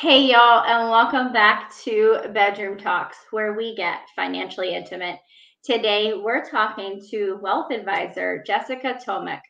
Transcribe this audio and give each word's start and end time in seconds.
Hey, 0.00 0.30
y'all, 0.30 0.62
and 0.62 0.90
welcome 0.90 1.32
back 1.32 1.74
to 1.84 2.18
Bedroom 2.34 2.76
Talks, 2.76 3.16
where 3.30 3.54
we 3.54 3.74
get 3.74 4.00
financially 4.14 4.74
intimate. 4.74 5.18
Today, 5.64 6.12
we're 6.12 6.44
talking 6.44 7.00
to 7.10 7.38
wealth 7.40 7.72
advisor 7.72 8.44
Jessica 8.46 8.98
Tomac, 9.02 9.40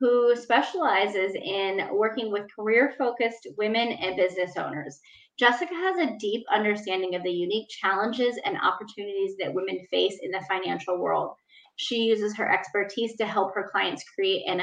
who 0.00 0.34
specializes 0.34 1.32
in 1.34 1.88
working 1.92 2.32
with 2.32 2.50
career 2.56 2.94
focused 2.96 3.46
women 3.58 3.88
and 3.88 4.16
business 4.16 4.52
owners. 4.56 4.98
Jessica 5.38 5.74
has 5.74 5.98
a 5.98 6.16
deep 6.18 6.42
understanding 6.50 7.14
of 7.14 7.22
the 7.22 7.30
unique 7.30 7.68
challenges 7.68 8.38
and 8.46 8.56
opportunities 8.56 9.34
that 9.40 9.52
women 9.52 9.78
face 9.90 10.16
in 10.22 10.30
the 10.30 10.40
financial 10.48 10.98
world. 10.98 11.34
She 11.76 11.96
uses 11.96 12.34
her 12.38 12.50
expertise 12.50 13.14
to 13.16 13.26
help 13.26 13.52
her 13.54 13.68
clients 13.70 14.04
create 14.14 14.44
and, 14.48 14.62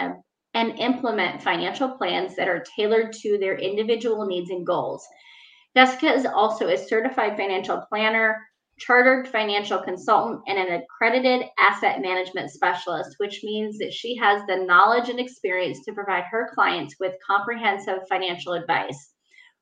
and 0.53 0.79
implement 0.79 1.43
financial 1.43 1.89
plans 1.89 2.35
that 2.35 2.47
are 2.47 2.63
tailored 2.75 3.13
to 3.13 3.37
their 3.37 3.57
individual 3.57 4.25
needs 4.25 4.49
and 4.49 4.65
goals. 4.65 5.05
Jessica 5.75 6.13
is 6.13 6.25
also 6.25 6.67
a 6.67 6.77
certified 6.77 7.37
financial 7.37 7.83
planner, 7.89 8.37
chartered 8.79 9.27
financial 9.27 9.79
consultant, 9.79 10.41
and 10.47 10.57
an 10.57 10.81
accredited 10.81 11.45
asset 11.59 12.01
management 12.01 12.49
specialist, 12.49 13.15
which 13.17 13.43
means 13.43 13.77
that 13.77 13.93
she 13.93 14.15
has 14.15 14.41
the 14.47 14.55
knowledge 14.55 15.09
and 15.09 15.19
experience 15.19 15.85
to 15.85 15.93
provide 15.93 16.23
her 16.31 16.49
clients 16.53 16.95
with 16.99 17.13
comprehensive 17.25 17.99
financial 18.09 18.53
advice. 18.53 19.13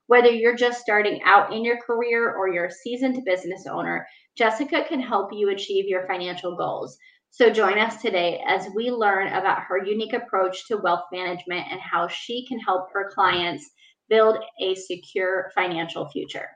Whether 0.05 0.29
you're 0.29 0.55
just 0.55 0.79
starting 0.79 1.21
out 1.25 1.51
in 1.51 1.65
your 1.65 1.81
career 1.81 2.33
or 2.33 2.47
you're 2.47 2.67
a 2.67 2.71
seasoned 2.71 3.25
business 3.25 3.65
owner, 3.69 4.07
Jessica 4.37 4.85
can 4.87 5.01
help 5.01 5.33
you 5.33 5.49
achieve 5.49 5.85
your 5.85 6.07
financial 6.07 6.55
goals. 6.55 6.97
So 7.37 7.51
join 7.51 7.77
us 7.77 8.01
today 8.01 8.43
as 8.47 8.65
we 8.73 8.89
learn 8.89 9.27
about 9.27 9.61
her 9.65 9.77
unique 9.77 10.13
approach 10.13 10.65
to 10.69 10.77
wealth 10.77 11.03
management 11.11 11.67
and 11.69 11.79
how 11.79 12.07
she 12.07 12.47
can 12.47 12.57
help 12.59 12.87
her 12.91 13.11
clients 13.13 13.63
build 14.09 14.39
a 14.59 14.73
secure 14.73 15.51
financial 15.53 16.09
future. 16.09 16.49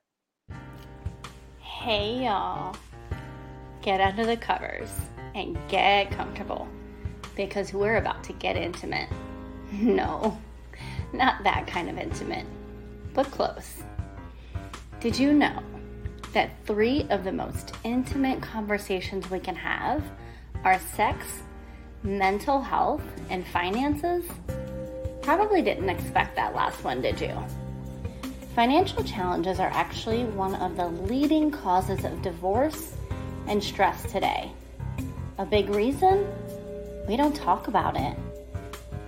Hey, 1.59 2.23
y'all. 2.23 2.75
Get 3.83 4.01
under 4.01 4.25
the 4.25 4.35
covers 4.35 4.89
and 5.35 5.55
get 5.67 6.09
comfortable 6.09 6.67
because 7.35 7.73
we're 7.73 7.97
about 7.97 8.23
to 8.23 8.33
get 8.33 8.57
intimate. 8.57 9.09
No, 9.71 10.35
not 11.13 11.43
that 11.43 11.67
kind 11.67 11.91
of 11.91 11.99
intimate, 11.99 12.47
but 13.13 13.27
close. 13.27 13.83
Did 14.99 15.17
you 15.17 15.31
know 15.31 15.61
that 16.33 16.49
three 16.65 17.05
of 17.11 17.23
the 17.23 17.31
most 17.31 17.75
intimate 17.83 18.41
conversations 18.41 19.29
we 19.29 19.39
can 19.39 19.55
have 19.55 20.03
are 20.63 20.79
sex, 20.95 21.25
mental 22.03 22.61
health, 22.61 23.03
and 23.29 23.45
finances? 23.47 24.23
Probably 25.21 25.61
didn't 25.61 25.89
expect 25.89 26.35
that 26.35 26.55
last 26.55 26.83
one, 26.83 27.01
did 27.01 27.19
you? 27.19 27.35
Financial 28.55 29.03
challenges 29.03 29.59
are 29.59 29.71
actually 29.73 30.25
one 30.25 30.55
of 30.55 30.75
the 30.75 30.87
leading 30.87 31.51
causes 31.51 32.03
of 32.03 32.21
divorce 32.21 32.93
and 33.47 33.63
stress 33.63 34.11
today. 34.11 34.51
A 35.37 35.45
big 35.45 35.69
reason? 35.69 36.27
We 37.07 37.17
don't 37.17 37.35
talk 37.35 37.67
about 37.67 37.95
it. 37.95 38.15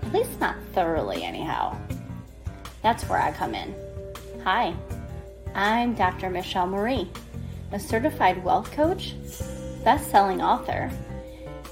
At 0.02 0.14
least 0.14 0.40
not 0.40 0.56
thoroughly, 0.74 1.24
anyhow. 1.24 1.78
That's 2.81 3.04
where 3.06 3.22
I 3.22 3.31
come 3.31 3.54
in. 3.54 3.76
Hi, 4.44 4.74
I'm 5.56 5.94
Dr. 5.94 6.30
Michelle 6.30 6.68
Marie, 6.68 7.09
a 7.72 7.80
certified 7.80 8.44
wealth 8.44 8.72
coach, 8.72 9.14
best 9.84 10.09
selling 10.09 10.42
author, 10.42 10.92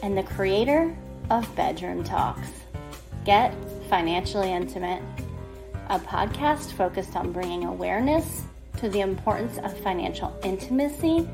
and 0.02 0.18
the 0.18 0.24
creator 0.24 0.96
of 1.30 1.56
Bedroom 1.56 2.04
Talks. 2.04 2.48
Get 3.26 3.54
Financially 3.90 4.52
Intimate, 4.52 5.02
a 5.90 6.00
podcast 6.00 6.74
focused 6.74 7.16
on 7.16 7.32
bringing 7.32 7.66
awareness 7.66 8.44
to 8.78 8.90
the 8.90 9.02
importance 9.02 9.58
of 9.60 9.78
financial 9.80 10.36
intimacy 10.44 11.28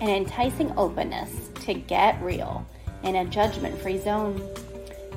and 0.00 0.10
enticing 0.10 0.72
openness 0.78 1.48
to 1.64 1.74
get 1.74 2.20
real 2.22 2.66
in 3.02 3.16
a 3.16 3.24
judgment 3.24 3.76
free 3.80 3.98
zone. 3.98 4.40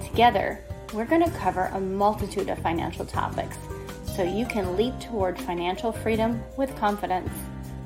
Together, 0.03 0.63
we're 0.94 1.06
going 1.06 1.24
to 1.24 1.38
cover 1.38 1.66
a 1.74 1.80
multitude 1.80 2.50
of 2.50 2.57
financial 2.59 3.06
topics 3.06 3.57
so 4.06 4.24
you 4.24 4.46
can 4.46 4.75
leap 4.75 5.00
toward 5.00 5.38
financial 5.40 5.91
freedom 5.91 6.41
with 6.56 6.75
confidence. 6.78 7.30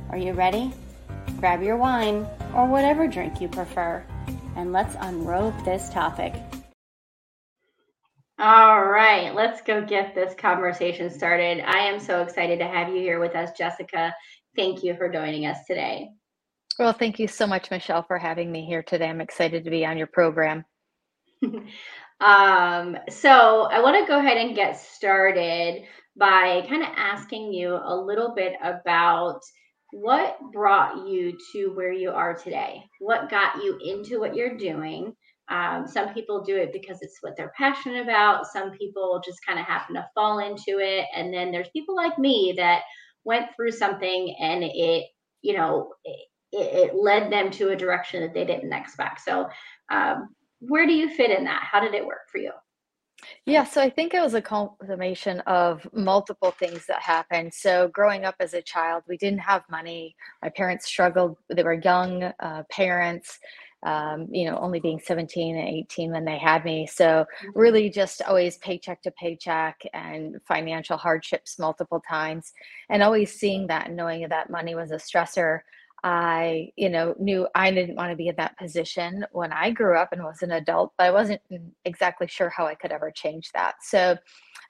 Are 0.09 0.17
you 0.17 0.33
ready? 0.33 0.71
Grab 1.39 1.61
your 1.61 1.77
wine 1.77 2.27
or 2.55 2.67
whatever 2.67 3.07
drink 3.07 3.41
you 3.41 3.47
prefer, 3.47 4.05
and 4.55 4.71
let's 4.71 4.95
unrobe 4.99 5.65
this 5.65 5.89
topic. 5.89 6.33
All 8.39 8.83
right, 8.83 9.35
let's 9.35 9.61
go 9.61 9.85
get 9.85 10.15
this 10.15 10.33
conversation 10.33 11.11
started. 11.11 11.59
I 11.59 11.79
am 11.89 11.99
so 11.99 12.23
excited 12.23 12.57
to 12.59 12.65
have 12.65 12.89
you 12.89 12.95
here 12.95 13.19
with 13.19 13.35
us, 13.35 13.51
Jessica. 13.57 14.15
Thank 14.55 14.83
you 14.83 14.95
for 14.95 15.09
joining 15.09 15.45
us 15.45 15.59
today. 15.67 16.09
Well, 16.79 16.93
thank 16.93 17.19
you 17.19 17.27
so 17.27 17.45
much, 17.45 17.69
Michelle, 17.69 18.01
for 18.01 18.17
having 18.17 18.51
me 18.51 18.65
here 18.65 18.81
today. 18.81 19.07
I'm 19.07 19.21
excited 19.21 19.65
to 19.65 19.69
be 19.69 19.85
on 19.85 19.97
your 19.97 20.07
program. 20.07 20.65
um, 21.43 22.97
so, 23.09 23.67
I 23.69 23.81
want 23.81 24.03
to 24.03 24.11
go 24.11 24.17
ahead 24.17 24.37
and 24.37 24.55
get 24.55 24.79
started 24.79 25.83
by 26.15 26.65
kind 26.67 26.81
of 26.81 26.89
asking 26.95 27.53
you 27.53 27.75
a 27.75 27.95
little 27.95 28.33
bit 28.33 28.53
about 28.63 29.41
what 29.91 30.37
brought 30.51 31.07
you 31.07 31.37
to 31.51 31.67
where 31.73 31.91
you 31.91 32.11
are 32.11 32.33
today? 32.33 32.83
What 32.99 33.29
got 33.29 33.57
you 33.63 33.77
into 33.83 34.19
what 34.19 34.35
you're 34.35 34.57
doing? 34.57 35.13
Um, 35.49 35.85
some 35.87 36.13
people 36.13 36.43
do 36.43 36.55
it 36.55 36.71
because 36.71 37.01
it's 37.01 37.17
what 37.21 37.35
they're 37.35 37.53
passionate 37.57 38.01
about. 38.01 38.47
Some 38.47 38.71
people 38.71 39.21
just 39.23 39.45
kind 39.45 39.59
of 39.59 39.65
happen 39.65 39.95
to 39.95 40.07
fall 40.15 40.39
into 40.39 40.79
it. 40.79 41.05
And 41.13 41.33
then 41.33 41.51
there's 41.51 41.67
people 41.73 41.95
like 41.95 42.17
me 42.17 42.53
that 42.57 42.83
went 43.25 43.47
through 43.55 43.71
something 43.71 44.35
and 44.39 44.63
it, 44.63 45.05
you 45.41 45.53
know, 45.57 45.93
it, 46.05 46.27
it 46.53 46.95
led 46.95 47.31
them 47.31 47.51
to 47.51 47.69
a 47.69 47.75
direction 47.75 48.21
that 48.21 48.33
they 48.33 48.45
didn't 48.45 48.73
expect. 48.73 49.21
So, 49.21 49.49
um, 49.91 50.29
where 50.59 50.85
do 50.85 50.93
you 50.93 51.09
fit 51.09 51.37
in 51.37 51.45
that? 51.45 51.63
How 51.69 51.79
did 51.79 51.95
it 51.95 52.05
work 52.05 52.29
for 52.31 52.37
you? 52.37 52.51
Yeah, 53.45 53.63
so 53.63 53.81
I 53.81 53.89
think 53.89 54.13
it 54.13 54.21
was 54.21 54.33
a 54.33 54.41
culmination 54.41 55.39
of 55.41 55.87
multiple 55.93 56.51
things 56.51 56.85
that 56.87 57.01
happened. 57.01 57.53
So, 57.53 57.89
growing 57.89 58.25
up 58.25 58.35
as 58.39 58.53
a 58.53 58.61
child, 58.61 59.03
we 59.07 59.17
didn't 59.17 59.39
have 59.39 59.63
money. 59.69 60.15
My 60.41 60.49
parents 60.49 60.85
struggled. 60.85 61.37
They 61.49 61.63
were 61.63 61.73
young 61.73 62.23
uh, 62.23 62.63
parents, 62.69 63.39
um, 63.83 64.27
you 64.31 64.49
know, 64.49 64.57
only 64.57 64.79
being 64.79 64.99
17 64.99 65.55
and 65.55 65.67
18 65.67 66.11
when 66.11 66.25
they 66.25 66.37
had 66.37 66.65
me. 66.65 66.87
So, 66.87 67.03
mm-hmm. 67.05 67.59
really 67.59 67.89
just 67.89 68.21
always 68.23 68.57
paycheck 68.57 69.01
to 69.03 69.11
paycheck 69.11 69.81
and 69.93 70.37
financial 70.47 70.97
hardships 70.97 71.59
multiple 71.59 72.01
times. 72.07 72.53
And 72.89 73.03
always 73.03 73.33
seeing 73.33 73.67
that 73.67 73.87
and 73.87 73.95
knowing 73.95 74.27
that 74.27 74.49
money 74.49 74.75
was 74.75 74.91
a 74.91 74.95
stressor. 74.95 75.61
I, 76.03 76.71
you 76.75 76.89
know, 76.89 77.15
knew 77.19 77.47
I 77.53 77.71
didn't 77.71 77.95
want 77.95 78.11
to 78.11 78.15
be 78.15 78.27
in 78.27 78.35
that 78.37 78.57
position 78.57 79.25
when 79.31 79.53
I 79.53 79.69
grew 79.69 79.97
up 79.97 80.11
and 80.11 80.23
was 80.23 80.41
an 80.41 80.51
adult, 80.51 80.93
but 80.97 81.05
I 81.05 81.11
wasn't 81.11 81.41
exactly 81.85 82.27
sure 82.27 82.49
how 82.49 82.65
I 82.65 82.75
could 82.75 82.91
ever 82.91 83.11
change 83.11 83.51
that. 83.53 83.75
So 83.81 84.17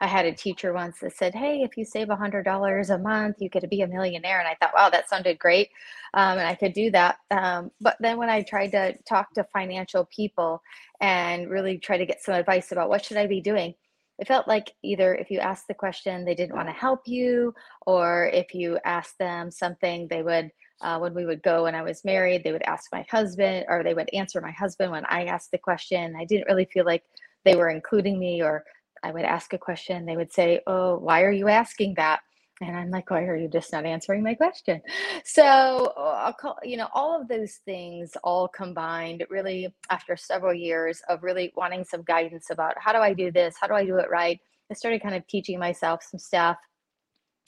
I 0.01 0.07
had 0.07 0.25
a 0.25 0.33
teacher 0.33 0.73
once 0.73 0.99
that 0.99 1.15
said, 1.15 1.33
Hey, 1.33 1.61
if 1.61 1.77
you 1.77 1.85
save 1.85 2.09
a 2.09 2.15
hundred 2.15 2.43
dollars 2.43 2.89
a 2.89 2.97
month, 2.97 3.37
you 3.39 3.49
could 3.49 3.69
be 3.69 3.81
a 3.81 3.87
millionaire. 3.87 4.39
And 4.39 4.47
I 4.47 4.55
thought, 4.55 4.73
wow, 4.75 4.89
that 4.89 5.07
sounded 5.07 5.39
great. 5.39 5.69
Um, 6.15 6.37
and 6.39 6.47
I 6.47 6.55
could 6.55 6.73
do 6.73 6.91
that. 6.91 7.17
Um, 7.29 7.71
but 7.79 7.97
then 7.99 8.17
when 8.17 8.29
I 8.29 8.41
tried 8.41 8.71
to 8.71 8.95
talk 9.07 9.33
to 9.35 9.45
financial 9.53 10.05
people 10.05 10.61
and 10.99 11.49
really 11.49 11.77
try 11.77 11.97
to 11.97 12.05
get 12.05 12.23
some 12.23 12.33
advice 12.33 12.71
about 12.71 12.89
what 12.89 13.05
should 13.05 13.17
I 13.17 13.27
be 13.27 13.41
doing, 13.41 13.75
it 14.19 14.27
felt 14.27 14.47
like 14.47 14.73
either 14.83 15.15
if 15.15 15.31
you 15.31 15.39
asked 15.39 15.67
the 15.67 15.73
question, 15.73 16.25
they 16.25 16.35
didn't 16.35 16.55
want 16.55 16.67
to 16.67 16.73
help 16.73 17.07
you, 17.07 17.53
or 17.87 18.29
if 18.33 18.53
you 18.53 18.79
asked 18.85 19.17
them 19.17 19.49
something, 19.49 20.07
they 20.09 20.21
would 20.21 20.51
uh, 20.81 20.97
when 20.99 21.13
we 21.13 21.25
would 21.25 21.43
go 21.43 21.63
when 21.63 21.75
I 21.75 21.81
was 21.81 22.03
married, 22.05 22.43
they 22.43 22.51
would 22.51 22.63
ask 22.63 22.91
my 22.91 23.05
husband 23.09 23.65
or 23.69 23.83
they 23.83 23.93
would 23.93 24.09
answer 24.13 24.41
my 24.41 24.51
husband 24.51 24.91
when 24.91 25.05
I 25.05 25.25
asked 25.25 25.51
the 25.51 25.57
question. 25.57 26.15
I 26.17 26.25
didn't 26.25 26.47
really 26.47 26.65
feel 26.65 26.85
like 26.85 27.03
they 27.45 27.55
were 27.55 27.69
including 27.69 28.19
me 28.19 28.41
or 28.41 28.63
I 29.03 29.11
would 29.11 29.25
ask 29.25 29.53
a 29.53 29.57
question. 29.57 30.05
They 30.05 30.17
would 30.17 30.31
say, 30.31 30.61
Oh, 30.67 30.97
why 30.97 31.23
are 31.23 31.31
you 31.31 31.47
asking 31.47 31.95
that? 31.95 32.21
And 32.61 32.77
I'm 32.77 32.91
like, 32.91 33.09
why 33.09 33.23
are 33.23 33.35
you 33.35 33.47
just 33.47 33.71
not 33.71 33.85
answering 33.85 34.23
my 34.23 34.35
question? 34.35 34.81
So, 35.25 35.93
I'll 35.97 36.33
call, 36.33 36.57
you 36.63 36.77
know, 36.77 36.89
all 36.93 37.19
of 37.19 37.27
those 37.27 37.59
things 37.65 38.11
all 38.23 38.47
combined 38.47 39.25
really 39.29 39.73
after 39.89 40.15
several 40.15 40.53
years 40.53 41.01
of 41.09 41.23
really 41.23 41.51
wanting 41.55 41.83
some 41.83 42.03
guidance 42.03 42.51
about 42.51 42.75
how 42.77 42.93
do 42.93 42.99
I 42.99 43.13
do 43.13 43.31
this? 43.31 43.55
How 43.59 43.67
do 43.67 43.73
I 43.73 43.85
do 43.85 43.97
it 43.97 44.09
right? 44.11 44.39
I 44.69 44.73
started 44.75 45.01
kind 45.01 45.15
of 45.15 45.25
teaching 45.27 45.59
myself 45.59 46.03
some 46.03 46.19
stuff 46.19 46.57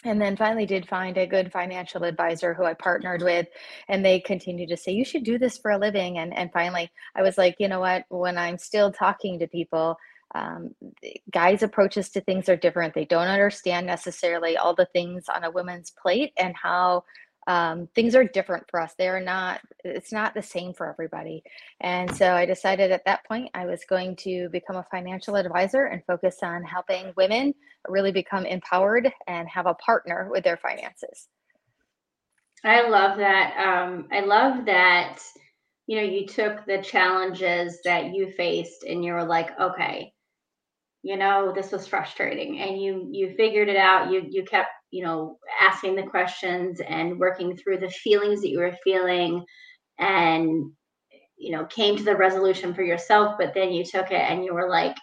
and 0.03 0.21
then 0.21 0.35
finally 0.37 0.65
did 0.65 0.87
find 0.87 1.17
a 1.17 1.27
good 1.27 1.51
financial 1.51 2.03
advisor 2.03 2.53
who 2.53 2.63
I 2.63 2.73
partnered 2.73 3.21
with 3.21 3.47
and 3.87 4.03
they 4.03 4.19
continued 4.19 4.69
to 4.69 4.77
say 4.77 4.91
you 4.91 5.05
should 5.05 5.23
do 5.23 5.37
this 5.37 5.57
for 5.57 5.71
a 5.71 5.77
living 5.77 6.17
and 6.17 6.35
and 6.37 6.51
finally 6.51 6.91
I 7.15 7.21
was 7.21 7.37
like 7.37 7.55
you 7.59 7.67
know 7.67 7.79
what? 7.79 8.05
When 8.09 8.37
I'm 8.37 8.57
still 8.57 8.91
talking 8.91 9.39
to 9.39 9.47
people 9.47 9.97
um, 10.35 10.73
guys 11.31 11.61
approaches 11.61 12.09
to 12.09 12.21
things 12.21 12.49
are 12.49 12.55
different. 12.55 12.93
They 12.93 13.05
don't 13.05 13.27
understand 13.27 13.85
necessarily 13.85 14.57
all 14.57 14.73
the 14.73 14.87
things 14.87 15.25
on 15.33 15.43
a 15.43 15.51
woman's 15.51 15.91
plate 15.91 16.33
and 16.37 16.55
how 16.55 17.03
um, 17.47 17.87
things 17.95 18.15
are 18.15 18.23
different 18.23 18.63
for 18.69 18.79
us. 18.79 18.93
They 18.97 19.07
are 19.07 19.19
not, 19.19 19.61
it's 19.83 20.11
not 20.11 20.33
the 20.33 20.41
same 20.41 20.73
for 20.73 20.89
everybody. 20.89 21.43
And 21.81 22.15
so 22.15 22.33
I 22.33 22.45
decided 22.45 22.91
at 22.91 23.05
that 23.05 23.25
point 23.25 23.49
I 23.53 23.65
was 23.65 23.83
going 23.89 24.15
to 24.17 24.49
become 24.49 24.77
a 24.77 24.85
financial 24.89 25.35
advisor 25.35 25.85
and 25.85 26.03
focus 26.05 26.37
on 26.41 26.63
helping 26.63 27.13
women 27.17 27.53
really 27.87 28.11
become 28.11 28.45
empowered 28.45 29.11
and 29.27 29.47
have 29.49 29.65
a 29.65 29.73
partner 29.75 30.29
with 30.31 30.43
their 30.43 30.57
finances. 30.57 31.27
I 32.63 32.87
love 32.87 33.17
that. 33.17 33.57
Um, 33.57 34.07
I 34.11 34.21
love 34.21 34.65
that, 34.65 35.19
you 35.85 35.97
know, 35.97 36.03
you 36.03 36.25
took 36.25 36.65
the 36.65 36.81
challenges 36.81 37.79
that 37.83 38.13
you 38.13 38.31
faced 38.31 38.83
and 38.83 39.03
you 39.03 39.13
were 39.13 39.25
like, 39.25 39.49
okay, 39.59 40.13
you 41.01 41.17
know, 41.17 41.51
this 41.53 41.73
was 41.73 41.85
frustrating 41.85 42.59
and 42.61 42.81
you 42.81 43.09
you 43.11 43.33
figured 43.35 43.67
it 43.67 43.75
out. 43.75 44.09
You 44.09 44.25
you 44.29 44.45
kept 44.45 44.69
you 44.93 45.03
know, 45.03 45.39
asking 45.59 45.95
the 45.95 46.03
questions 46.03 46.79
and 46.87 47.19
working 47.19 47.57
through 47.57 47.79
the 47.79 47.89
feelings 47.89 48.41
that 48.41 48.49
you 48.51 48.59
were 48.59 48.77
feeling 48.83 49.43
and, 49.97 50.71
you 51.35 51.51
know, 51.51 51.65
came 51.65 51.97
to 51.97 52.03
the 52.03 52.15
resolution 52.15 52.75
for 52.75 52.83
yourself, 52.83 53.35
but 53.39 53.55
then 53.55 53.71
you 53.71 53.83
took 53.83 54.11
it 54.11 54.21
and 54.21 54.45
you 54.45 54.53
were 54.53 54.69
like, 54.69 54.95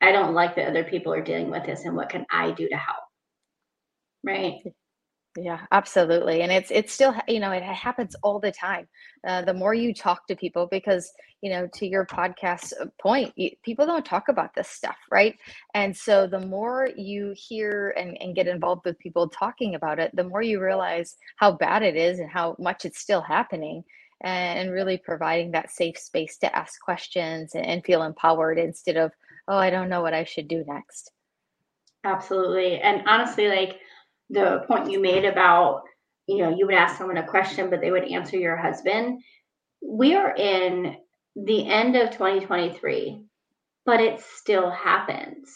I 0.00 0.12
don't 0.12 0.34
like 0.34 0.54
that 0.54 0.68
other 0.68 0.84
people 0.84 1.12
are 1.12 1.24
dealing 1.24 1.50
with 1.50 1.66
this 1.66 1.84
and 1.84 1.96
what 1.96 2.08
can 2.08 2.24
I 2.30 2.52
do 2.52 2.68
to 2.68 2.76
help? 2.76 3.02
Right. 4.24 4.62
Yeah, 5.36 5.60
absolutely. 5.70 6.42
And 6.42 6.52
it's 6.52 6.70
it's 6.70 6.92
still 6.92 7.14
you 7.26 7.40
know 7.40 7.52
it 7.52 7.62
happens 7.62 8.14
all 8.22 8.38
the 8.38 8.52
time. 8.52 8.86
Uh, 9.26 9.40
the 9.42 9.54
more 9.54 9.72
you 9.72 9.94
talk 9.94 10.26
to 10.26 10.36
people, 10.36 10.68
because 10.70 11.10
you 11.40 11.48
know 11.50 11.66
to 11.74 11.86
your 11.86 12.04
podcast 12.04 12.74
uh, 12.78 12.86
point, 13.00 13.32
you, 13.36 13.50
people 13.64 13.86
don't 13.86 14.04
talk 14.04 14.28
about 14.28 14.54
this 14.54 14.68
stuff, 14.68 14.96
right? 15.10 15.34
And 15.72 15.96
so 15.96 16.26
the 16.26 16.40
more 16.40 16.90
you 16.96 17.34
hear 17.34 17.94
and, 17.96 18.20
and 18.20 18.34
get 18.34 18.46
involved 18.46 18.84
with 18.84 18.98
people 18.98 19.28
talking 19.28 19.74
about 19.74 19.98
it, 19.98 20.14
the 20.14 20.24
more 20.24 20.42
you 20.42 20.60
realize 20.60 21.16
how 21.36 21.52
bad 21.52 21.82
it 21.82 21.96
is 21.96 22.18
and 22.18 22.30
how 22.30 22.54
much 22.58 22.84
it's 22.84 22.98
still 22.98 23.22
happening. 23.22 23.84
And 24.24 24.70
really 24.70 24.98
providing 24.98 25.50
that 25.50 25.72
safe 25.72 25.98
space 25.98 26.38
to 26.38 26.56
ask 26.56 26.80
questions 26.80 27.56
and, 27.56 27.66
and 27.66 27.84
feel 27.84 28.04
empowered 28.04 28.56
instead 28.56 28.96
of, 28.96 29.10
oh, 29.48 29.56
I 29.56 29.68
don't 29.68 29.88
know 29.88 30.00
what 30.00 30.14
I 30.14 30.22
should 30.22 30.46
do 30.46 30.62
next. 30.64 31.10
Absolutely. 32.04 32.80
And 32.80 33.02
honestly, 33.08 33.48
like 33.48 33.80
the 34.32 34.64
point 34.66 34.90
you 34.90 35.00
made 35.00 35.24
about 35.24 35.82
you 36.26 36.38
know 36.38 36.54
you 36.56 36.66
would 36.66 36.74
ask 36.74 36.96
someone 36.98 37.18
a 37.18 37.26
question 37.26 37.70
but 37.70 37.80
they 37.80 37.90
would 37.90 38.04
answer 38.04 38.36
your 38.36 38.56
husband. 38.56 39.20
We 39.86 40.14
are 40.14 40.34
in 40.34 40.96
the 41.36 41.68
end 41.68 41.96
of 41.96 42.10
2023 42.10 43.24
but 43.84 44.00
it 44.00 44.20
still 44.20 44.70
happens. 44.70 45.52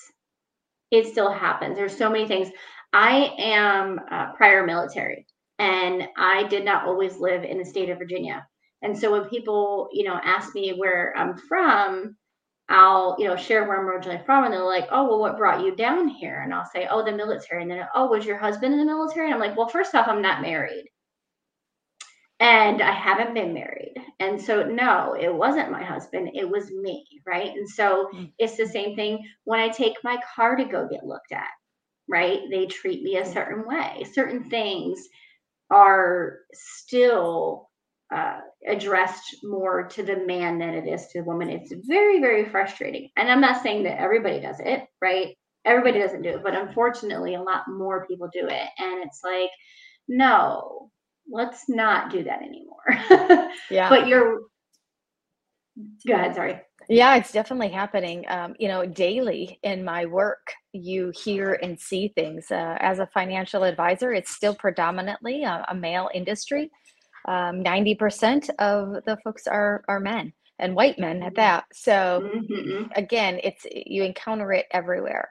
It 0.90 1.06
still 1.06 1.32
happens. 1.32 1.76
There's 1.76 1.96
so 1.96 2.10
many 2.10 2.26
things. 2.26 2.48
I 2.92 3.32
am 3.38 4.00
uh, 4.10 4.32
prior 4.32 4.64
military 4.64 5.26
and 5.58 6.06
i 6.16 6.44
did 6.44 6.64
not 6.64 6.84
always 6.86 7.16
live 7.16 7.42
in 7.42 7.58
the 7.58 7.64
state 7.64 7.88
of 7.88 7.98
virginia. 7.98 8.46
And 8.82 8.96
so 8.98 9.12
when 9.12 9.28
people 9.28 9.88
you 9.92 10.04
know 10.04 10.18
ask 10.22 10.54
me 10.54 10.74
where 10.76 11.14
i'm 11.16 11.36
from 11.36 12.16
I'll, 12.68 13.16
you 13.18 13.26
know, 13.28 13.36
share 13.36 13.64
where 13.66 13.78
I'm 13.78 13.88
originally 13.88 14.22
from, 14.26 14.44
and 14.44 14.52
they're 14.52 14.64
like, 14.64 14.88
"Oh, 14.90 15.04
well, 15.08 15.20
what 15.20 15.36
brought 15.38 15.64
you 15.64 15.74
down 15.76 16.08
here?" 16.08 16.40
And 16.42 16.52
I'll 16.54 16.64
say, 16.66 16.86
"Oh, 16.90 17.04
the 17.04 17.12
military." 17.12 17.62
And 17.62 17.70
then, 17.70 17.88
"Oh, 17.94 18.06
was 18.08 18.26
your 18.26 18.38
husband 18.38 18.72
in 18.74 18.80
the 18.80 18.86
military?" 18.86 19.26
And 19.26 19.34
I'm 19.34 19.40
like, 19.40 19.56
"Well, 19.56 19.68
first 19.68 19.94
off, 19.94 20.08
I'm 20.08 20.22
not 20.22 20.42
married, 20.42 20.90
and 22.40 22.82
I 22.82 22.92
haven't 22.92 23.34
been 23.34 23.54
married, 23.54 23.94
and 24.20 24.40
so 24.40 24.62
no, 24.64 25.14
it 25.18 25.32
wasn't 25.34 25.70
my 25.70 25.82
husband; 25.82 26.30
it 26.34 26.48
was 26.48 26.70
me, 26.70 27.06
right?" 27.26 27.50
And 27.54 27.68
so 27.68 28.08
mm-hmm. 28.14 28.24
it's 28.38 28.56
the 28.56 28.66
same 28.66 28.94
thing 28.96 29.26
when 29.44 29.60
I 29.60 29.68
take 29.68 29.94
my 30.04 30.18
car 30.34 30.56
to 30.56 30.64
go 30.64 30.88
get 30.88 31.04
looked 31.06 31.32
at, 31.32 31.48
right? 32.08 32.40
They 32.50 32.66
treat 32.66 33.02
me 33.02 33.16
a 33.18 33.24
certain 33.26 33.66
way. 33.66 34.04
Certain 34.12 34.50
things 34.50 35.08
are 35.70 36.40
still 36.54 37.70
uh, 38.14 38.40
addressed 38.66 39.36
more 39.42 39.84
to 39.88 40.02
the 40.02 40.24
man 40.26 40.58
than 40.58 40.70
it 40.70 40.86
is 40.86 41.06
to 41.08 41.20
the 41.20 41.24
woman. 41.24 41.50
It's 41.50 41.72
very, 41.86 42.20
very 42.20 42.48
frustrating. 42.48 43.10
And 43.16 43.30
I'm 43.30 43.40
not 43.40 43.62
saying 43.62 43.84
that 43.84 44.00
everybody 44.00 44.40
does 44.40 44.60
it, 44.60 44.84
right? 45.00 45.36
Everybody 45.64 45.98
doesn't 45.98 46.22
do 46.22 46.30
it, 46.30 46.42
but 46.42 46.54
unfortunately, 46.54 47.34
a 47.34 47.42
lot 47.42 47.64
more 47.68 48.06
people 48.06 48.28
do 48.32 48.46
it. 48.46 48.68
And 48.78 49.04
it's 49.04 49.20
like, 49.24 49.50
no, 50.08 50.90
let's 51.30 51.68
not 51.68 52.10
do 52.10 52.24
that 52.24 52.42
anymore. 52.42 53.50
yeah. 53.70 53.88
But 53.88 54.06
you're, 54.06 54.42
go 56.06 56.14
ahead, 56.14 56.34
sorry. 56.34 56.60
Yeah, 56.88 57.16
it's 57.16 57.32
definitely 57.32 57.70
happening. 57.70 58.24
Um, 58.28 58.54
you 58.60 58.68
know, 58.68 58.86
daily 58.86 59.58
in 59.64 59.84
my 59.84 60.06
work, 60.06 60.52
you 60.72 61.12
hear 61.24 61.58
and 61.60 61.78
see 61.80 62.12
things. 62.14 62.50
Uh, 62.50 62.76
as 62.78 63.00
a 63.00 63.08
financial 63.12 63.64
advisor, 63.64 64.12
it's 64.12 64.30
still 64.30 64.54
predominantly 64.54 65.42
a, 65.42 65.64
a 65.68 65.74
male 65.74 66.08
industry 66.14 66.70
um, 67.26 67.62
90% 67.62 68.48
of 68.58 69.04
the 69.04 69.18
folks 69.24 69.46
are, 69.46 69.84
are 69.88 70.00
men 70.00 70.32
and 70.58 70.74
white 70.74 70.98
men 70.98 71.22
at 71.22 71.34
mm-hmm. 71.34 71.36
that. 71.36 71.64
So 71.72 72.30
mm-hmm. 72.34 72.84
again, 72.94 73.40
it's 73.42 73.66
you 73.70 74.04
encounter 74.04 74.52
it 74.52 74.66
everywhere. 74.70 75.30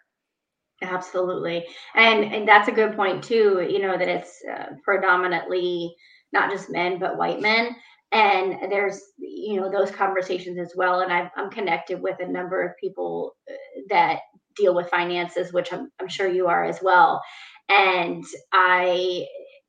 Absolutely. 0.82 1.66
And 1.96 2.34
and 2.34 2.48
that's 2.48 2.68
a 2.68 2.72
good 2.72 2.96
point 2.96 3.24
too, 3.24 3.66
you 3.68 3.80
know 3.80 3.98
that 3.98 4.10
it's 4.10 4.38
uh, 4.54 4.74
predominantly 4.84 5.96
not 6.34 6.52
just 6.52 6.70
men 6.70 7.00
but 7.00 7.18
white 7.18 7.42
men 7.42 7.76
and 8.12 8.72
there's 8.72 9.02
you 9.18 9.60
know 9.60 9.72
those 9.72 9.92
conversations 9.92 10.60
as 10.60 10.74
well 10.76 11.02
and 11.02 11.12
i 11.12 11.30
am 11.38 11.50
connected 11.50 12.02
with 12.02 12.20
a 12.20 12.28
number 12.28 12.62
of 12.62 12.78
people 12.80 13.36
uh, 13.50 13.54
that 13.90 14.20
deal 14.56 14.76
with 14.76 14.90
finances 14.90 15.52
which 15.52 15.74
I'm, 15.74 15.92
I'm 16.00 16.08
sure 16.08 16.28
you 16.28 16.48
are 16.48 16.64
as 16.64 16.80
well 16.82 17.22
and 17.70 18.24
i 18.54 19.26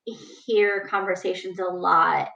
hear 0.07 0.87
conversations 0.89 1.59
a 1.59 1.65
lot 1.65 2.29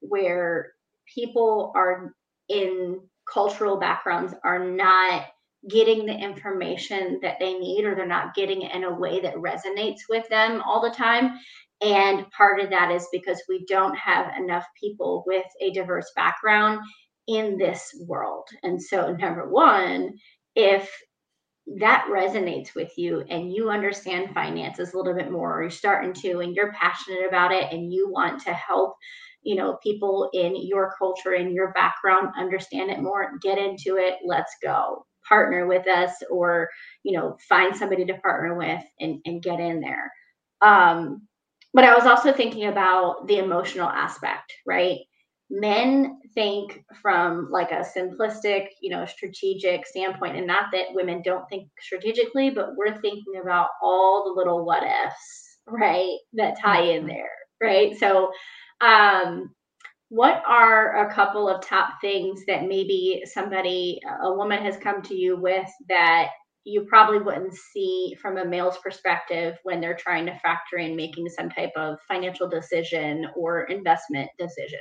where 0.00 0.72
people 1.12 1.72
are 1.74 2.14
in 2.48 3.00
cultural 3.32 3.78
backgrounds 3.78 4.34
are 4.44 4.64
not 4.64 5.26
getting 5.68 6.06
the 6.06 6.16
information 6.16 7.18
that 7.22 7.38
they 7.40 7.54
need 7.54 7.84
or 7.84 7.94
they're 7.94 8.06
not 8.06 8.34
getting 8.34 8.62
it 8.62 8.74
in 8.74 8.84
a 8.84 8.94
way 8.94 9.20
that 9.20 9.34
resonates 9.34 10.02
with 10.08 10.28
them 10.28 10.62
all 10.62 10.80
the 10.80 10.94
time. 10.94 11.38
And 11.82 12.30
part 12.30 12.60
of 12.60 12.70
that 12.70 12.90
is 12.92 13.08
because 13.12 13.42
we 13.48 13.64
don't 13.66 13.96
have 13.96 14.32
enough 14.38 14.64
people 14.80 15.24
with 15.26 15.44
a 15.60 15.72
diverse 15.72 16.10
background 16.14 16.80
in 17.26 17.58
this 17.58 17.92
world. 18.06 18.46
And 18.62 18.80
so 18.80 19.12
number 19.12 19.48
one 19.48 20.14
if 20.56 20.90
that 21.78 22.06
resonates 22.10 22.74
with 22.74 22.96
you 22.96 23.24
and 23.28 23.52
you 23.52 23.70
understand 23.70 24.32
finances 24.32 24.94
a 24.94 24.96
little 24.96 25.14
bit 25.14 25.30
more 25.32 25.58
or 25.58 25.62
you're 25.62 25.70
starting 25.70 26.12
to 26.12 26.38
and 26.38 26.54
you're 26.54 26.72
passionate 26.72 27.26
about 27.26 27.52
it 27.52 27.72
and 27.72 27.92
you 27.92 28.08
want 28.10 28.40
to 28.40 28.52
help 28.52 28.94
you 29.42 29.56
know 29.56 29.76
people 29.82 30.30
in 30.32 30.54
your 30.66 30.94
culture 30.98 31.32
and 31.32 31.52
your 31.52 31.72
background 31.72 32.28
understand 32.38 32.90
it 32.90 33.00
more 33.02 33.32
get 33.42 33.58
into 33.58 33.96
it 33.96 34.16
let's 34.24 34.54
go. 34.62 35.04
Partner 35.28 35.66
with 35.66 35.88
us 35.88 36.12
or 36.30 36.68
you 37.02 37.18
know 37.18 37.36
find 37.48 37.76
somebody 37.76 38.04
to 38.04 38.14
partner 38.18 38.56
with 38.56 38.82
and, 39.00 39.18
and 39.24 39.42
get 39.42 39.58
in 39.58 39.80
there. 39.80 40.12
Um 40.60 41.26
but 41.74 41.84
i 41.84 41.94
was 41.94 42.06
also 42.06 42.32
thinking 42.32 42.66
about 42.68 43.26
the 43.26 43.38
emotional 43.38 43.88
aspect 43.88 44.52
right 44.64 45.00
men 45.50 46.18
think 46.34 46.84
from 47.00 47.48
like 47.50 47.70
a 47.70 47.84
simplistic, 47.96 48.68
you 48.80 48.90
know, 48.90 49.06
strategic 49.06 49.86
standpoint, 49.86 50.36
and 50.36 50.46
not 50.46 50.66
that 50.72 50.92
women 50.92 51.22
don't 51.24 51.48
think 51.48 51.68
strategically, 51.80 52.50
but 52.50 52.76
we're 52.76 53.00
thinking 53.00 53.40
about 53.40 53.68
all 53.82 54.24
the 54.24 54.38
little 54.38 54.64
what 54.64 54.82
ifs, 54.82 55.58
right, 55.68 56.18
that 56.32 56.60
tie 56.60 56.82
in 56.82 57.00
mm-hmm. 57.00 57.08
there, 57.08 57.30
right? 57.60 57.98
So, 57.98 58.32
um, 58.80 59.50
what 60.08 60.42
are 60.46 61.06
a 61.06 61.12
couple 61.12 61.48
of 61.48 61.64
top 61.64 61.94
things 62.00 62.44
that 62.46 62.68
maybe 62.68 63.22
somebody, 63.24 64.00
a 64.22 64.32
woman 64.32 64.62
has 64.62 64.76
come 64.76 65.02
to 65.02 65.16
you 65.16 65.36
with 65.36 65.68
that 65.88 66.28
you 66.62 66.82
probably 66.82 67.18
wouldn't 67.18 67.54
see 67.54 68.16
from 68.20 68.36
a 68.38 68.44
male's 68.44 68.78
perspective 68.78 69.56
when 69.62 69.80
they're 69.80 69.96
trying 69.96 70.26
to 70.26 70.38
factor 70.38 70.78
in 70.78 70.96
making 70.96 71.28
some 71.28 71.48
type 71.48 71.72
of 71.76 71.96
financial 72.06 72.48
decision 72.48 73.26
or 73.36 73.64
investment 73.64 74.28
decision? 74.38 74.80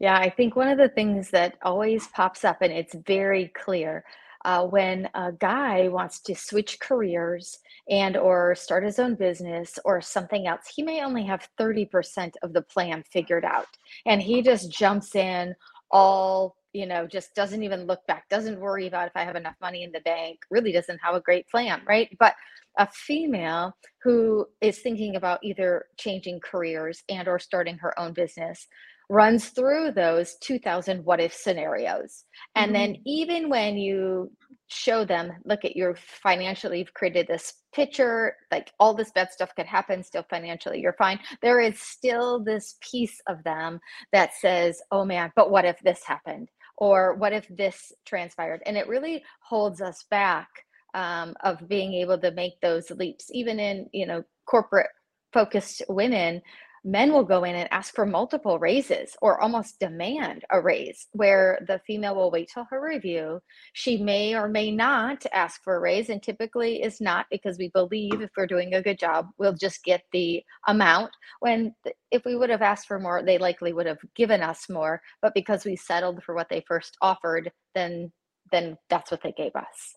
Yeah, 0.00 0.16
I 0.18 0.30
think 0.30 0.56
one 0.56 0.68
of 0.68 0.78
the 0.78 0.88
things 0.88 1.30
that 1.30 1.56
always 1.62 2.08
pops 2.08 2.44
up, 2.44 2.62
and 2.62 2.72
it's 2.72 2.94
very 3.06 3.48
clear, 3.48 4.04
uh, 4.46 4.66
when 4.66 5.08
a 5.14 5.32
guy 5.32 5.88
wants 5.88 6.20
to 6.20 6.34
switch 6.34 6.80
careers 6.80 7.58
and 7.90 8.16
or 8.16 8.54
start 8.54 8.84
his 8.84 8.98
own 8.98 9.14
business 9.14 9.78
or 9.84 10.00
something 10.00 10.46
else, 10.46 10.62
he 10.74 10.82
may 10.82 11.04
only 11.04 11.24
have 11.24 11.48
30% 11.58 12.34
of 12.42 12.54
the 12.54 12.62
plan 12.62 13.04
figured 13.12 13.44
out. 13.44 13.66
And 14.06 14.22
he 14.22 14.40
just 14.42 14.72
jumps 14.72 15.14
in 15.14 15.54
all 15.90 16.56
you 16.72 16.86
know, 16.86 17.04
just 17.04 17.34
doesn't 17.34 17.64
even 17.64 17.84
look 17.88 18.06
back, 18.06 18.28
doesn't 18.28 18.60
worry 18.60 18.86
about 18.86 19.08
if 19.08 19.12
I 19.16 19.24
have 19.24 19.34
enough 19.34 19.56
money 19.60 19.82
in 19.82 19.90
the 19.90 19.98
bank, 20.02 20.38
really 20.50 20.70
doesn't 20.70 21.00
have 21.02 21.16
a 21.16 21.20
great 21.20 21.48
plan, 21.48 21.82
right? 21.84 22.08
But 22.20 22.36
a 22.78 22.86
female 22.92 23.76
who 24.04 24.46
is 24.60 24.78
thinking 24.78 25.16
about 25.16 25.40
either 25.42 25.86
changing 25.98 26.38
careers 26.40 27.02
and 27.08 27.26
or 27.26 27.40
starting 27.40 27.78
her 27.78 27.98
own 27.98 28.12
business 28.12 28.68
runs 29.10 29.48
through 29.48 29.90
those 29.90 30.36
2000 30.40 31.04
what 31.04 31.20
if 31.20 31.34
scenarios. 31.34 32.24
And 32.54 32.66
mm-hmm. 32.66 32.74
then 32.74 32.96
even 33.04 33.48
when 33.50 33.76
you 33.76 34.30
show 34.68 35.04
them 35.04 35.32
look 35.44 35.64
at 35.64 35.74
your 35.74 35.96
financially 36.22 36.78
you've 36.78 36.94
created 36.94 37.26
this 37.26 37.54
picture 37.74 38.36
like 38.52 38.70
all 38.78 38.94
this 38.94 39.10
bad 39.10 39.28
stuff 39.32 39.50
could 39.56 39.66
happen 39.66 40.00
still 40.04 40.24
financially 40.30 40.80
you're 40.80 40.92
fine. 40.92 41.18
There 41.42 41.60
is 41.60 41.80
still 41.80 42.42
this 42.42 42.76
piece 42.80 43.20
of 43.28 43.42
them 43.42 43.80
that 44.12 44.30
says 44.40 44.80
oh 44.92 45.04
man 45.04 45.32
but 45.34 45.50
what 45.50 45.64
if 45.64 45.78
this 45.80 46.04
happened? 46.04 46.48
Or 46.78 47.14
what 47.16 47.34
if 47.34 47.46
this 47.50 47.92
transpired? 48.06 48.62
And 48.64 48.78
it 48.78 48.88
really 48.88 49.22
holds 49.42 49.82
us 49.82 50.06
back 50.10 50.48
um, 50.94 51.34
of 51.42 51.68
being 51.68 51.92
able 51.94 52.18
to 52.18 52.30
make 52.30 52.58
those 52.60 52.90
leaps. 52.90 53.26
Even 53.32 53.58
in 53.58 53.88
you 53.92 54.06
know 54.06 54.22
corporate 54.46 54.88
focused 55.32 55.82
women 55.88 56.40
men 56.84 57.12
will 57.12 57.24
go 57.24 57.44
in 57.44 57.54
and 57.54 57.68
ask 57.72 57.94
for 57.94 58.06
multiple 58.06 58.58
raises 58.58 59.16
or 59.20 59.40
almost 59.40 59.78
demand 59.80 60.44
a 60.50 60.60
raise 60.60 61.08
where 61.12 61.58
the 61.66 61.80
female 61.86 62.14
will 62.14 62.30
wait 62.30 62.50
till 62.52 62.66
her 62.70 62.82
review. 62.82 63.40
She 63.72 63.96
may 63.96 64.34
or 64.34 64.48
may 64.48 64.70
not 64.70 65.24
ask 65.32 65.62
for 65.62 65.76
a 65.76 65.80
raise 65.80 66.08
and 66.08 66.22
typically 66.22 66.82
is 66.82 67.00
not 67.00 67.26
because 67.30 67.58
we 67.58 67.68
believe 67.68 68.20
if 68.20 68.30
we're 68.36 68.46
doing 68.46 68.74
a 68.74 68.82
good 68.82 68.98
job 68.98 69.28
we'll 69.38 69.54
just 69.54 69.84
get 69.84 70.02
the 70.12 70.42
amount 70.68 71.10
when 71.40 71.74
if 72.10 72.24
we 72.24 72.36
would 72.36 72.50
have 72.50 72.62
asked 72.62 72.86
for 72.86 72.98
more 72.98 73.22
they 73.22 73.38
likely 73.38 73.72
would 73.72 73.86
have 73.86 73.98
given 74.14 74.42
us 74.42 74.68
more 74.68 75.00
but 75.22 75.34
because 75.34 75.64
we 75.64 75.76
settled 75.76 76.22
for 76.22 76.34
what 76.34 76.48
they 76.48 76.64
first 76.66 76.96
offered 77.00 77.50
then 77.74 78.10
then 78.52 78.76
that's 78.88 79.10
what 79.10 79.22
they 79.22 79.32
gave 79.32 79.54
us 79.54 79.96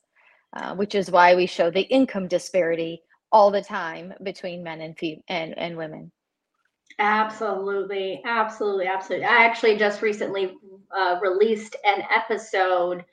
uh, 0.57 0.75
which 0.75 0.95
is 0.95 1.11
why 1.11 1.35
we 1.35 1.45
show 1.45 1.69
the 1.69 1.81
income 1.81 2.27
disparity 2.27 3.01
all 3.31 3.51
the 3.51 3.61
time 3.61 4.13
between 4.23 4.63
men 4.63 4.81
and 4.81 4.97
and, 5.27 5.57
and 5.57 5.77
women 5.77 6.11
Absolutely, 6.99 8.21
absolutely, 8.25 8.87
absolutely. 8.87 9.25
I 9.25 9.45
actually 9.45 9.77
just 9.77 10.01
recently 10.01 10.55
uh, 10.95 11.17
released 11.21 11.75
an 11.85 12.03
episode 12.13 13.03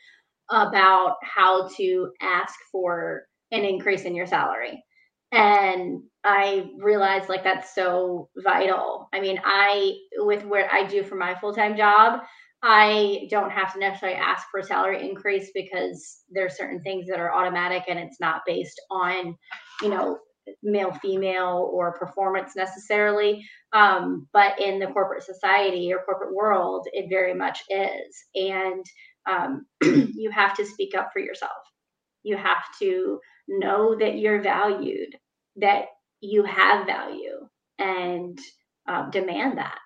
about 0.50 1.16
how 1.22 1.68
to 1.76 2.10
ask 2.20 2.54
for 2.70 3.22
an 3.52 3.64
increase 3.64 4.02
in 4.02 4.14
your 4.14 4.26
salary. 4.26 4.82
And 5.32 6.02
I 6.25 6.70
realized 6.78 7.28
like 7.28 7.44
that's 7.44 7.75
so 7.75 8.28
vital. 8.37 9.08
I 9.12 9.20
mean, 9.20 9.40
I, 9.44 9.94
with 10.16 10.44
what 10.44 10.66
I 10.70 10.87
do 10.87 11.02
for 11.02 11.14
my 11.14 11.34
full 11.37 11.54
time 11.54 11.76
job, 11.76 12.20
I 12.62 13.28
don't 13.30 13.50
have 13.50 13.72
to 13.72 13.78
necessarily 13.78 14.18
ask 14.18 14.46
for 14.50 14.60
a 14.60 14.64
salary 14.64 15.08
increase 15.08 15.50
because 15.54 16.25
there's 16.28 16.56
certain 16.58 16.82
things 16.82 17.06
that 17.08 17.18
are 17.18 17.32
automatic 17.32 17.84
and 17.88 17.99
it's 17.99 18.20
not 18.20 18.42
based 18.46 18.78
on, 18.90 19.37
you 19.82 19.88
know, 19.88 20.18
male 20.62 20.92
female 20.92 21.70
or 21.73 21.99
performance 21.99 22.56
necessarily 22.56 23.44
um, 23.73 24.26
but 24.32 24.61
in 24.61 24.78
the 24.78 24.87
corporate 24.88 25.23
society 25.23 25.92
or 25.92 26.02
corporate 26.04 26.35
world 26.35 26.87
it 26.92 27.09
very 27.09 27.35
much 27.35 27.62
is. 27.68 28.25
And 28.35 28.85
um, 29.28 29.66
you 29.82 30.30
have 30.30 30.56
to 30.56 30.66
speak 30.66 30.94
up 30.97 31.11
for 31.12 31.20
yourself. 31.20 31.52
You 32.23 32.37
have 32.37 32.62
to 32.80 33.20
know 33.49 33.97
that 33.99 34.18
you're 34.18 34.42
valued 34.42 35.16
that 35.56 35.87
you 36.20 36.44
have 36.44 36.87
value 36.87 37.49
and 37.78 38.38
um, 38.88 39.11
demand 39.11 39.59
that. 39.59 39.78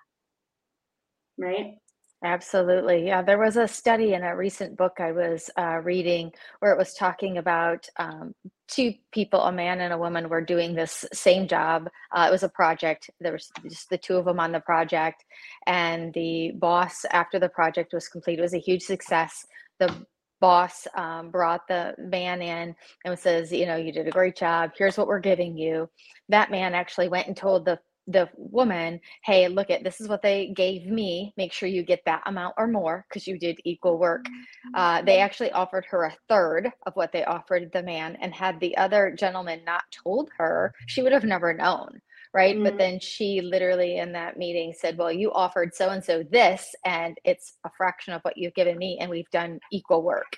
Right 1.37 1.75
Absolutely. 2.25 3.05
Yeah, 3.05 3.21
there 3.21 3.37
was 3.37 3.55
a 3.55 3.67
study 3.67 4.15
in 4.15 4.23
a 4.23 4.35
recent 4.35 4.75
book 4.75 4.93
I 4.99 5.11
was 5.11 5.51
uh, 5.59 5.79
reading 5.83 6.31
where 6.57 6.71
it 6.71 6.77
was 6.77 6.95
talking 6.95 7.37
about 7.37 7.87
um, 7.99 8.33
two 8.67 8.95
people, 9.11 9.41
a 9.41 9.51
man 9.51 9.79
and 9.79 9.93
a 9.93 9.97
woman, 9.97 10.27
were 10.27 10.41
doing 10.41 10.73
this 10.73 11.05
same 11.13 11.47
job. 11.47 11.87
Uh, 12.11 12.25
it 12.27 12.31
was 12.31 12.41
a 12.41 12.49
project. 12.49 13.11
There 13.19 13.33
was 13.33 13.51
just 13.69 13.91
the 13.91 13.99
two 13.99 14.15
of 14.15 14.25
them 14.25 14.39
on 14.39 14.51
the 14.51 14.59
project, 14.59 15.23
and 15.67 16.11
the 16.15 16.53
boss, 16.55 17.05
after 17.11 17.37
the 17.37 17.47
project 17.47 17.93
was 17.93 18.07
complete, 18.07 18.41
was 18.41 18.55
a 18.55 18.59
huge 18.59 18.81
success. 18.81 19.45
The 19.77 19.93
boss 20.41 20.87
um, 20.97 21.29
brought 21.29 21.67
the 21.67 21.93
man 21.99 22.41
in 22.41 22.75
and 23.05 23.19
says, 23.19 23.51
"You 23.51 23.67
know, 23.67 23.75
you 23.75 23.91
did 23.91 24.07
a 24.07 24.11
great 24.11 24.35
job. 24.35 24.71
Here's 24.75 24.97
what 24.97 25.05
we're 25.05 25.19
giving 25.19 25.55
you." 25.55 25.91
That 26.29 26.49
man 26.49 26.73
actually 26.73 27.07
went 27.07 27.27
and 27.27 27.37
told 27.37 27.65
the 27.65 27.79
the 28.07 28.29
woman, 28.37 28.99
hey, 29.23 29.47
look 29.47 29.69
at 29.69 29.83
this 29.83 29.99
is 29.99 30.07
what 30.07 30.21
they 30.21 30.47
gave 30.55 30.85
me. 30.85 31.33
Make 31.37 31.51
sure 31.53 31.67
you 31.67 31.83
get 31.83 32.01
that 32.05 32.23
amount 32.25 32.53
or 32.57 32.67
more 32.67 33.05
because 33.09 33.27
you 33.27 33.37
did 33.39 33.59
equal 33.63 33.97
work. 33.97 34.25
Mm-hmm. 34.25 34.75
Uh, 34.75 35.01
they 35.01 35.19
actually 35.19 35.51
offered 35.51 35.85
her 35.89 36.03
a 36.03 36.15
third 36.29 36.69
of 36.85 36.95
what 36.95 37.11
they 37.11 37.25
offered 37.25 37.71
the 37.73 37.83
man, 37.83 38.17
and 38.21 38.33
had 38.33 38.59
the 38.59 38.77
other 38.77 39.15
gentleman 39.17 39.61
not 39.65 39.83
told 39.91 40.29
her, 40.37 40.73
she 40.87 41.01
would 41.01 41.11
have 41.11 41.23
never 41.23 41.53
known. 41.53 42.01
Right. 42.33 42.55
Mm-hmm. 42.55 42.63
But 42.63 42.77
then 42.77 42.99
she 42.99 43.39
literally 43.41 43.97
in 43.97 44.11
that 44.11 44.37
meeting 44.37 44.73
said, 44.77 44.97
Well, 44.97 45.11
you 45.11 45.31
offered 45.31 45.73
so 45.73 45.89
and 45.89 46.03
so 46.03 46.21
this, 46.21 46.75
and 46.85 47.17
it's 47.23 47.53
a 47.63 47.69
fraction 47.77 48.13
of 48.13 48.21
what 48.23 48.37
you've 48.37 48.53
given 48.55 48.77
me, 48.77 48.97
and 48.99 49.09
we've 49.09 49.29
done 49.31 49.59
equal 49.71 50.03
work. 50.03 50.37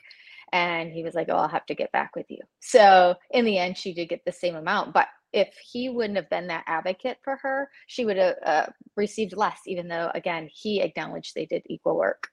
And 0.54 0.92
he 0.92 1.04
was 1.04 1.16
like, 1.16 1.28
Oh, 1.30 1.36
I'll 1.36 1.48
have 1.48 1.66
to 1.66 1.76
get 1.76 1.92
back 1.92 2.16
with 2.16 2.28
you. 2.30 2.38
So 2.60 3.16
in 3.32 3.46
the 3.46 3.58
end, 3.58 3.78
she 3.78 3.94
did 3.94 4.10
get 4.10 4.24
the 4.26 4.32
same 4.32 4.56
amount. 4.56 4.94
But 4.94 5.08
if 5.34 5.54
he 5.72 5.90
wouldn't 5.90 6.16
have 6.16 6.30
been 6.30 6.48
that 6.48 6.64
advocate 6.68 7.18
for 7.24 7.38
her, 7.38 7.70
she 7.88 8.06
would 8.06 8.18
have 8.18 8.36
uh, 8.46 8.66
received 8.96 9.36
less, 9.36 9.60
even 9.66 9.88
though, 9.88 10.12
again, 10.16 10.50
he 10.52 10.82
acknowledged 10.82 11.34
they 11.36 11.46
did 11.46 11.64
equal 11.68 11.98
work. 11.98 12.28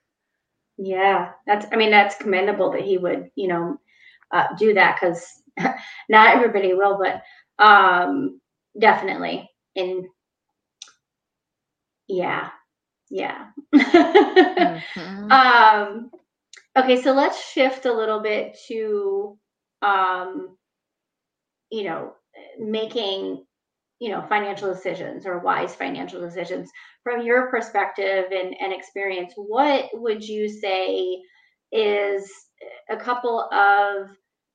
Yeah, 0.77 1.31
that's, 1.45 1.65
I 1.71 1.75
mean, 1.75 1.91
that's 1.91 2.17
commendable 2.17 2.71
that 2.71 2.81
he 2.81 2.97
would, 2.97 3.29
you 3.35 3.47
know, 3.47 3.77
uh, 4.31 4.47
do 4.57 4.73
that 4.73 4.97
because 4.99 5.25
not 6.09 6.35
everybody 6.35 6.73
will, 6.73 6.97
but 6.97 7.21
um, 7.63 8.41
definitely. 8.79 9.49
And 9.75 10.05
yeah, 12.07 12.49
yeah. 13.09 13.47
mm-hmm. 13.75 15.31
um, 15.31 16.11
okay, 16.77 17.01
so 17.01 17.13
let's 17.13 17.49
shift 17.51 17.85
a 17.85 17.93
little 17.93 18.19
bit 18.19 18.57
to, 18.67 19.37
um, 19.81 20.57
you 21.71 21.83
know, 21.83 22.13
making 22.59 23.43
you 23.99 24.09
know 24.09 24.21
financial 24.27 24.73
decisions 24.73 25.25
or 25.25 25.39
wise 25.39 25.75
financial 25.75 26.21
decisions. 26.21 26.69
From 27.03 27.25
your 27.25 27.49
perspective 27.49 28.25
and, 28.31 28.55
and 28.59 28.73
experience 28.73 29.33
what 29.35 29.89
would 29.93 30.27
you 30.27 30.49
say 30.49 31.21
is 31.71 32.31
a 32.89 32.97
couple 32.97 33.41
of 33.51 34.09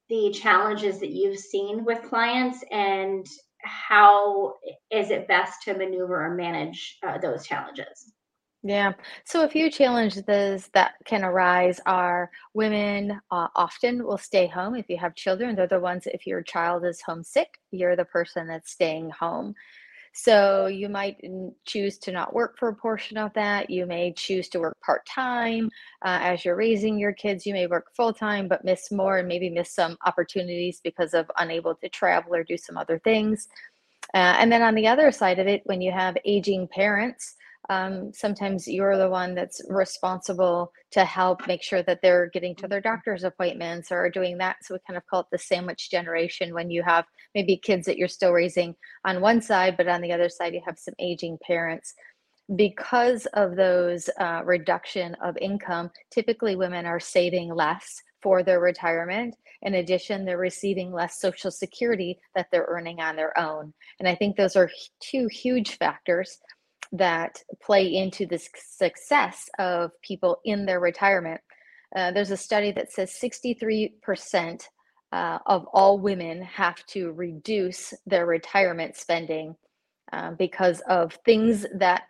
the 0.09 0.31
challenges 0.33 0.99
that 1.01 1.11
you've 1.11 1.39
seen 1.39 1.85
with 1.85 2.03
clients 2.03 2.65
and 2.71 3.27
how 3.63 4.55
is 4.91 5.11
it 5.11 5.29
best 5.29 5.63
to 5.63 5.75
maneuver 5.75 6.25
or 6.25 6.35
manage 6.35 6.99
uh, 7.07 7.19
those 7.19 7.47
challenges 7.47 8.13
yeah. 8.63 8.93
So 9.25 9.45
a 9.45 9.49
few 9.49 9.71
challenges 9.71 10.69
that 10.75 10.93
can 11.05 11.25
arise 11.25 11.81
are 11.87 12.31
women 12.53 13.21
uh, 13.31 13.49
often 13.57 14.05
will 14.05 14.19
stay 14.19 14.47
home 14.47 14.75
if 14.75 14.89
you 14.89 14.99
have 14.99 15.15
children. 15.15 15.57
They're 15.57 15.67
the 15.67 15.81
ones, 15.81 16.07
if 16.07 16.27
your 16.27 16.43
child 16.43 16.85
is 16.85 17.01
homesick, 17.01 17.59
you're 17.71 17.97
the 17.97 18.05
person 18.05 18.47
that's 18.47 18.71
staying 18.71 19.11
home. 19.11 19.55
So 20.13 20.67
you 20.67 20.89
might 20.89 21.17
choose 21.65 21.97
to 21.99 22.13
not 22.13 22.35
work 22.35 22.59
for 22.59 22.69
a 22.69 22.75
portion 22.75 23.17
of 23.17 23.33
that. 23.35 23.71
You 23.71 23.87
may 23.87 24.13
choose 24.13 24.49
to 24.51 24.59
work 24.59 24.77
part 24.85 25.07
time 25.07 25.71
uh, 26.05 26.19
as 26.21 26.45
you're 26.45 26.57
raising 26.57 26.99
your 26.99 27.13
kids. 27.13 27.47
You 27.47 27.55
may 27.55 27.67
work 27.69 27.95
full 27.97 28.13
time, 28.13 28.49
but 28.49 28.65
miss 28.65 28.91
more 28.91 29.19
and 29.19 29.29
maybe 29.29 29.49
miss 29.49 29.73
some 29.73 29.97
opportunities 30.05 30.81
because 30.83 31.15
of 31.15 31.31
unable 31.39 31.77
to 31.77 31.89
travel 31.89 32.35
or 32.35 32.43
do 32.43 32.57
some 32.57 32.77
other 32.77 32.99
things. 32.99 33.49
Uh, 34.13 34.35
and 34.39 34.51
then 34.51 34.63
on 34.63 34.75
the 34.75 34.89
other 34.89 35.13
side 35.13 35.39
of 35.39 35.47
it, 35.47 35.63
when 35.65 35.81
you 35.81 35.93
have 35.93 36.17
aging 36.25 36.67
parents, 36.67 37.37
um, 37.69 38.13
sometimes 38.13 38.67
you're 38.67 38.97
the 38.97 39.11
one 39.11 39.35
that's 39.35 39.61
responsible 39.69 40.73
to 40.93 41.05
help 41.05 41.47
make 41.47 41.63
sure 41.63 41.83
that 41.83 42.01
they're 42.03 42.31
getting 42.33 42.55
to 42.57 42.69
their 42.69 42.81
doctor's 42.81 43.23
appointments 43.23 43.93
or 43.93 44.11
doing 44.11 44.39
that. 44.39 44.57
So 44.63 44.75
we 44.75 44.81
kind 44.87 44.97
of 44.97 45.07
call 45.07 45.21
it 45.21 45.27
the 45.31 45.39
sandwich 45.39 45.91
generation 45.91 46.55
when 46.55 46.71
you 46.71 46.83
have 46.83 47.05
maybe 47.35 47.57
kids 47.57 47.87
that 47.87 47.99
you're 47.99 48.09
still 48.09 48.33
raising 48.33 48.75
on 49.05 49.21
one 49.21 49.43
side, 49.43 49.77
but 49.77 49.89
on 49.89 50.01
the 50.01 50.13
other 50.13 50.29
side, 50.29 50.55
you 50.55 50.63
have 50.65 50.79
some 50.79 50.95
aging 50.99 51.39
parents. 51.47 51.95
Because 52.57 53.27
of 53.35 53.55
those 53.55 54.11
uh, 54.19 54.43
reduction 54.45 55.15
of 55.23 55.37
income, 55.37 55.91
typically 56.11 56.57
women 56.57 56.87
are 56.87 56.99
saving 56.99 57.55
less 57.55 58.03
for 58.23 58.43
their 58.43 58.61
retirement. 58.61 59.37
In 59.63 59.75
addition, 59.75 60.25
they're 60.25 60.39
receiving 60.39 60.93
less 60.93 61.21
Social 61.21 61.51
Security 61.51 62.19
that 62.35 62.47
they're 62.51 62.67
earning 62.69 63.01
on 63.01 63.15
their 63.15 63.39
own. 63.39 63.73
And 64.01 64.09
I 64.09 64.15
think 64.15 64.37
those 64.37 64.57
are 64.57 64.71
two 65.01 65.29
huge 65.29 65.77
factors 65.79 66.39
that 66.93 67.43
play 67.63 67.95
into 67.95 68.27
the 68.27 68.41
success 68.55 69.49
of 69.59 69.91
people 70.03 70.41
in 70.45 70.67
their 70.67 70.81
retirement. 70.81 71.41
Uh, 71.95 72.11
there's 72.13 72.31
a 72.31 72.37
study 72.37 72.73
that 72.73 72.93
says 72.93 73.17
63% 73.21 74.69
uh, 75.13 75.39
of 75.47 75.67
all 75.73 75.99
women 75.99 76.43
have 76.43 76.85
to 76.87 77.13
reduce 77.13 77.93
their 78.07 78.27
retirement 78.27 78.97
spending 78.97 79.57
uh, 80.13 80.33
because 80.33 80.81
of 80.89 81.19
things 81.25 81.67
that 81.75 82.03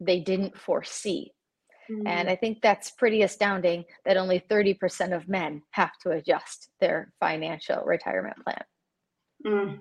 they 0.00 0.20
didn't 0.20 0.56
foresee. 0.56 1.32
Mm-hmm. 1.90 2.06
And 2.06 2.28
I 2.28 2.36
think 2.36 2.60
that's 2.60 2.90
pretty 2.90 3.22
astounding 3.22 3.84
that 4.04 4.16
only 4.16 4.40
30% 4.40 5.16
of 5.16 5.28
men 5.28 5.62
have 5.70 5.96
to 6.02 6.10
adjust 6.10 6.70
their 6.80 7.12
financial 7.18 7.82
retirement 7.84 8.36
plan. 8.44 8.64
Mm. 9.46 9.80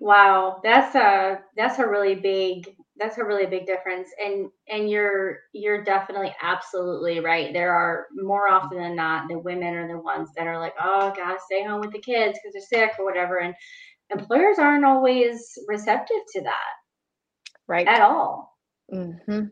Wow, 0.00 0.60
that's 0.62 0.94
a 0.94 1.40
that's 1.56 1.78
a 1.78 1.86
really 1.86 2.14
big 2.14 2.76
that's 2.98 3.18
a 3.18 3.24
really 3.24 3.46
big 3.46 3.66
difference. 3.66 4.08
And 4.22 4.50
and 4.68 4.90
you're 4.90 5.38
you're 5.52 5.84
definitely 5.84 6.34
absolutely 6.42 7.20
right. 7.20 7.52
There 7.52 7.72
are 7.72 8.06
more 8.14 8.48
often 8.48 8.78
than 8.78 8.96
not 8.96 9.28
the 9.28 9.38
women 9.38 9.74
are 9.74 9.88
the 9.88 9.98
ones 9.98 10.30
that 10.36 10.46
are 10.46 10.58
like 10.58 10.74
oh 10.80 11.12
gotta 11.16 11.38
stay 11.46 11.64
home 11.64 11.80
with 11.80 11.92
the 11.92 12.00
kids 12.00 12.38
because 12.38 12.52
they're 12.52 12.80
sick 12.88 12.98
or 12.98 13.04
whatever. 13.04 13.38
And 13.38 13.54
employers 14.10 14.58
aren't 14.58 14.84
always 14.84 15.58
receptive 15.68 16.22
to 16.34 16.42
that 16.42 16.72
right. 17.68 17.86
at 17.86 18.02
all. 18.02 18.54
Mm-hmm. 18.92 19.46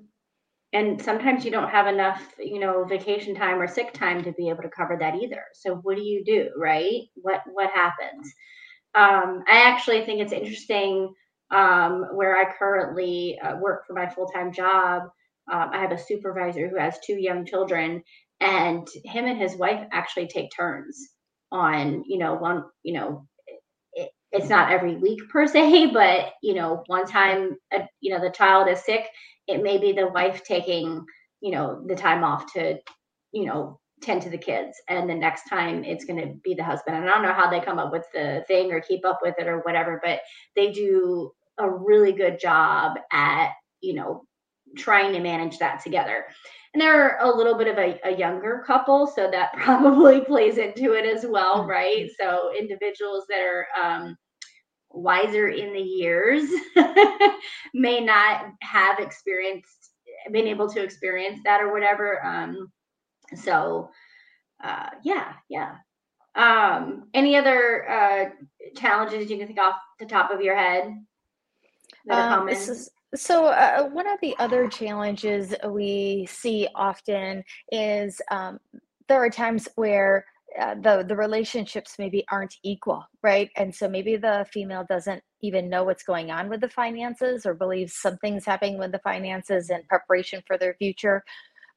and 0.72 1.02
sometimes 1.02 1.44
you 1.44 1.50
don't 1.50 1.70
have 1.70 1.88
enough 1.88 2.22
you 2.38 2.60
know 2.60 2.84
vacation 2.84 3.34
time 3.34 3.60
or 3.60 3.66
sick 3.66 3.92
time 3.92 4.22
to 4.22 4.30
be 4.32 4.48
able 4.48 4.62
to 4.62 4.68
cover 4.68 4.96
that 5.00 5.16
either. 5.16 5.42
So 5.54 5.76
what 5.76 5.96
do 5.96 6.02
you 6.02 6.24
do 6.24 6.50
right? 6.56 7.02
What 7.16 7.42
what 7.52 7.70
happens 7.70 8.32
um, 8.94 9.42
i 9.48 9.62
actually 9.64 10.04
think 10.04 10.20
it's 10.20 10.32
interesting 10.32 11.14
um, 11.50 12.06
where 12.12 12.36
I 12.36 12.52
currently 12.58 13.38
uh, 13.38 13.56
work 13.56 13.86
for 13.86 13.94
my 13.94 14.08
full 14.08 14.26
time 14.26 14.52
job. 14.52 15.02
Um, 15.50 15.70
I 15.72 15.78
have 15.78 15.92
a 15.92 15.98
supervisor 15.98 16.68
who 16.68 16.76
has 16.76 16.98
two 17.06 17.14
young 17.14 17.44
children, 17.46 18.02
and 18.40 18.86
him 19.04 19.26
and 19.26 19.38
his 19.38 19.56
wife 19.56 19.86
actually 19.92 20.26
take 20.26 20.50
turns 20.54 21.10
on, 21.52 22.02
you 22.06 22.18
know, 22.18 22.34
one, 22.34 22.64
you 22.82 22.94
know, 22.94 23.26
it, 23.92 24.10
it's 24.32 24.48
not 24.48 24.72
every 24.72 24.96
week 24.96 25.20
per 25.28 25.46
se, 25.46 25.90
but 25.92 26.32
you 26.42 26.54
know, 26.54 26.82
one 26.86 27.06
time, 27.06 27.56
uh, 27.74 27.84
you 28.00 28.12
know, 28.12 28.20
the 28.20 28.30
child 28.30 28.68
is 28.68 28.84
sick, 28.84 29.06
it 29.46 29.62
may 29.62 29.78
be 29.78 29.92
the 29.92 30.08
wife 30.08 30.42
taking, 30.44 31.04
you 31.40 31.52
know, 31.52 31.82
the 31.86 31.94
time 31.94 32.24
off 32.24 32.52
to, 32.54 32.78
you 33.32 33.44
know, 33.44 33.78
tend 34.04 34.22
to 34.22 34.30
the 34.30 34.38
kids 34.38 34.80
and 34.88 35.08
the 35.08 35.14
next 35.14 35.48
time 35.48 35.82
it's 35.84 36.04
going 36.04 36.20
to 36.20 36.34
be 36.42 36.54
the 36.54 36.62
husband. 36.62 36.96
And 36.96 37.08
i 37.08 37.14
don't 37.14 37.22
know 37.22 37.32
how 37.32 37.50
they 37.50 37.60
come 37.60 37.78
up 37.78 37.92
with 37.92 38.04
the 38.12 38.44
thing 38.46 38.72
or 38.72 38.80
keep 38.80 39.04
up 39.04 39.20
with 39.22 39.34
it 39.38 39.48
or 39.48 39.60
whatever 39.60 40.00
but 40.02 40.20
they 40.54 40.72
do 40.72 41.32
a 41.58 41.70
really 41.70 42.12
good 42.12 42.38
job 42.38 42.98
at 43.12 43.52
you 43.80 43.94
know 43.94 44.24
trying 44.76 45.12
to 45.12 45.20
manage 45.20 45.58
that 45.58 45.82
together. 45.82 46.26
And 46.72 46.80
they're 46.80 47.18
a 47.20 47.30
little 47.30 47.56
bit 47.56 47.68
of 47.68 47.78
a, 47.78 48.00
a 48.04 48.16
younger 48.16 48.64
couple 48.66 49.06
so 49.06 49.30
that 49.30 49.52
probably 49.56 50.20
plays 50.20 50.58
into 50.58 50.92
it 50.92 51.04
as 51.04 51.24
well 51.26 51.60
mm-hmm. 51.60 51.70
right? 51.70 52.10
So 52.20 52.52
individuals 52.58 53.24
that 53.28 53.40
are 53.40 53.66
um, 53.82 54.16
wiser 54.90 55.48
in 55.48 55.72
the 55.72 55.80
years 55.80 56.50
may 57.74 58.00
not 58.00 58.46
have 58.60 58.98
experienced 58.98 59.68
been 60.32 60.46
able 60.46 60.68
to 60.70 60.82
experience 60.82 61.40
that 61.44 61.60
or 61.60 61.72
whatever. 61.72 62.24
Um, 62.24 62.72
so 63.34 63.90
uh, 64.62 64.90
yeah 65.02 65.34
yeah. 65.48 65.76
Um, 66.36 67.08
any 67.14 67.36
other 67.36 67.88
uh, 67.88 68.24
challenges 68.76 69.30
you 69.30 69.38
can 69.38 69.46
think 69.46 69.60
off 69.60 69.76
the 70.00 70.06
top 70.06 70.32
of 70.32 70.40
your 70.40 70.56
head 70.56 70.86
um, 72.10 72.48
common? 72.48 72.56
so, 73.14 73.46
uh, 73.46 73.84
one 73.90 74.08
of 74.08 74.18
the 74.20 74.34
other 74.38 74.68
challenges 74.68 75.54
we 75.68 76.26
see 76.28 76.66
often 76.74 77.44
is 77.70 78.20
um, 78.30 78.58
there 79.08 79.22
are 79.22 79.30
times 79.30 79.68
where 79.76 80.24
uh, 80.60 80.74
the 80.74 81.04
the 81.06 81.16
relationships 81.16 81.94
maybe 81.98 82.24
aren't 82.30 82.54
equal, 82.62 83.04
right? 83.22 83.50
And 83.56 83.74
so 83.74 83.88
maybe 83.88 84.16
the 84.16 84.46
female 84.52 84.84
doesn't 84.88 85.22
even 85.42 85.68
know 85.68 85.84
what's 85.84 86.04
going 86.04 86.30
on 86.30 86.48
with 86.48 86.60
the 86.60 86.68
finances 86.68 87.46
or 87.46 87.54
believes 87.54 87.94
something's 87.96 88.44
happening 88.44 88.78
with 88.78 88.92
the 88.92 89.00
finances 89.00 89.70
in 89.70 89.82
preparation 89.88 90.42
for 90.46 90.56
their 90.56 90.74
future 90.74 91.22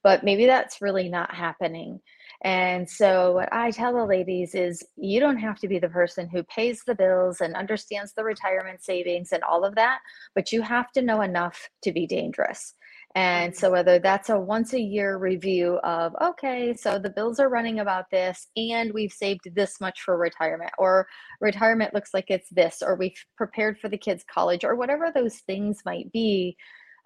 but 0.04 0.24
maybe 0.24 0.46
that's 0.46 0.82
really 0.82 1.10
not 1.10 1.34
happening. 1.34 2.00
And 2.44 2.88
so, 2.88 3.34
what 3.34 3.50
I 3.52 3.72
tell 3.72 3.94
the 3.94 4.06
ladies 4.06 4.54
is 4.54 4.86
you 4.96 5.20
don't 5.20 5.38
have 5.38 5.60
to 5.60 5.68
be 5.68 5.80
the 5.80 5.90
person 5.90 6.30
who 6.30 6.44
pays 6.44 6.84
the 6.86 6.94
bills 6.94 7.42
and 7.42 7.56
understands 7.56 8.14
the 8.14 8.24
retirement 8.24 8.84
savings 8.84 9.32
and 9.32 9.44
all 9.44 9.66
of 9.66 9.76
that, 9.76 10.00
but 10.36 10.52
you 10.52 10.62
have 10.62 10.92
to 10.92 11.02
know 11.02 11.22
enough 11.22 11.70
to 11.84 11.92
be 11.92 12.06
dangerous. 12.06 12.76
And 13.16 13.54
mm-hmm. 13.54 13.60
so, 13.60 13.72
whether 13.72 13.98
that's 13.98 14.30
a 14.30 14.40
once 14.40 14.74
a 14.74 14.80
year 14.80 15.18
review 15.18 15.80
of, 15.84 16.16
okay, 16.22 16.76
so 16.76 17.00
the 17.00 17.10
bills 17.10 17.40
are 17.40 17.50
running 17.50 17.80
about 17.80 18.06
this, 18.12 18.48
and 18.56 18.94
we've 18.94 19.12
saved 19.12 19.50
this 19.56 19.82
much 19.82 20.02
for 20.02 20.16
retirement, 20.16 20.72
or 20.78 21.08
retirement 21.42 21.96
looks 21.96 22.14
like 22.14 22.26
it's 22.30 22.50
this, 22.50 22.84
or 22.86 22.96
we've 22.96 23.18
prepared 23.36 23.80
for 23.80 23.90
the 23.90 23.98
kids' 23.98 24.24
college, 24.32 24.64
or 24.64 24.76
whatever 24.76 25.12
those 25.12 25.38
things 25.48 25.82
might 25.86 26.12
be, 26.12 26.56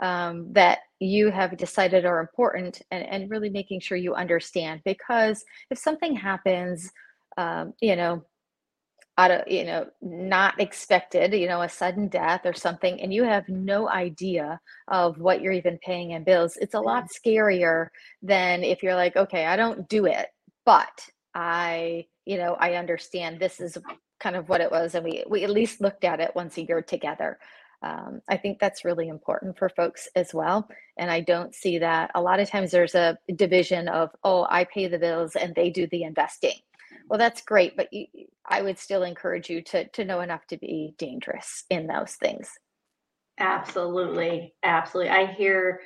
um, 0.02 0.52
that 0.54 0.80
you 1.00 1.30
have 1.32 1.58
decided 1.58 2.06
are 2.06 2.20
important 2.20 2.82
and, 2.92 3.04
and 3.06 3.30
really 3.30 3.50
making 3.50 3.80
sure 3.80 3.98
you 3.98 4.14
understand. 4.16 4.82
Because 4.84 5.44
if 5.70 5.78
something 5.78 6.16
happens 6.16 6.92
um, 7.38 7.74
you 7.82 7.96
know 7.96 8.24
out 9.18 9.32
of 9.32 9.42
you 9.48 9.66
know 9.66 9.86
not 10.02 10.60
expected 10.60 11.34
you 11.34 11.48
know 11.48 11.62
a 11.62 11.70
sudden 11.70 12.08
death 12.08 12.42
or 12.46 12.54
something 12.54 13.02
and 13.02 13.14
you 13.14 13.24
have 13.24 13.48
no 13.50 13.90
idea 13.90 14.60
of 14.88 15.18
what 15.20 15.42
you're 15.42 15.52
even 15.52 15.78
paying 15.86 16.12
in 16.12 16.24
bills 16.24 16.58
it's 16.62 16.76
a 16.76 16.80
lot 16.80 17.08
scarier 17.10 17.88
than 18.22 18.64
if 18.64 18.82
you're 18.82 18.96
like 18.96 19.16
okay 19.18 19.46
i 19.46 19.56
don't 19.58 19.90
do 19.90 20.06
it 20.06 20.28
but 20.66 21.10
i 21.36 22.06
you 22.26 22.38
know 22.38 22.56
i 22.60 22.76
understand 22.76 23.38
this 23.38 23.60
is 23.60 23.78
kind 24.20 24.36
of 24.36 24.48
what 24.48 24.62
it 24.62 24.72
was 24.72 24.96
and 24.96 25.04
we 25.04 25.24
we 25.30 25.44
at 25.44 25.50
least 25.50 25.82
looked 25.82 26.06
at 26.06 26.22
it 26.22 26.32
once 26.34 26.58
a 26.58 26.66
year 26.66 26.82
together 26.82 27.38
um, 27.82 28.22
I 28.30 28.38
think 28.38 28.60
that's 28.60 28.86
really 28.86 29.08
important 29.08 29.58
for 29.58 29.70
folks 29.70 30.08
as 30.16 30.34
well. 30.34 30.68
And 30.98 31.10
I 31.10 31.22
don't 31.22 31.56
see 31.56 31.80
that 31.80 32.12
a 32.14 32.22
lot 32.22 32.40
of 32.40 32.50
times 32.50 32.72
there's 32.72 32.96
a 32.96 33.18
division 33.36 33.88
of, 33.88 34.12
oh, 34.24 34.46
I 34.50 34.66
pay 34.66 34.88
the 34.88 35.00
bills 35.00 35.36
and 35.36 35.56
they 35.56 35.70
do 35.70 35.88
the 35.88 36.04
investing. 36.04 36.56
Well, 37.10 37.18
that's 37.18 37.42
great, 37.42 37.76
but 37.76 37.92
you, 37.92 38.06
I 38.46 38.62
would 38.62 38.78
still 38.78 39.04
encourage 39.04 39.50
you 39.50 39.62
to 39.64 39.88
to 39.90 40.06
know 40.06 40.22
enough 40.22 40.46
to 40.48 40.58
be 40.58 40.94
dangerous 40.98 41.66
in 41.70 41.88
those 41.88 42.14
things. 42.14 42.50
Absolutely, 43.40 44.54
absolutely. 44.64 45.12
I 45.12 45.26
hear 45.34 45.82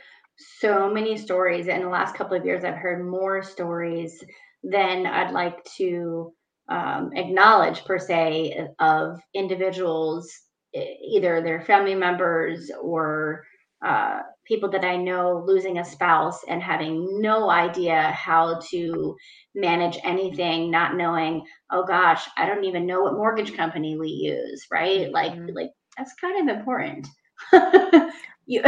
so 0.59 0.91
many 0.91 1.17
stories 1.17 1.67
in 1.67 1.81
the 1.81 1.89
last 1.89 2.15
couple 2.15 2.37
of 2.37 2.45
years. 2.45 2.63
I've 2.63 2.75
heard 2.75 3.05
more 3.05 3.41
stories 3.41 4.23
than 4.63 5.05
I'd 5.05 5.31
like 5.31 5.63
to 5.77 6.33
um, 6.67 7.11
acknowledge 7.15 7.85
per 7.85 7.99
se 7.99 8.67
of 8.79 9.19
individuals 9.33 10.31
either 10.75 11.41
their 11.41 11.61
family 11.61 11.95
members 11.95 12.71
or 12.81 13.45
uh, 13.85 14.19
people 14.45 14.69
that 14.69 14.85
I 14.85 14.95
know 14.95 15.43
losing 15.45 15.77
a 15.77 15.85
spouse 15.85 16.43
and 16.47 16.61
having 16.61 17.21
no 17.21 17.49
idea 17.49 18.11
how 18.11 18.59
to 18.71 19.15
manage 19.53 19.97
anything, 20.03 20.71
not 20.71 20.95
knowing, 20.95 21.45
oh 21.71 21.85
gosh, 21.85 22.23
I 22.37 22.45
don't 22.45 22.63
even 22.65 22.85
know 22.85 23.01
what 23.01 23.13
mortgage 23.13 23.55
company 23.55 23.97
we 23.97 24.09
use, 24.09 24.65
right? 24.71 25.11
Like, 25.11 25.33
mm-hmm. 25.33 25.55
like 25.55 25.71
that's 25.97 26.13
kind 26.19 26.49
of 26.49 26.57
important. 26.57 27.07
you, 28.45 28.63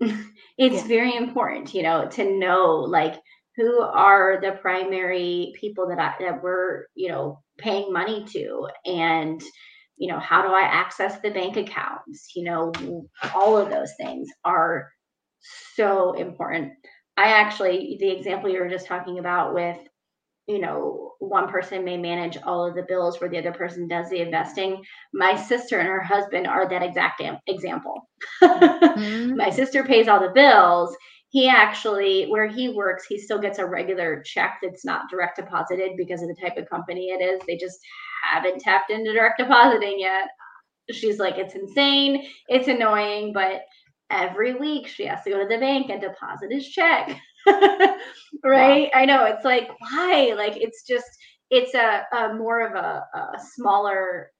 it's 0.00 0.82
yeah. 0.82 0.86
very 0.86 1.16
important, 1.16 1.74
you 1.74 1.82
know, 1.82 2.08
to 2.08 2.38
know 2.38 2.86
like 2.88 3.14
who 3.56 3.80
are 3.80 4.38
the 4.40 4.52
primary 4.52 5.54
people 5.58 5.88
that 5.88 5.98
I, 5.98 6.14
that 6.20 6.42
we're, 6.42 6.86
you 6.94 7.08
know, 7.08 7.42
paying 7.58 7.92
money 7.92 8.24
to 8.32 8.68
and 8.84 9.42
you 9.96 10.08
know 10.08 10.18
how 10.18 10.42
do 10.42 10.48
i 10.48 10.62
access 10.62 11.20
the 11.20 11.30
bank 11.30 11.56
accounts? 11.56 12.32
You 12.34 12.44
know 12.44 12.72
all 13.34 13.56
of 13.56 13.70
those 13.70 13.92
things 13.98 14.28
are 14.44 14.90
so 15.74 16.12
important. 16.14 16.72
I 17.16 17.28
actually 17.28 17.96
the 18.00 18.10
example 18.10 18.50
you 18.50 18.60
were 18.60 18.68
just 18.68 18.86
talking 18.86 19.18
about 19.18 19.54
with 19.54 19.78
you 20.46 20.60
know 20.60 21.12
one 21.18 21.48
person 21.48 21.84
may 21.84 21.96
manage 21.96 22.36
all 22.44 22.66
of 22.66 22.74
the 22.74 22.84
bills 22.86 23.20
where 23.20 23.30
the 23.30 23.38
other 23.38 23.52
person 23.52 23.88
does 23.88 24.10
the 24.10 24.20
investing. 24.20 24.82
My 25.12 25.34
sister 25.34 25.78
and 25.78 25.88
her 25.88 26.02
husband 26.02 26.46
are 26.46 26.68
that 26.68 26.82
exact 26.82 27.22
example. 27.46 28.08
Mm-hmm. 28.96 29.36
my 29.36 29.50
sister 29.50 29.84
pays 29.84 30.08
all 30.08 30.20
the 30.20 30.32
bills 30.34 30.96
he 31.30 31.48
actually 31.48 32.26
where 32.28 32.46
he 32.48 32.68
works 32.68 33.06
he 33.06 33.18
still 33.18 33.38
gets 33.40 33.58
a 33.58 33.66
regular 33.66 34.22
check 34.24 34.58
that's 34.62 34.84
not 34.84 35.10
direct 35.10 35.36
deposited 35.36 35.92
because 35.96 36.22
of 36.22 36.28
the 36.28 36.36
type 36.40 36.56
of 36.56 36.68
company 36.68 37.08
it 37.08 37.22
is. 37.22 37.40
They 37.46 37.56
just 37.56 37.78
haven't 38.32 38.60
tapped 38.60 38.90
into 38.90 39.12
direct 39.12 39.38
depositing 39.38 39.98
yet. 39.98 40.28
She's 40.92 41.18
like 41.18 41.36
it's 41.36 41.54
insane. 41.54 42.26
It's 42.48 42.68
annoying 42.68 43.32
but 43.32 43.62
every 44.10 44.54
week 44.54 44.86
she 44.86 45.04
has 45.06 45.22
to 45.24 45.30
go 45.30 45.38
to 45.38 45.48
the 45.48 45.58
bank 45.58 45.90
and 45.90 46.00
deposit 46.00 46.52
his 46.52 46.68
check. 46.68 47.16
Right? 48.44 48.90
Wow. 48.94 49.00
i 49.00 49.04
know. 49.06 49.24
It's 49.24 49.44
like 49.44 49.68
why? 49.80 50.34
Like 50.36 50.56
it's 50.56 50.84
just 50.86 51.06
it's 51.50 51.74
a, 51.74 52.04
a 52.16 52.34
more 52.34 52.66
of 52.66 52.74
a, 52.74 53.04
a 53.14 53.38
smaller 53.54 54.30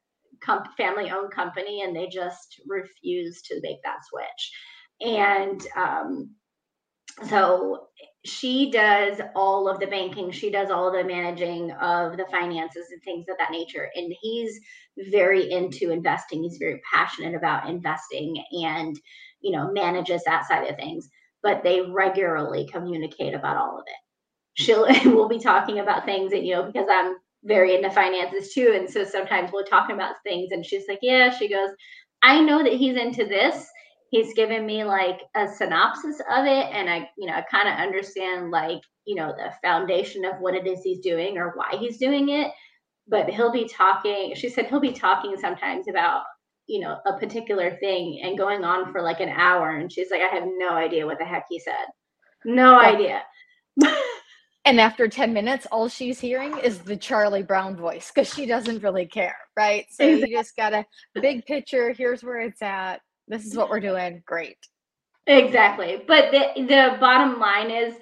comp- 0.42 0.76
family 0.76 1.10
owned 1.10 1.32
company 1.32 1.82
and 1.82 1.94
they 1.94 2.08
just 2.08 2.60
refuse 2.66 3.42
to 3.42 3.60
make 3.62 3.78
that 3.84 3.98
switch. 4.08 4.52
And 5.00 5.66
um, 5.76 6.30
so 7.28 7.86
she 8.26 8.70
does 8.70 9.20
all 9.34 9.68
of 9.68 9.78
the 9.78 9.86
banking. 9.86 10.30
She 10.30 10.50
does 10.50 10.70
all 10.70 10.90
the 10.90 11.04
managing 11.04 11.70
of 11.72 12.16
the 12.16 12.26
finances 12.30 12.86
and 12.90 13.02
things 13.02 13.26
of 13.30 13.36
that 13.38 13.52
nature. 13.52 13.88
And 13.94 14.12
he's 14.20 14.58
very 15.10 15.50
into 15.50 15.90
investing. 15.90 16.42
He's 16.42 16.58
very 16.58 16.80
passionate 16.92 17.34
about 17.34 17.68
investing 17.68 18.42
and 18.52 18.98
you 19.40 19.52
know 19.52 19.70
manages 19.72 20.24
that 20.24 20.46
side 20.46 20.68
of 20.68 20.76
things. 20.76 21.08
But 21.42 21.62
they 21.62 21.82
regularly 21.82 22.68
communicate 22.70 23.34
about 23.34 23.56
all 23.56 23.78
of 23.78 23.84
it. 23.86 23.94
She'll 24.54 24.86
we'll 25.14 25.28
be 25.28 25.38
talking 25.38 25.78
about 25.78 26.04
things 26.04 26.32
and 26.32 26.46
you 26.46 26.54
know 26.54 26.64
because 26.64 26.88
i'm 26.90 27.16
very 27.44 27.76
into 27.76 27.90
finances 27.90 28.52
too. 28.52 28.72
And 28.74 28.90
so 28.90 29.04
sometimes 29.04 29.50
we'll 29.52 29.64
talk 29.64 29.90
about 29.90 30.16
things 30.24 30.50
and 30.50 30.66
she's 30.66 30.88
like 30.88 30.98
yeah 31.00 31.30
she 31.30 31.48
goes 31.48 31.70
i 32.22 32.40
know 32.40 32.62
that 32.62 32.72
he's 32.72 32.96
into 32.96 33.24
this 33.24 33.68
he's 34.10 34.34
given 34.34 34.66
me 34.66 34.84
like 34.84 35.20
a 35.34 35.48
synopsis 35.48 36.20
of 36.30 36.46
it 36.46 36.66
and 36.72 36.88
I, 36.88 37.08
you 37.18 37.26
know, 37.26 37.34
I 37.34 37.42
kind 37.42 37.68
of 37.68 37.74
understand 37.74 38.50
like, 38.50 38.80
you 39.04 39.14
know, 39.14 39.34
the 39.36 39.52
foundation 39.62 40.24
of 40.24 40.40
what 40.40 40.54
it 40.54 40.66
is 40.66 40.82
he's 40.82 41.00
doing 41.00 41.38
or 41.38 41.52
why 41.54 41.76
he's 41.78 41.98
doing 41.98 42.28
it. 42.28 42.50
But 43.08 43.30
he'll 43.30 43.52
be 43.52 43.68
talking, 43.68 44.34
she 44.34 44.48
said 44.48 44.66
he'll 44.66 44.80
be 44.80 44.92
talking 44.92 45.36
sometimes 45.40 45.86
about, 45.88 46.22
you 46.66 46.80
know, 46.80 46.98
a 47.06 47.18
particular 47.18 47.76
thing 47.76 48.20
and 48.24 48.38
going 48.38 48.64
on 48.64 48.90
for 48.90 49.00
like 49.00 49.20
an 49.20 49.28
hour. 49.28 49.76
And 49.76 49.92
she's 49.92 50.10
like, 50.10 50.22
I 50.22 50.34
have 50.34 50.44
no 50.56 50.70
idea 50.70 51.06
what 51.06 51.18
the 51.18 51.24
heck 51.24 51.46
he 51.48 51.60
said. 51.60 51.86
No 52.44 52.80
idea. 52.80 53.22
and 54.64 54.80
after 54.80 55.06
10 55.06 55.32
minutes, 55.32 55.66
all 55.70 55.88
she's 55.88 56.18
hearing 56.18 56.58
is 56.58 56.78
the 56.78 56.96
Charlie 56.96 57.44
Brown 57.44 57.76
voice 57.76 58.10
because 58.12 58.32
she 58.32 58.46
doesn't 58.46 58.82
really 58.82 59.06
care, 59.06 59.36
right? 59.56 59.86
So 59.90 60.04
exactly. 60.04 60.30
you 60.30 60.36
just 60.36 60.56
got 60.56 60.72
a 60.72 60.84
big 61.14 61.44
picture. 61.46 61.92
Here's 61.92 62.24
where 62.24 62.40
it's 62.40 62.62
at. 62.62 63.00
This 63.28 63.44
is 63.44 63.56
what 63.56 63.68
we're 63.68 63.80
doing. 63.80 64.22
Great. 64.26 64.58
Exactly. 65.26 66.02
But 66.06 66.30
the, 66.30 66.62
the 66.62 66.96
bottom 67.00 67.40
line 67.40 67.70
is 67.70 67.94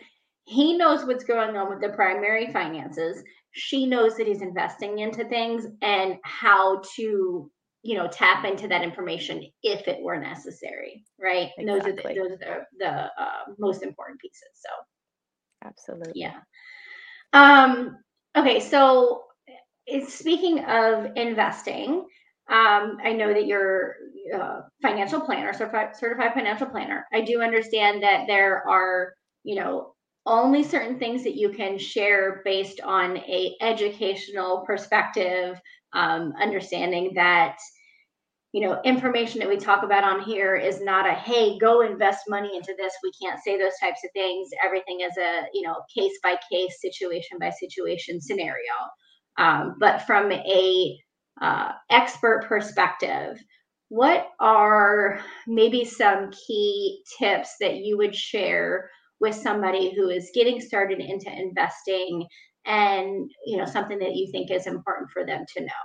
he 0.45 0.77
knows 0.77 1.07
what's 1.07 1.25
going 1.25 1.57
on 1.57 1.71
with 1.71 1.81
the 1.81 1.97
primary 1.97 2.53
finances. 2.53 3.23
She 3.53 3.87
knows 3.87 4.17
that 4.17 4.27
he's 4.27 4.43
investing 4.43 4.99
into 4.99 5.25
things 5.25 5.67
and 5.81 6.17
how 6.25 6.83
to, 6.97 7.51
you 7.83 7.95
know, 7.97 8.09
tap 8.09 8.45
into 8.45 8.69
that 8.69 8.83
information 8.83 9.47
if 9.63 9.89
it 9.89 10.03
were 10.03 10.19
necessary, 10.19 11.05
right? 11.19 11.51
Exactly. 11.57 11.67
Those 11.67 11.87
are 11.87 11.93
the, 11.93 12.21
those 12.21 12.33
are 12.47 12.67
the, 12.79 12.79
the 12.79 13.23
uh, 13.23 13.55
most 13.59 13.83
important 13.83 14.21
pieces. 14.21 14.49
So, 14.55 14.69
absolutely. 15.65 16.13
Yeah. 16.17 16.41
Um, 17.33 17.97
okay. 18.37 18.61
So, 18.61 19.25
speaking 20.07 20.65
of 20.65 21.09
investing, 21.17 22.07
um, 22.51 22.99
I 23.03 23.13
know 23.13 23.33
that 23.33 23.47
you're 23.47 23.97
a 24.33 24.37
uh, 24.37 24.61
financial 24.83 25.21
planner, 25.21 25.53
certified, 25.53 25.97
certified 25.97 26.35
financial 26.35 26.67
planner. 26.67 27.07
I 27.13 27.23
do 27.23 27.43
understand 27.43 28.03
that 28.03 28.25
there 28.27 28.69
are, 28.69 29.15
you 29.45 29.55
know, 29.57 29.95
only 30.27 30.63
certain 30.63 30.99
things 30.99 31.23
that 31.25 31.37
you 31.37 31.51
can 31.51 31.79
share 31.79 32.43
based 32.45 32.81
on 32.81 33.19
a 33.19 33.57
educational 33.61 34.65
perspective, 34.67 35.61
um, 35.93 36.33
understanding 36.41 37.13
that 37.15 37.57
you 38.53 38.61
know 38.61 38.81
information 38.85 39.41
that 39.41 39.49
we 39.49 39.57
talk 39.57 39.83
about 39.83 40.05
on 40.05 40.23
here 40.23 40.55
is 40.55 40.81
not 40.81 41.09
a 41.09 41.13
hey 41.13 41.59
go 41.59 41.81
invest 41.81 42.21
money 42.29 42.57
into 42.57 42.75
this. 42.79 42.95
We 43.03 43.11
can't 43.21 43.41
say 43.45 43.59
those 43.59 43.77
types 43.81 44.01
of 44.05 44.11
things. 44.15 44.49
Everything 44.65 45.01
is 45.01 45.17
a 45.19 45.43
you 45.53 45.63
know 45.63 45.77
case 45.97 46.17
by 46.23 46.37
case 46.51 46.81
situation 46.81 47.39
by 47.41 47.51
situation 47.51 48.21
scenario. 48.21 48.73
Um, 49.37 49.75
but 49.81 50.03
from 50.03 50.31
a 50.31 50.99
uh, 51.40 51.73
expert 51.90 52.44
perspective, 52.49 53.42
what 53.88 54.29
are 54.40 55.20
maybe 55.47 55.85
some 55.85 56.31
key 56.31 57.03
tips 57.18 57.55
that 57.61 57.77
you 57.77 57.97
would 57.97 58.14
share 58.14 58.90
with 59.20 59.35
somebody 59.35 59.94
who 59.94 60.09
is 60.09 60.31
getting 60.35 60.61
started 60.61 61.01
into 61.01 61.31
investing 61.31 62.27
and 62.66 63.31
you 63.47 63.57
know 63.57 63.66
something 63.66 63.99
that 63.99 64.14
you 64.14 64.31
think 64.33 64.51
is 64.51 64.66
important 64.66 65.09
for 65.11 65.25
them 65.27 65.44
to 65.55 65.62
know 65.62 65.85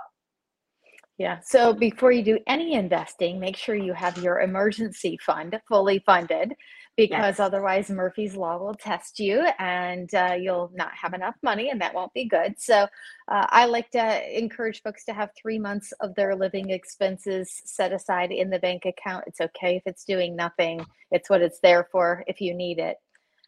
yeah. 1.20 1.38
So 1.42 1.74
before 1.74 2.12
you 2.12 2.22
do 2.22 2.38
any 2.46 2.72
investing, 2.72 3.38
make 3.38 3.54
sure 3.54 3.74
you 3.74 3.92
have 3.92 4.16
your 4.16 4.40
emergency 4.40 5.18
fund 5.20 5.60
fully 5.68 6.02
funded 6.06 6.54
because 7.00 7.38
yes. 7.38 7.40
otherwise 7.40 7.88
Murphy's 7.88 8.36
Law 8.36 8.58
will 8.58 8.74
test 8.74 9.18
you 9.18 9.46
and 9.58 10.12
uh, 10.14 10.36
you'll 10.38 10.70
not 10.74 10.92
have 10.92 11.14
enough 11.14 11.34
money 11.42 11.70
and 11.70 11.80
that 11.80 11.94
won't 11.94 12.12
be 12.12 12.26
good. 12.26 12.56
So 12.58 12.82
uh, 13.28 13.46
I 13.48 13.64
like 13.64 13.90
to 13.92 14.38
encourage 14.38 14.82
folks 14.82 15.06
to 15.06 15.14
have 15.14 15.30
three 15.34 15.58
months 15.58 15.92
of 16.02 16.14
their 16.14 16.36
living 16.36 16.68
expenses 16.68 17.62
set 17.64 17.94
aside 17.94 18.32
in 18.32 18.50
the 18.50 18.58
bank 18.58 18.84
account. 18.84 19.24
It's 19.26 19.40
okay 19.40 19.76
if 19.76 19.82
it's 19.86 20.04
doing 20.04 20.36
nothing, 20.36 20.84
it's 21.10 21.30
what 21.30 21.40
it's 21.40 21.60
there 21.60 21.88
for 21.90 22.22
if 22.26 22.38
you 22.38 22.52
need 22.52 22.78
it. 22.78 22.98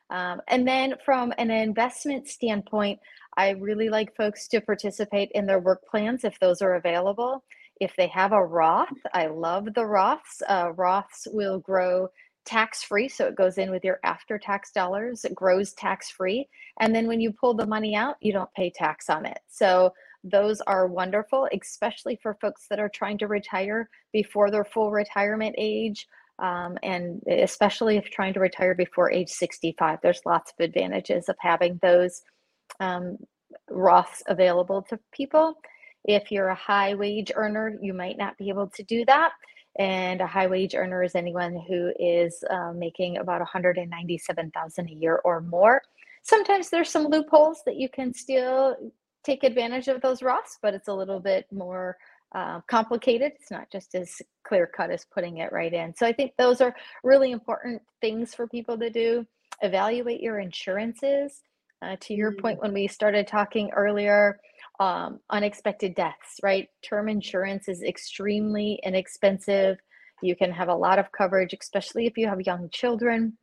Um, 0.09 0.41
and 0.49 0.67
then 0.67 0.95
from 1.05 1.35
an 1.37 1.51
investment 1.51 2.29
standpoint, 2.29 3.01
I 3.37 3.51
really 3.51 3.91
like 3.91 4.17
folks 4.17 4.49
to 4.49 4.63
participate 4.63 5.31
in 5.35 5.45
their 5.45 5.59
work 5.59 5.83
plans 5.91 6.25
if 6.25 6.39
those 6.41 6.63
are 6.63 6.77
available. 6.77 7.45
If 7.83 7.97
they 7.97 8.07
have 8.07 8.33
a 8.33 8.43
Roth, 8.43 8.89
I 9.13 9.27
love 9.27 9.67
the 9.75 9.85
Roths. 9.85 10.41
Uh, 10.49 10.73
Roths 10.73 11.27
will 11.27 11.59
grow 11.59 12.09
tax 12.45 12.83
free. 12.83 13.09
So 13.09 13.27
it 13.27 13.37
goes 13.37 13.59
in 13.59 13.71
with 13.71 13.85
your 13.85 14.01
after 14.05 14.39
tax 14.39 14.73
dollars, 14.73 15.25
it 15.25 15.35
grows 15.35 15.73
tax 15.75 16.11
free. 16.11 16.49
And 16.81 16.95
then 16.95 17.07
when 17.07 17.21
you 17.21 17.33
pull 17.33 17.55
the 17.55 17.67
money 17.67 17.95
out, 17.95 18.17
you 18.21 18.33
don't 18.33 18.53
pay 18.55 18.71
tax 18.75 19.09
on 19.09 19.27
it. 19.27 19.39
So 19.49 19.93
those 20.25 20.61
are 20.63 20.87
wonderful, 20.87 21.49
especially 21.53 22.19
for 22.23 22.35
folks 22.41 22.67
that 22.71 22.79
are 22.79 22.89
trying 22.89 23.19
to 23.19 23.27
retire 23.27 23.89
before 24.13 24.51
their 24.51 24.65
full 24.65 24.91
retirement 24.91 25.55
age. 25.59 26.07
Um, 26.39 26.79
and 26.83 27.23
especially 27.29 27.97
if 27.97 28.11
trying 28.11 28.35
to 28.35 28.41
retire 28.41 28.75
before 28.75 29.11
age 29.11 29.29
65, 29.29 29.99
there's 30.03 30.23
lots 30.25 30.53
of 30.53 30.65
advantages 30.65 31.29
of 31.29 31.37
having 31.39 31.79
those 31.83 32.23
um, 32.81 33.19
Roths 33.71 34.23
available 34.27 34.83
to 34.83 34.99
people. 35.13 35.55
If 36.05 36.33
you're 36.33 36.49
a 36.49 36.55
high 36.55 36.95
wage 36.95 37.31
earner, 37.35 37.77
you 37.81 37.93
might 37.93 38.19
not 38.19 38.37
be 38.39 38.49
able 38.49 38.69
to 38.69 38.83
do 38.83 39.05
that. 39.05 39.33
And 39.79 40.21
a 40.21 40.27
high 40.27 40.47
wage 40.47 40.75
earner 40.75 41.03
is 41.03 41.15
anyone 41.15 41.59
who 41.69 41.93
is 41.99 42.45
uh, 42.51 42.73
making 42.73 43.17
about 43.17 43.41
197,000 43.41 44.89
a 44.89 44.93
year 44.93 45.21
or 45.25 45.41
more. 45.41 45.83
Sometimes 46.23 46.69
there's 46.71 46.91
some 46.91 47.07
loopholes 47.07 47.63
that 47.67 47.77
you 47.77 47.89
can 47.89 48.13
still 48.13 48.77
take 49.25 49.45
advantage 49.45 49.89
of 49.89 50.01
those 50.01 50.21
Roths, 50.21 50.59
but 50.61 50.75
it's 50.75 50.89
a 50.89 50.95
little 50.95 51.21
bit 51.21 51.47
more 51.51 51.97
uh, 52.35 52.61
complicated. 52.69 53.33
It's 53.41 53.51
not 53.51 53.71
just 53.71 53.95
as 53.95 54.21
clear 54.45 54.67
cut 54.67 54.91
as 54.91 55.05
putting 55.05 55.39
it 55.39 55.53
right 55.53 55.73
in. 55.73 55.95
So 55.95 56.07
I 56.07 56.13
think 56.13 56.33
those 56.37 56.61
are 56.61 56.75
really 57.03 57.31
important 57.31 57.83
things 58.01 58.35
for 58.35 58.47
people 58.47 58.79
to 58.79 58.91
do. 58.91 59.27
Evaluate 59.63 60.21
your 60.21 60.39
insurances. 60.39 61.43
Uh, 61.83 61.97
to 62.01 62.15
your 62.15 62.31
mm-hmm. 62.31 62.41
point, 62.41 62.61
when 62.63 62.73
we 62.73 62.87
started 62.87 63.27
talking 63.27 63.71
earlier, 63.73 64.39
um, 64.83 65.21
unexpected 65.31 65.95
deaths, 65.95 66.41
right? 66.43 66.69
Term 66.83 67.09
insurance 67.09 67.69
is 67.69 67.85
extremely 67.85 68.81
inexpensive. 68.83 69.79
You 70.23 70.35
can 70.35 70.51
have 70.51 70.69
a 70.69 70.75
lot 70.75 70.99
of 70.99 71.13
coverage, 71.13 71.55
especially 71.59 72.07
if 72.07 72.19
you 72.19 72.27
have 72.27 72.41
young 72.41 72.69
children, 72.71 73.39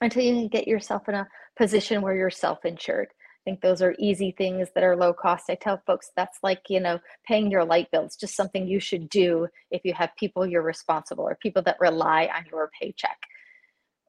until 0.00 0.22
you 0.22 0.32
can 0.32 0.48
get 0.48 0.66
yourself 0.66 1.10
in 1.10 1.14
a 1.14 1.28
position 1.58 2.00
where 2.00 2.16
you're 2.16 2.30
self 2.30 2.64
insured. 2.64 3.08
I 3.08 3.42
think 3.44 3.60
those 3.60 3.82
are 3.82 3.94
easy 3.98 4.34
things 4.38 4.68
that 4.74 4.84
are 4.84 4.96
low 4.96 5.12
cost. 5.12 5.50
I 5.50 5.56
tell 5.56 5.82
folks 5.86 6.10
that's 6.16 6.38
like, 6.42 6.62
you 6.70 6.80
know, 6.80 7.00
paying 7.26 7.50
your 7.50 7.66
light 7.66 7.90
bills, 7.90 8.16
just 8.16 8.34
something 8.34 8.66
you 8.66 8.80
should 8.80 9.10
do 9.10 9.48
if 9.70 9.82
you 9.84 9.92
have 9.92 10.10
people 10.18 10.46
you're 10.46 10.62
responsible 10.62 11.24
or 11.24 11.36
people 11.42 11.60
that 11.62 11.76
rely 11.80 12.30
on 12.34 12.44
your 12.50 12.70
paycheck. 12.80 13.18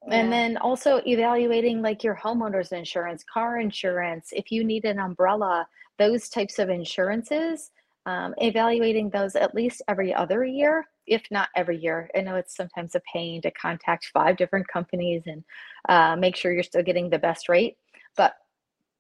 Yeah. 0.08 0.16
And 0.16 0.32
then 0.32 0.58
also 0.58 1.02
evaluating 1.06 1.82
like 1.82 2.04
your 2.04 2.16
homeowner's 2.16 2.72
insurance, 2.72 3.24
car 3.34 3.60
insurance, 3.60 4.30
if 4.32 4.52
you 4.52 4.64
need 4.64 4.86
an 4.86 5.00
umbrella, 5.00 5.68
those 5.98 6.30
types 6.30 6.60
of 6.60 6.70
insurances, 6.70 7.72
um, 8.06 8.34
evaluating 8.38 9.10
those 9.10 9.36
at 9.36 9.56
least 9.56 9.82
every 9.88 10.14
other 10.14 10.44
year, 10.44 10.88
if 11.08 11.24
not 11.32 11.50
every 11.56 11.78
year. 11.78 12.10
I 12.16 12.22
know 12.22 12.36
it's 12.36 12.56
sometimes 12.56 12.96
a 12.96 13.02
pain 13.12 13.42
to 13.42 13.52
contact 13.52 14.12
five 14.14 14.38
different 14.38 14.68
companies 14.68 15.24
and 15.26 15.44
uh, 15.90 16.16
make 16.16 16.36
sure 16.36 16.52
you're 16.52 16.64
still 16.64 16.84
getting 16.84 17.10
the 17.10 17.20
best 17.20 17.50
rate. 17.50 17.78
But 18.18 18.36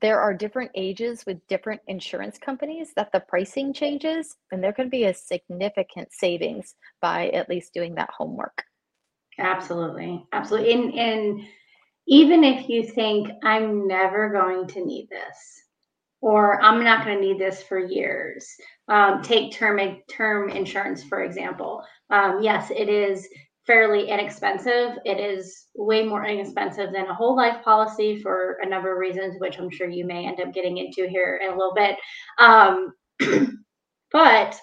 there 0.01 0.19
are 0.19 0.33
different 0.33 0.71
ages 0.75 1.25
with 1.25 1.45
different 1.47 1.81
insurance 1.87 2.37
companies 2.37 2.91
that 2.95 3.11
the 3.13 3.21
pricing 3.21 3.73
changes, 3.73 4.35
and 4.51 4.61
there 4.61 4.73
can 4.73 4.89
be 4.89 5.05
a 5.05 5.13
significant 5.13 6.11
savings 6.11 6.75
by 7.01 7.29
at 7.29 7.47
least 7.47 7.73
doing 7.73 7.95
that 7.95 8.09
homework. 8.09 8.63
Absolutely. 9.39 10.23
Absolutely. 10.33 10.73
And, 10.73 10.93
and 10.93 11.41
even 12.07 12.43
if 12.43 12.67
you 12.67 12.83
think, 12.83 13.29
I'm 13.43 13.87
never 13.87 14.29
going 14.29 14.67
to 14.67 14.85
need 14.85 15.07
this, 15.09 15.62
or 16.23 16.61
I'm 16.61 16.81
not 16.85 17.03
going 17.03 17.17
to 17.17 17.21
need 17.21 17.37
this 17.37 17.61
for 17.63 17.77
years. 17.77 18.47
Um, 18.87 19.21
take 19.21 19.51
term 19.51 20.01
term 20.09 20.49
insurance 20.49 21.03
for 21.03 21.21
example. 21.21 21.83
Um, 22.09 22.41
yes, 22.41 22.71
it 22.71 22.87
is 22.87 23.27
fairly 23.67 24.09
inexpensive. 24.09 24.97
It 25.03 25.19
is 25.19 25.67
way 25.75 26.03
more 26.03 26.25
inexpensive 26.25 26.93
than 26.93 27.07
a 27.07 27.13
whole 27.13 27.35
life 27.35 27.61
policy 27.61 28.21
for 28.21 28.57
a 28.61 28.69
number 28.69 28.93
of 28.93 28.99
reasons, 28.99 29.35
which 29.39 29.59
I'm 29.59 29.69
sure 29.69 29.89
you 29.89 30.05
may 30.05 30.25
end 30.25 30.39
up 30.39 30.53
getting 30.53 30.77
into 30.77 31.09
here 31.09 31.41
in 31.43 31.51
a 31.51 31.57
little 31.57 31.73
bit. 31.73 31.97
Um, 32.39 32.93
but 34.13 34.57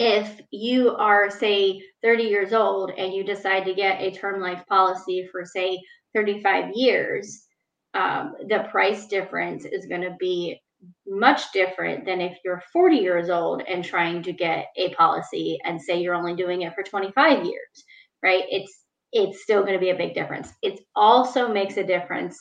if 0.00 0.40
you 0.50 0.96
are, 0.96 1.30
say, 1.30 1.80
30 2.02 2.24
years 2.24 2.52
old 2.52 2.90
and 2.98 3.14
you 3.14 3.22
decide 3.22 3.66
to 3.66 3.74
get 3.74 4.00
a 4.00 4.10
term 4.10 4.40
life 4.40 4.64
policy 4.68 5.28
for, 5.30 5.44
say, 5.44 5.80
35 6.12 6.72
years, 6.74 7.46
um, 7.94 8.34
the 8.48 8.66
price 8.70 9.06
difference 9.06 9.64
is 9.64 9.86
going 9.86 10.02
to 10.02 10.16
be 10.18 10.60
much 11.06 11.52
different 11.52 12.06
than 12.06 12.20
if 12.20 12.38
you're 12.44 12.62
40 12.72 12.96
years 12.96 13.28
old 13.28 13.62
and 13.68 13.84
trying 13.84 14.22
to 14.22 14.32
get 14.32 14.66
a 14.76 14.94
policy 14.94 15.58
and 15.64 15.80
say 15.80 16.00
you're 16.00 16.14
only 16.14 16.34
doing 16.34 16.62
it 16.62 16.74
for 16.74 16.82
25 16.82 17.44
years 17.44 17.84
right? 18.22 18.44
It's 18.48 18.84
it's 19.12 19.42
still 19.42 19.62
going 19.62 19.74
to 19.74 19.80
be 19.80 19.90
a 19.90 19.96
big 19.96 20.14
difference. 20.14 20.52
It 20.62 20.80
also 20.94 21.52
makes 21.52 21.76
a 21.76 21.84
difference 21.84 22.38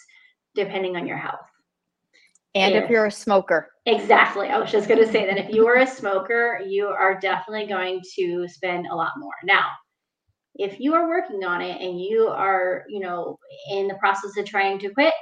depending 0.54 0.96
on 0.96 1.08
your 1.08 1.18
health. 1.18 1.40
And 2.54 2.76
if, 2.76 2.86
if 2.86 2.90
you're 2.90 3.08
a 3.08 3.12
smoker. 3.12 3.70
Exactly. 3.86 4.50
I 4.50 4.60
was 4.60 4.72
just 4.72 4.88
going 4.88 5.04
to 5.04 5.12
say 5.12 5.26
that 5.26 5.38
if 5.38 5.54
you 5.54 5.68
are 5.68 5.78
a 5.78 5.88
smoker 6.00 6.62
you 6.66 6.88
are 6.88 7.20
definitely 7.20 7.68
going 7.68 8.02
to 8.16 8.48
spend 8.48 8.88
a 8.88 8.96
lot 8.96 9.12
more. 9.18 9.34
Now 9.44 9.66
if 10.56 10.80
you 10.80 10.94
are 10.94 11.08
working 11.08 11.44
on 11.46 11.62
it 11.62 11.80
and 11.82 12.02
you 12.02 12.28
are, 12.28 12.84
you 12.90 13.00
know, 13.00 13.38
in 13.72 13.88
the 13.88 13.94
process 13.96 14.36
of 14.38 14.46
trying 14.46 14.78
to 14.80 14.90
quit, 14.90 15.14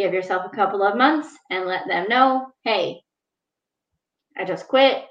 give 0.00 0.14
yourself 0.14 0.46
a 0.46 0.56
couple 0.56 0.82
of 0.82 0.96
months 0.96 1.28
and 1.50 1.66
let 1.66 1.86
them 1.86 2.08
know, 2.08 2.46
hey, 2.64 3.02
I 4.36 4.44
just 4.46 4.66
quit. 4.66 5.04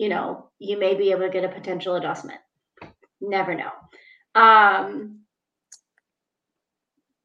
You 0.00 0.08
know, 0.08 0.50
you 0.58 0.76
may 0.76 0.96
be 0.96 1.12
able 1.12 1.22
to 1.22 1.30
get 1.30 1.44
a 1.44 1.48
potential 1.48 1.94
adjustment. 1.94 2.40
Never 3.20 3.54
know. 3.54 3.70
Um, 4.34 5.20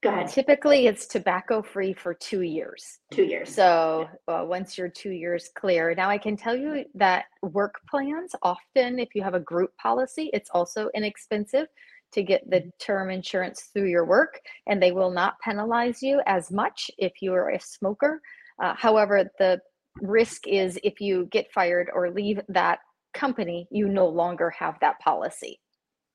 go 0.03 0.09
ahead. 0.09 0.29
Typically, 0.29 0.85
it's 0.85 1.07
tobacco 1.07 1.63
free 1.63 1.93
for 1.93 2.13
two 2.13 2.41
years. 2.41 2.99
Two 3.11 3.23
years. 3.23 3.53
So 3.53 4.07
uh, 4.27 4.43
once 4.47 4.77
you're 4.77 4.89
two 4.89 5.11
years 5.11 5.49
clear, 5.55 5.95
now 5.95 6.09
I 6.09 6.19
can 6.19 6.37
tell 6.37 6.55
you 6.55 6.85
that 6.93 7.25
work 7.41 7.81
plans 7.89 8.35
often, 8.43 8.99
if 8.99 9.15
you 9.15 9.23
have 9.23 9.33
a 9.33 9.39
group 9.39 9.75
policy, 9.77 10.29
it's 10.31 10.51
also 10.51 10.89
inexpensive 10.93 11.67
to 12.13 12.23
get 12.23 12.49
the 12.49 12.71
term 12.79 13.09
insurance 13.09 13.69
through 13.73 13.89
your 13.89 14.05
work, 14.05 14.39
and 14.67 14.81
they 14.81 14.91
will 14.91 15.11
not 15.11 15.39
penalize 15.43 16.01
you 16.01 16.21
as 16.25 16.51
much 16.51 16.89
if 16.97 17.13
you 17.21 17.33
are 17.33 17.49
a 17.49 17.59
smoker. 17.59 18.21
Uh, 18.61 18.73
however, 18.77 19.29
the 19.39 19.59
risk 20.01 20.47
is 20.47 20.79
if 20.83 20.99
you 20.99 21.27
get 21.31 21.51
fired 21.51 21.89
or 21.93 22.11
leave 22.11 22.39
that 22.49 22.79
company, 23.13 23.67
you 23.71 23.87
no 23.87 24.07
longer 24.07 24.49
have 24.51 24.79
that 24.81 24.99
policy. 24.99 25.59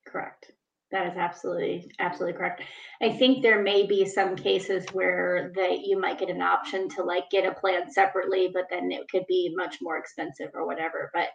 Correct. 0.07 0.53
That 0.91 1.07
is 1.13 1.19
absolutely 1.19 1.91
absolutely 1.99 2.39
correct. 2.39 2.63
I 3.03 3.11
think 3.11 3.43
there 3.43 3.63
may 3.63 3.87
be 3.87 4.07
some 4.07 4.35
cases 4.35 4.87
where 4.93 5.53
that 5.55 5.81
you 5.85 6.01
might 6.01 6.19
get 6.19 6.31
an 6.31 6.41
option 6.41 6.89
to 6.91 7.03
like 7.03 7.29
get 7.31 7.45
a 7.45 7.55
plan 7.55 7.91
separately, 7.91 8.51
but 8.53 8.65
then 8.71 8.91
it 8.91 9.07
could 9.11 9.25
be 9.29 9.53
much 9.55 9.77
more 9.83 9.99
expensive 9.99 10.49
or 10.55 10.67
whatever. 10.67 11.11
But 11.13 11.29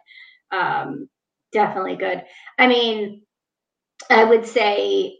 um, 0.56 1.08
definitely 1.52 1.94
good. 1.94 2.24
I 2.58 2.66
mean, 2.66 3.22
I 4.10 4.24
would 4.24 4.46
say 4.46 5.18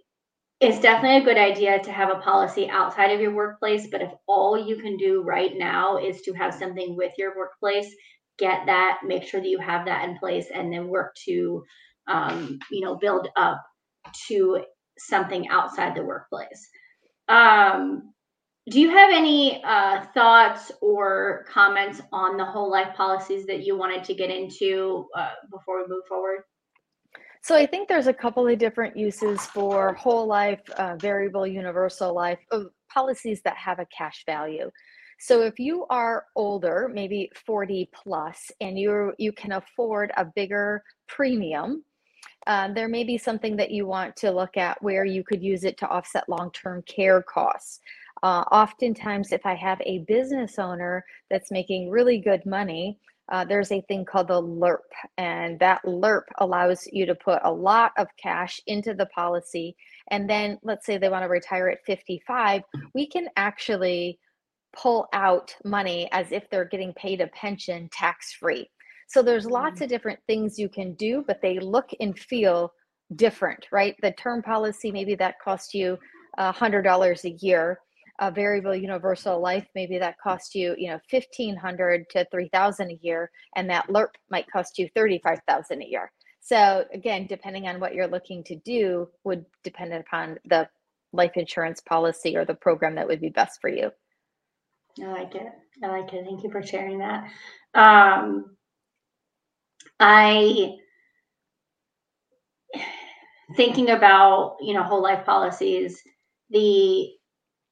it's 0.61 0.81
definitely 0.81 1.19
a 1.19 1.25
good 1.25 1.39
idea 1.39 1.79
to 1.81 1.93
have 1.93 2.11
a 2.11 2.21
policy 2.21 2.69
outside 2.71 3.11
of 3.11 3.21
your 3.21 3.35
workplace. 3.35 3.89
But 3.91 4.03
if 4.03 4.11
all 4.27 4.59
you 4.59 4.77
can 4.77 4.97
do 4.97 5.23
right 5.23 5.53
now 5.57 5.99
is 5.99 6.23
to 6.23 6.33
have 6.35 6.55
something 6.55 6.97
with 6.97 7.13
your 7.19 7.37
workplace, 7.37 7.95
get 8.39 8.67
that, 8.67 9.01
make 9.05 9.25
sure 9.25 9.41
that 9.41 9.49
you 9.49 9.59
have 9.59 9.87
that 9.87 10.09
in 10.09 10.19
place, 10.19 10.47
and 10.53 10.73
then 10.73 10.89
work 10.89 11.15
to, 11.27 11.65
um, 12.09 12.59
you 12.71 12.81
know, 12.81 12.97
build 12.97 13.29
up 13.37 13.63
to 14.29 14.65
something 14.99 15.49
outside 15.49 15.95
the 15.95 16.05
workplace. 16.05 16.69
Um, 17.29 18.13
do 18.71 18.81
you 18.81 18.91
have 18.91 19.11
any 19.13 19.63
uh, 19.63 20.07
thoughts 20.15 20.73
or 20.81 21.45
comments 21.51 22.01
on 22.13 22.37
the 22.39 22.45
whole 22.45 22.71
life 22.71 22.97
policies 22.97 23.45
that 23.47 23.65
you 23.65 23.77
wanted 23.77 24.05
to 24.05 24.15
get 24.15 24.31
into 24.31 25.07
uh, 25.17 25.33
before 25.51 25.83
we 25.83 25.89
move 25.89 26.05
forward? 26.09 26.41
So 27.45 27.55
I 27.55 27.67
think 27.67 27.89
there's 27.89 28.07
a 28.07 28.15
couple 28.15 28.49
of 28.49 28.57
different 28.57 28.97
uses 28.97 29.39
for 29.39 29.93
whole 29.93 30.27
life, 30.27 30.63
uh, 30.79 30.97
variable, 30.97 31.47
universal 31.47 32.15
life 32.15 32.39
uh, 32.51 32.61
policies 32.91 33.43
that 33.45 33.55
have 33.59 33.79
a 33.81 33.87
cash 33.95 34.23
value. 34.25 34.71
So 35.21 35.43
if 35.43 35.59
you 35.59 35.85
are 35.91 36.25
older, 36.37 36.91
maybe 36.91 37.31
40 37.45 37.91
plus, 37.93 38.51
and 38.63 38.79
you 38.79 39.13
you 39.19 39.31
can 39.31 39.53
afford 39.53 40.11
a 40.17 40.25
bigger 40.25 40.83
premium, 41.07 41.85
um, 42.47 42.73
there 42.73 42.89
may 42.89 43.05
be 43.05 43.19
something 43.19 43.57
that 43.57 43.71
you 43.71 43.87
want 43.87 44.17
to 44.17 44.31
look 44.31 44.57
at 44.57 44.83
where 44.83 45.05
you 45.05 45.23
could 45.23 45.43
use 45.43 45.65
it 45.65 45.77
to 45.81 45.89
offset 45.89 46.27
long-term 46.31 46.83
care 46.87 47.21
costs. 47.21 47.79
Uh, 48.23 48.45
oftentimes, 48.53 49.33
if 49.33 49.45
I 49.45 49.55
have 49.55 49.83
a 49.85 49.99
business 50.09 50.59
owner 50.59 51.05
that's 51.29 51.51
making 51.51 51.91
really 51.91 52.21
good 52.21 52.47
money, 52.47 52.99
uh, 53.33 53.45
there's 53.45 53.73
a 53.73 53.81
thing 53.83 54.05
called 54.05 54.29
the 54.29 54.41
LIRP, 54.41 54.79
and 55.17 55.59
that 55.59 55.81
LIRP 55.85 56.25
allows 56.39 56.87
you 56.93 57.07
to 57.07 57.15
put 57.15 57.41
a 57.45 57.53
lot 57.53 57.93
of 57.97 58.07
cash 58.23 58.61
into 58.67 58.95
the 58.95 59.07
policy. 59.07 59.75
And 60.11 60.29
then, 60.29 60.59
let's 60.63 60.85
say 60.85 60.99
they 60.99 61.09
want 61.09 61.25
to 61.25 61.29
retire 61.29 61.69
at 61.69 61.85
55, 61.87 62.63
we 62.95 63.07
can 63.07 63.29
actually 63.37 64.19
pull 64.77 65.07
out 65.13 65.55
money 65.65 66.09
as 66.13 66.33
if 66.33 66.49
they're 66.51 66.65
getting 66.65 66.93
paid 66.95 67.21
a 67.21 67.29
pension 67.29 67.89
tax 67.93 68.33
free. 68.35 68.69
So 69.09 69.23
there's 69.23 69.47
lots 69.47 69.81
mm. 69.81 69.85
of 69.85 69.89
different 69.89 70.21
things 70.27 70.59
you 70.59 70.69
can 70.69 70.95
do, 70.95 71.25
but 71.27 71.41
they 71.41 71.59
look 71.59 71.91
and 72.01 72.19
feel 72.19 72.73
different, 73.17 73.67
right? 73.71 73.95
The 74.03 74.13
term 74.13 74.43
policy, 74.43 74.91
maybe 74.91 75.15
that 75.17 75.41
costs 75.43 75.75
you 75.75 75.99
a 76.39 76.53
$100 76.53 77.25
a 77.25 77.31
year. 77.45 77.81
A 78.21 78.31
variable 78.31 78.75
universal 78.75 79.41
life, 79.41 79.67
maybe 79.75 79.99
that 79.99 80.19
costs 80.19 80.55
you, 80.55 80.75
you 80.79 80.89
know, 80.89 81.01
1500 81.11 82.09
to 82.11 82.27
3000 82.31 82.91
a 82.91 82.99
year. 83.03 83.31
And 83.57 83.69
that 83.71 83.89
LIRP 83.89 84.11
might 84.31 84.51
cost 84.51 84.79
you 84.79 84.89
35,000 84.95 85.83
a 85.83 85.85
year. 85.85 86.13
So 86.41 86.85
again, 86.93 87.27
depending 87.27 87.69
on 87.69 87.81
what 87.81 87.95
you're 87.95 88.07
looking 88.07 88.45
to 88.45 88.57
do 88.57 89.09
would 89.25 89.45
depend 89.63 89.95
upon 89.95 90.39
the 90.45 90.69
life 91.15 91.33
insurance 91.37 91.81
policy 91.81 92.37
or 92.37 92.45
the 92.45 92.55
program 92.55 92.97
that 92.97 93.07
would 93.07 93.21
be 93.21 93.31
best 93.31 93.61
for 93.61 93.71
you. 93.71 93.91
I 95.03 95.07
like 95.07 95.35
it. 95.35 95.53
I 95.83 95.87
like 95.89 96.13
it. 96.13 96.25
Thank 96.25 96.45
you 96.45 96.51
for 96.51 96.63
sharing 96.63 96.99
that. 96.99 97.31
Um, 97.75 98.57
I 99.99 100.75
thinking 103.57 103.91
about 103.91 104.57
you 104.61 104.75
know 104.75 104.83
whole 104.83 105.03
life 105.03 105.25
policies. 105.25 106.03
The 106.51 107.09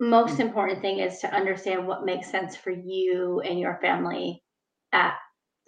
most 0.03 0.41
important 0.41 0.81
thing 0.81 0.99
is 0.99 1.21
to 1.21 1.33
understand 1.33 1.87
what 1.87 2.05
makes 2.05 2.31
sense 2.31 2.57
for 2.57 2.71
you 2.71 3.41
and 3.41 3.59
your 3.59 3.79
family 3.81 4.43
at 4.93 5.15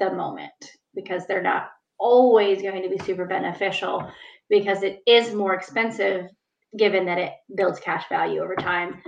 the 0.00 0.12
moment 0.12 0.52
because 0.94 1.26
they're 1.26 1.42
not 1.42 1.68
always 2.00 2.60
going 2.60 2.82
to 2.82 2.88
be 2.88 2.98
super 3.04 3.26
beneficial 3.26 4.10
because 4.50 4.82
it 4.82 4.98
is 5.06 5.32
more 5.32 5.54
expensive 5.54 6.26
given 6.76 7.06
that 7.06 7.18
it 7.18 7.32
builds 7.56 7.78
cash 7.78 8.08
value 8.08 8.42
over 8.42 8.56
time. 8.56 9.00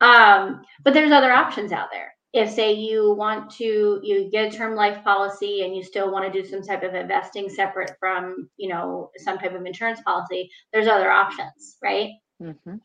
Um, 0.00 0.62
but 0.84 0.94
there's 0.94 1.12
other 1.12 1.30
options 1.30 1.70
out 1.70 1.88
there. 1.92 2.12
If 2.32 2.50
say 2.50 2.72
you 2.72 3.14
want 3.14 3.50
to 3.58 4.00
you 4.02 4.30
get 4.32 4.52
a 4.52 4.56
term 4.56 4.74
life 4.74 5.04
policy 5.04 5.62
and 5.62 5.76
you 5.76 5.84
still 5.84 6.10
want 6.10 6.30
to 6.30 6.42
do 6.42 6.48
some 6.48 6.62
type 6.62 6.82
of 6.82 6.94
investing 6.94 7.48
separate 7.48 7.92
from 8.00 8.48
you 8.56 8.68
know 8.68 9.10
some 9.18 9.38
type 9.38 9.54
of 9.54 9.64
insurance 9.64 10.00
policy, 10.00 10.50
there's 10.72 10.88
other 10.88 11.10
options, 11.10 11.76
right? 11.82 12.08
Mm-hmm. 12.42 12.76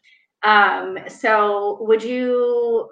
Um, 0.43 0.97
so 1.07 1.77
would 1.81 2.03
you 2.03 2.89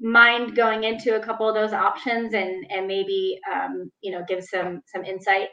mind 0.00 0.54
going 0.54 0.84
into 0.84 1.16
a 1.16 1.20
couple 1.20 1.48
of 1.48 1.54
those 1.54 1.72
options 1.72 2.32
and 2.34 2.64
and 2.70 2.86
maybe 2.86 3.38
um, 3.52 3.90
you 4.00 4.12
know 4.12 4.24
give 4.28 4.44
some 4.44 4.80
some 4.86 5.04
insight 5.04 5.48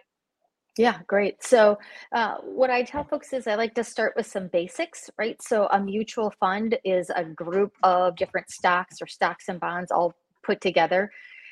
yeah, 0.78 1.00
great. 1.08 1.42
So, 1.42 1.78
uh, 2.12 2.36
what 2.44 2.70
I 2.70 2.84
tell 2.84 3.06
folks 3.06 3.32
is 3.32 3.48
I 3.48 3.56
like 3.56 3.74
to 3.76 3.84
start 3.84 4.14
with 4.18 4.28
some 4.28 4.50
basics, 4.50 5.10
right? 5.18 5.42
So, 5.42 5.70
a 5.72 5.80
mutual 5.80 6.34
fund 6.38 6.78
is 6.84 7.10
a 7.16 7.24
group 7.24 7.72
of 7.82 8.18
different 8.18 8.50
stocks 8.50 9.02
or 9.02 9.08
stocks 9.08 9.48
and 9.48 9.58
bonds 9.58 9.90
all 9.90 10.14
put 10.44 10.60
together. 10.60 11.12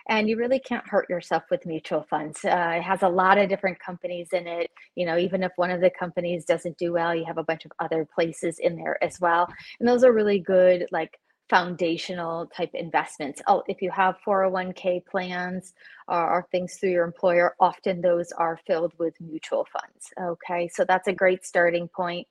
And 0.10 0.30
you 0.30 0.38
really 0.38 0.60
can't 0.60 0.88
hurt 0.88 1.10
yourself 1.10 1.44
with 1.50 1.66
mutual 1.66 2.06
funds. 2.10 2.44
Uh, 2.44 2.76
it 2.78 2.84
has 2.84 3.04
a 3.04 3.10
lot 3.10 3.38
of 3.38 3.50
different 3.50 3.80
companies 3.80 4.30
in 4.34 4.48
it. 4.48 4.70
You 4.96 5.06
know, 5.06 5.18
even 5.18 5.44
if 5.44 5.52
one 5.56 5.72
of 5.72 5.82
the 5.82 5.90
companies 5.90 6.46
doesn't 6.46 6.78
do 6.78 6.94
well, 6.94 7.16
you 7.16 7.26
have 7.26 7.38
a 7.38 7.44
bunch 7.44 7.66
of 7.66 7.72
other 7.80 8.06
places 8.14 8.60
in 8.60 8.76
there 8.76 9.02
as 9.04 9.20
well. 9.22 9.48
And 9.80 9.88
those 9.88 10.04
are 10.04 10.12
really 10.12 10.40
good, 10.40 10.88
like 10.92 11.20
foundational 11.50 12.48
type 12.48 12.72
investments. 12.74 13.42
Oh, 13.48 13.64
if 13.68 13.82
you 13.82 13.92
have 13.92 14.16
401k 14.26 15.06
plans 15.06 15.74
or, 16.08 16.30
or, 16.30 16.48
things 16.52 16.76
through 16.76 16.92
your 16.92 17.06
employer, 17.06 17.56
often 17.60 18.02
those 18.02 18.32
are 18.32 18.60
filled 18.66 18.94
with 18.98 19.14
mutual 19.22 19.68
funds. 19.72 20.08
Okay, 20.20 20.68
so 20.68 20.84
that's 20.84 21.08
a 21.08 21.14
great 21.14 21.46
starting 21.46 21.88
point. 21.88 22.28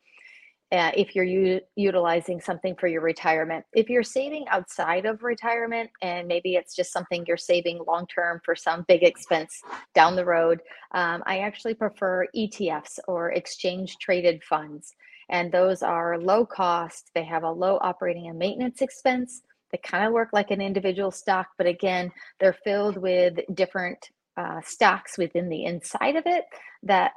Uh, 0.73 0.91
if 0.97 1.15
you're 1.15 1.25
u- 1.25 1.61
utilizing 1.77 2.41
something 2.41 2.75
for 2.77 2.89
your 2.89 3.03
retirement. 3.03 3.63
If 3.75 3.91
you're 3.91 4.03
saving 4.03 4.47
outside 4.49 5.05
of 5.05 5.23
retirement 5.23 5.91
and 6.01 6.27
maybe 6.27 6.55
it's 6.55 6.75
just 6.75 6.93
something 6.93 7.25
you're 7.29 7.37
saving 7.37 7.81
long 7.87 8.07
term 8.07 8.41
for 8.43 8.57
some 8.57 8.87
big 8.89 9.03
expense 9.03 9.61
down 9.95 10.17
the 10.17 10.25
road, 10.25 10.61
um, 10.93 11.23
I 11.27 11.41
actually 11.41 11.75
prefer 11.75 12.27
ETFs 12.35 12.99
or 13.07 13.33
exchange 13.33 13.99
traded 13.99 14.43
funds 14.43 14.95
and 15.29 15.53
those 15.53 15.83
are 15.83 16.19
low 16.19 16.47
cost. 16.47 17.11
They 17.15 17.25
have 17.25 17.43
a 17.43 17.51
low 17.51 17.79
operating 17.83 18.29
and 18.29 18.39
maintenance 18.39 18.81
expense. 18.81 19.43
They 19.73 19.79
kind 19.79 20.07
of 20.07 20.13
work 20.13 20.31
like 20.33 20.51
an 20.51 20.61
individual 20.61 21.11
stock, 21.11 21.49
but 21.59 21.67
again, 21.67 22.13
they're 22.41 22.57
filled 22.65 22.97
with 22.97 23.41
different 23.55 24.09
uh, 24.37 24.61
stocks 24.65 25.19
within 25.19 25.49
the 25.49 25.65
inside 25.65 26.17
of 26.17 26.25
it 26.27 26.45
that 26.83 27.13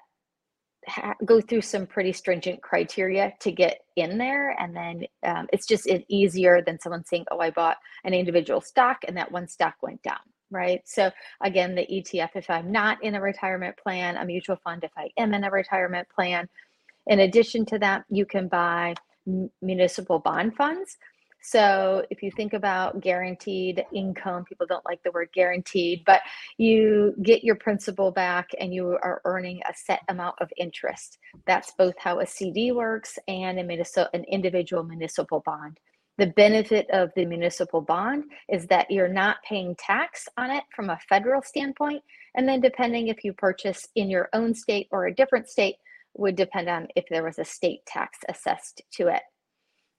ha- 0.88 1.16
go 1.26 1.42
through 1.42 1.62
some 1.62 1.88
pretty 1.88 2.14
stringent 2.14 2.62
criteria 2.62 3.34
to 3.40 3.52
get 3.52 3.82
in 3.96 4.18
there. 4.18 4.52
And 4.60 4.76
then 4.76 5.04
um, 5.26 5.48
it's 5.52 5.68
just 5.68 5.88
easier 6.10 6.62
than 6.66 6.80
someone 6.80 7.06
saying, 7.06 7.26
oh, 7.32 7.40
I 7.40 7.52
bought 7.52 7.78
an 8.04 8.14
individual 8.14 8.62
stock 8.62 9.00
and 9.08 9.18
that 9.18 9.32
one 9.32 9.48
stock 9.48 9.76
went 9.82 10.02
down 10.04 10.20
right? 10.52 10.82
So 10.86 11.12
again, 11.42 11.76
the 11.76 11.88
ETF, 11.88 12.30
if 12.36 12.50
I'm 12.50 12.72
not 12.72 13.04
in 13.04 13.16
a 13.16 13.22
retirement 13.22 13.76
plan, 13.78 14.16
a 14.16 14.24
mutual 14.24 14.58
fund, 14.58 14.84
if 14.84 14.92
I 14.96 15.10
am 15.18 15.34
in 15.34 15.44
a 15.44 15.50
retirement 15.50 16.08
plan, 16.16 16.48
in 17.08 17.20
addition 17.20 17.66
to 17.68 17.80
that, 17.80 18.06
you 18.10 18.26
can 18.26 18.48
buy 18.48 18.96
municipal 19.62 20.20
bond 20.20 20.56
funds. 20.56 20.98
So 21.48 22.04
if 22.10 22.24
you 22.24 22.32
think 22.32 22.54
about 22.54 23.02
guaranteed 23.02 23.86
income, 23.94 24.46
people 24.46 24.66
don't 24.66 24.84
like 24.84 25.04
the 25.04 25.12
word 25.12 25.30
guaranteed, 25.32 26.02
but 26.04 26.22
you 26.58 27.14
get 27.22 27.44
your 27.44 27.54
principal 27.54 28.10
back 28.10 28.50
and 28.60 28.74
you 28.74 28.98
are 29.04 29.22
earning 29.26 29.62
a 29.70 29.74
set 29.76 30.02
amount 30.10 30.38
of 30.42 30.50
interest. 30.58 31.20
That's 31.46 31.72
both 31.78 31.94
how 32.00 32.20
a 32.20 32.26
CD 32.26 32.72
works 32.72 33.20
and 33.28 33.60
a 33.60 33.64
municipal, 33.64 34.10
an 34.16 34.24
individual 34.24 34.84
municipal 34.84 35.44
bond. 35.46 35.80
The 36.18 36.28
benefit 36.36 36.90
of 36.90 37.12
the 37.16 37.26
municipal 37.26 37.82
bond 37.82 38.24
is 38.50 38.66
that 38.68 38.90
you're 38.90 39.08
not 39.08 39.38
paying 39.48 39.76
tax 39.76 40.28
on 40.38 40.50
it 40.50 40.64
from 40.76 40.90
a 40.90 41.00
federal 41.08 41.44
standpoint. 41.44 42.02
And 42.34 42.50
then, 42.50 42.60
depending 42.60 43.10
if 43.10 43.24
you 43.24 43.34
purchase 43.34 43.88
in 43.94 44.10
your 44.10 44.30
own 44.34 44.56
state 44.56 44.88
or 44.90 45.06
a 45.06 45.14
different 45.14 45.48
state, 45.48 45.76
would 46.16 46.36
depend 46.36 46.70
on 46.70 46.88
if 46.96 47.06
there 47.12 47.24
was 47.24 47.38
a 47.38 47.46
state 47.46 47.86
tax 47.86 48.18
assessed 48.30 48.82
to 48.94 49.10
it. 49.10 49.22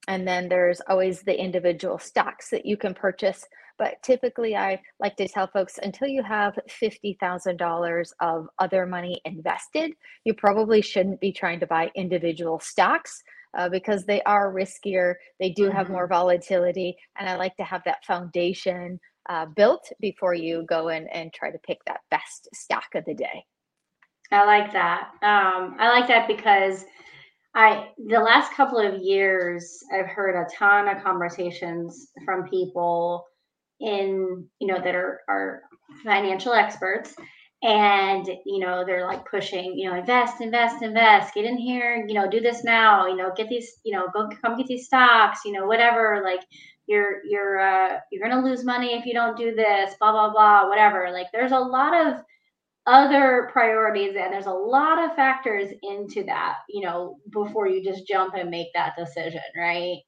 And 0.09 0.27
then 0.27 0.49
there's 0.49 0.81
always 0.89 1.23
the 1.23 1.39
individual 1.39 1.99
stocks 1.99 2.51
that 2.51 2.65
you 2.65 2.77
can 2.77 2.95
purchase. 2.95 3.45
But 3.79 4.03
typically, 4.03 4.57
I 4.57 4.81
like 5.01 5.17
to 5.17 5.29
tell 5.29 5.49
folks 5.49 5.79
until 5.83 6.09
you 6.09 6.23
have 6.23 6.59
$50,000 6.83 8.07
of 8.21 8.49
other 8.59 8.87
money 8.87 9.21
invested, 9.25 9.93
you 10.25 10.35
probably 10.35 10.81
shouldn't 10.81 11.21
be 11.21 11.33
trying 11.33 11.61
to 11.61 11.67
buy 11.67 11.91
individual 11.95 12.59
stocks 12.61 13.23
uh, 13.57 13.69
because 13.69 14.05
they 14.05 14.23
are 14.23 14.53
riskier. 14.53 15.15
They 15.41 15.51
do 15.51 15.71
have 15.71 15.85
mm-hmm. 15.85 15.95
more 15.95 16.07
volatility. 16.07 16.97
And 17.19 17.29
I 17.29 17.37
like 17.37 17.57
to 17.57 17.65
have 17.65 17.83
that 17.85 18.05
foundation 18.05 18.99
uh, 19.29 19.47
built 19.47 19.91
before 20.01 20.35
you 20.35 20.65
go 20.69 20.89
in 20.89 21.07
and 21.09 21.33
try 21.33 21.51
to 21.51 21.59
pick 21.67 21.79
that 21.87 22.01
best 22.11 22.49
stock 22.55 22.95
of 22.95 23.05
the 23.05 23.15
day. 23.15 23.45
I 24.31 24.45
like 24.45 24.73
that. 24.73 25.11
Um, 25.23 25.77
I 25.79 25.89
like 25.89 26.09
that 26.09 26.27
because 26.27 26.85
I 27.57 27.89
the 27.97 28.21
last 28.21 28.53
couple 28.53 28.79
of 28.79 29.01
years 29.03 29.83
I've 29.93 30.07
heard 30.07 30.37
a 30.37 30.47
ton 30.55 30.89
of 30.89 31.03
conversations 31.03 32.09
from 32.25 32.49
people 32.49 33.25
in 33.81 34.47
you 34.61 34.67
know 34.67 34.79
that 34.79 34.95
are 34.95 35.21
are 35.27 35.63
financial 36.05 36.53
experts 36.53 37.15
and 37.63 38.27
you 38.45 38.59
know 38.59 38.85
they're 38.85 39.07
like 39.07 39.25
pushing 39.25 39.79
you 39.79 39.89
know 39.89 39.97
invest 39.99 40.43
invest 40.43 40.83
invest 40.83 41.33
get 41.35 41.47
in 41.47 41.57
here 41.57 42.05
you 42.07 42.15
know 42.15 42.29
do 42.29 42.41
this 42.41 42.63
now 42.63 43.07
you 43.07 43.17
know 43.17 43.33
get 43.35 43.49
these 43.49 43.81
you 43.85 43.97
know 43.97 44.07
go 44.13 44.29
come 44.43 44.59
get 44.59 44.67
these 44.67 44.85
stocks 44.85 45.41
you 45.47 45.53
know 45.53 45.67
whatever 45.67 46.21
like 46.23 46.41
you're 46.87 47.25
you're 47.25 47.59
uh 47.59 47.99
you're 48.13 48.29
gonna 48.29 48.45
lose 48.45 48.65
money 48.65 48.93
if 48.93 49.07
you 49.07 49.15
don't 49.15 49.37
do 49.37 49.55
this 49.55 49.95
blah 49.99 50.13
blah 50.13 50.31
blah 50.31 50.69
whatever 50.69 51.11
like 51.11 51.27
there's 51.33 51.53
a 51.53 51.59
lot 51.59 52.07
of 52.07 52.23
other 52.87 53.51
priorities 53.53 54.17
and 54.17 54.33
there's 54.33 54.47
a 54.47 54.51
lot 54.51 54.99
of 55.03 55.15
factors 55.17 55.71
into 55.83 56.25
that 56.25 56.57
you 56.69 56.83
know 56.85 57.17
before 57.33 57.69
you 57.69 57.83
just 57.85 58.07
jump 58.07 58.35
and 58.35 58.51
make 58.51 58.69
that 58.75 58.95
decision 58.99 59.41
right? 59.59 59.99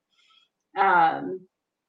Um 0.78 1.40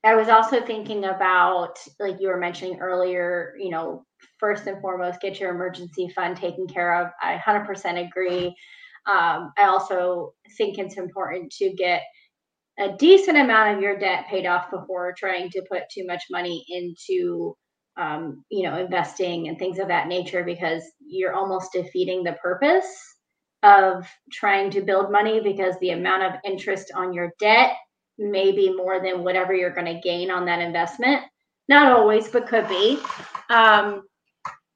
i 0.04 0.16
was 0.16 0.30
also 0.30 0.62
thinking 0.62 1.06
about 1.06 1.78
like 2.00 2.18
you 2.22 2.30
were 2.30 2.38
mentioning 2.38 2.80
earlier 2.80 3.54
you 3.60 3.70
know 3.70 4.06
first 4.40 4.68
and 4.68 4.82
foremost 4.82 5.22
get 5.22 5.40
your 5.40 5.52
emergency 5.52 6.10
fund 6.16 6.38
taken 6.38 6.68
care 6.68 7.02
of. 7.04 7.12
I 7.22 7.38
100% 7.38 7.98
agree. 8.08 8.48
Um, 9.08 9.54
i 9.58 9.64
also 9.66 10.34
think 10.58 10.78
it's 10.78 10.98
important 10.98 11.52
to 11.54 11.74
get 11.74 12.04
a 12.80 12.94
decent 12.98 13.38
amount 13.38 13.76
of 13.76 13.84
your 13.84 13.98
debt 14.00 14.26
paid 14.30 14.46
off 14.46 14.72
before 14.72 15.14
trying 15.18 15.50
to 15.52 15.62
put 15.72 15.84
too 15.94 16.06
much 16.08 16.24
money 16.32 16.66
into 16.70 17.56
um, 18.00 18.46
you 18.50 18.64
know, 18.64 18.78
investing 18.78 19.50
and 19.50 19.60
things 19.60 19.78
of 19.78 19.90
that 19.90 20.08
nature 20.08 20.44
because 20.44 20.84
you're 21.06 21.34
almost 21.34 21.74
defeating 21.74 22.24
the 22.24 22.34
purpose 22.42 22.88
of 23.62 24.08
trying 24.32 24.72
to 24.72 24.82
build 24.82 25.12
money 25.12 25.42
because 25.42 25.76
the 25.80 25.92
amount 25.92 26.24
of 26.24 26.40
interest 26.46 26.92
on 26.96 27.14
your 27.14 27.34
debt 27.40 27.74
may 28.18 28.52
be 28.54 28.74
more 28.74 29.02
than 29.02 29.24
whatever 29.24 29.54
you're 29.54 29.74
going 29.74 29.94
to 29.94 30.02
gain 30.02 30.32
on 30.32 30.46
that 30.46 30.62
investment. 30.62 31.22
Not 31.68 31.92
always, 31.92 32.30
but 32.30 32.48
could 32.48 32.68
be. 32.70 33.00
Um, 33.50 34.04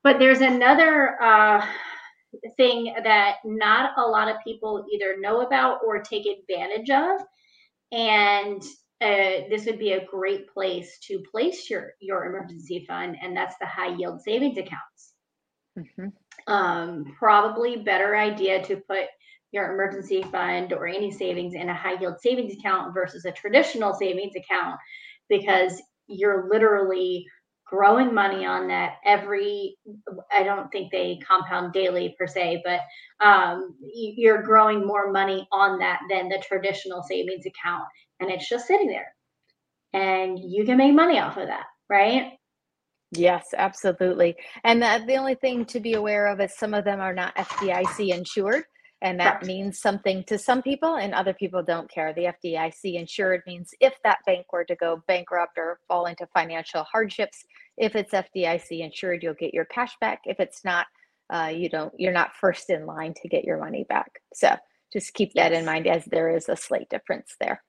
but 0.03 0.19
there's 0.19 0.41
another 0.41 1.21
uh, 1.21 1.65
thing 2.57 2.93
that 3.03 3.37
not 3.45 3.91
a 3.97 4.01
lot 4.01 4.29
of 4.29 4.37
people 4.43 4.85
either 4.93 5.15
know 5.19 5.41
about 5.41 5.79
or 5.85 5.99
take 5.99 6.25
advantage 6.25 6.89
of. 6.89 7.21
And 7.93 8.61
uh, 9.03 9.49
this 9.49 9.65
would 9.65 9.79
be 9.79 9.91
a 9.91 10.05
great 10.05 10.47
place 10.53 10.97
to 11.07 11.21
place 11.29 11.69
your 11.69 11.93
your 11.99 12.25
emergency 12.25 12.85
fund, 12.87 13.17
and 13.21 13.35
that's 13.35 13.55
the 13.59 13.65
high 13.65 13.93
yield 13.95 14.21
savings 14.21 14.57
accounts. 14.57 15.13
Mm-hmm. 15.77 16.07
Um, 16.51 17.05
probably 17.19 17.77
better 17.77 18.15
idea 18.15 18.63
to 18.63 18.77
put 18.77 19.05
your 19.51 19.73
emergency 19.73 20.23
fund 20.31 20.73
or 20.73 20.87
any 20.87 21.11
savings 21.11 21.53
in 21.53 21.69
a 21.69 21.75
high 21.75 21.99
yield 21.99 22.15
savings 22.21 22.53
account 22.53 22.93
versus 22.93 23.25
a 23.25 23.31
traditional 23.31 23.93
savings 23.93 24.33
account 24.35 24.79
because 25.29 25.81
you're 26.07 26.49
literally 26.49 27.25
growing 27.73 28.13
money 28.13 28.45
on 28.45 28.67
that 28.67 28.97
every 29.03 29.75
i 30.31 30.43
don't 30.43 30.71
think 30.71 30.91
they 30.91 31.19
compound 31.27 31.73
daily 31.73 32.15
per 32.19 32.27
se 32.27 32.61
but 32.63 32.81
um, 33.25 33.75
you're 33.81 34.43
growing 34.43 34.85
more 34.85 35.11
money 35.11 35.47
on 35.51 35.79
that 35.79 35.99
than 36.07 36.29
the 36.29 36.37
traditional 36.47 37.01
savings 37.01 37.45
account 37.47 37.85
and 38.19 38.31
it's 38.31 38.47
just 38.47 38.67
sitting 38.67 38.87
there. 38.87 39.13
And 39.93 40.39
you 40.39 40.65
can 40.65 40.77
make 40.77 40.93
money 40.93 41.19
off 41.19 41.37
of 41.37 41.47
that 41.47 41.65
right? 41.89 42.33
Yes 43.11 43.43
absolutely. 43.57 44.35
And 44.63 44.81
that 44.81 45.05
the 45.07 45.17
only 45.17 45.35
thing 45.35 45.65
to 45.65 45.79
be 45.79 45.93
aware 45.93 46.27
of 46.27 46.39
is 46.39 46.57
some 46.57 46.73
of 46.73 46.85
them 46.85 46.99
are 46.99 47.13
not 47.13 47.35
fdic 47.35 48.13
insured 48.13 48.63
and 49.03 49.19
that 49.19 49.33
Correct. 49.33 49.45
means 49.45 49.79
something 49.79 50.23
to 50.25 50.39
some 50.39 50.63
people 50.63 50.95
and 50.95 51.13
other 51.13 51.33
people 51.33 51.61
don't 51.61 51.91
care 51.91 52.13
the 52.13 52.33
fdic 52.43 52.95
insured 52.95 53.41
means 53.45 53.69
if 53.79 53.93
that 54.03 54.19
bank 54.25 54.51
were 54.51 54.63
to 54.63 54.75
go 54.75 55.03
bankrupt 55.07 55.57
or 55.57 55.79
fall 55.87 56.05
into 56.07 56.25
financial 56.33 56.83
hardships 56.83 57.43
if 57.77 57.95
it's 57.95 58.11
fdic 58.11 58.79
insured 58.79 59.21
you'll 59.21 59.33
get 59.35 59.53
your 59.53 59.65
cash 59.65 59.93
back 60.01 60.21
if 60.25 60.39
it's 60.39 60.65
not 60.65 60.87
uh, 61.33 61.51
you 61.53 61.69
don't 61.69 61.93
you're 61.97 62.11
not 62.11 62.35
first 62.35 62.69
in 62.69 62.85
line 62.85 63.13
to 63.13 63.27
get 63.27 63.43
your 63.45 63.59
money 63.59 63.85
back 63.87 64.11
so 64.33 64.55
just 64.91 65.13
keep 65.13 65.33
that 65.33 65.51
yes. 65.51 65.59
in 65.59 65.65
mind 65.65 65.87
as 65.87 66.05
there 66.05 66.35
is 66.35 66.49
a 66.49 66.55
slight 66.55 66.89
difference 66.89 67.35
there 67.39 67.61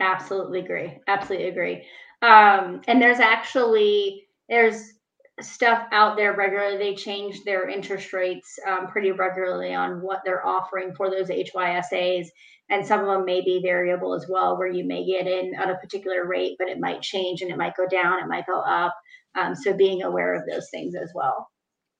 Absolutely 0.00 0.60
agree. 0.60 0.98
Absolutely 1.06 1.48
agree. 1.48 1.84
Um, 2.22 2.80
and 2.88 3.00
there's 3.00 3.20
actually 3.20 4.26
there's 4.48 4.94
stuff 5.42 5.86
out 5.92 6.16
there 6.16 6.34
regularly. 6.34 6.76
They 6.76 6.94
change 6.94 7.42
their 7.44 7.68
interest 7.68 8.12
rates 8.12 8.58
um, 8.66 8.88
pretty 8.88 9.12
regularly 9.12 9.74
on 9.74 10.02
what 10.02 10.20
they're 10.24 10.46
offering 10.46 10.94
for 10.94 11.10
those 11.10 11.28
HYSAs, 11.28 12.28
and 12.70 12.86
some 12.86 13.00
of 13.00 13.06
them 13.06 13.24
may 13.24 13.40
be 13.40 13.60
variable 13.62 14.14
as 14.14 14.26
well, 14.28 14.56
where 14.56 14.68
you 14.68 14.84
may 14.84 15.04
get 15.04 15.26
in 15.26 15.54
at 15.54 15.70
a 15.70 15.76
particular 15.76 16.26
rate, 16.26 16.56
but 16.58 16.68
it 16.68 16.78
might 16.78 17.02
change 17.02 17.42
and 17.42 17.50
it 17.50 17.56
might 17.56 17.76
go 17.76 17.86
down, 17.88 18.22
it 18.22 18.28
might 18.28 18.46
go 18.46 18.60
up. 18.60 18.94
Um, 19.34 19.54
so 19.54 19.72
being 19.72 20.02
aware 20.02 20.34
of 20.34 20.42
those 20.46 20.68
things 20.70 20.94
as 20.94 21.10
well. 21.14 21.48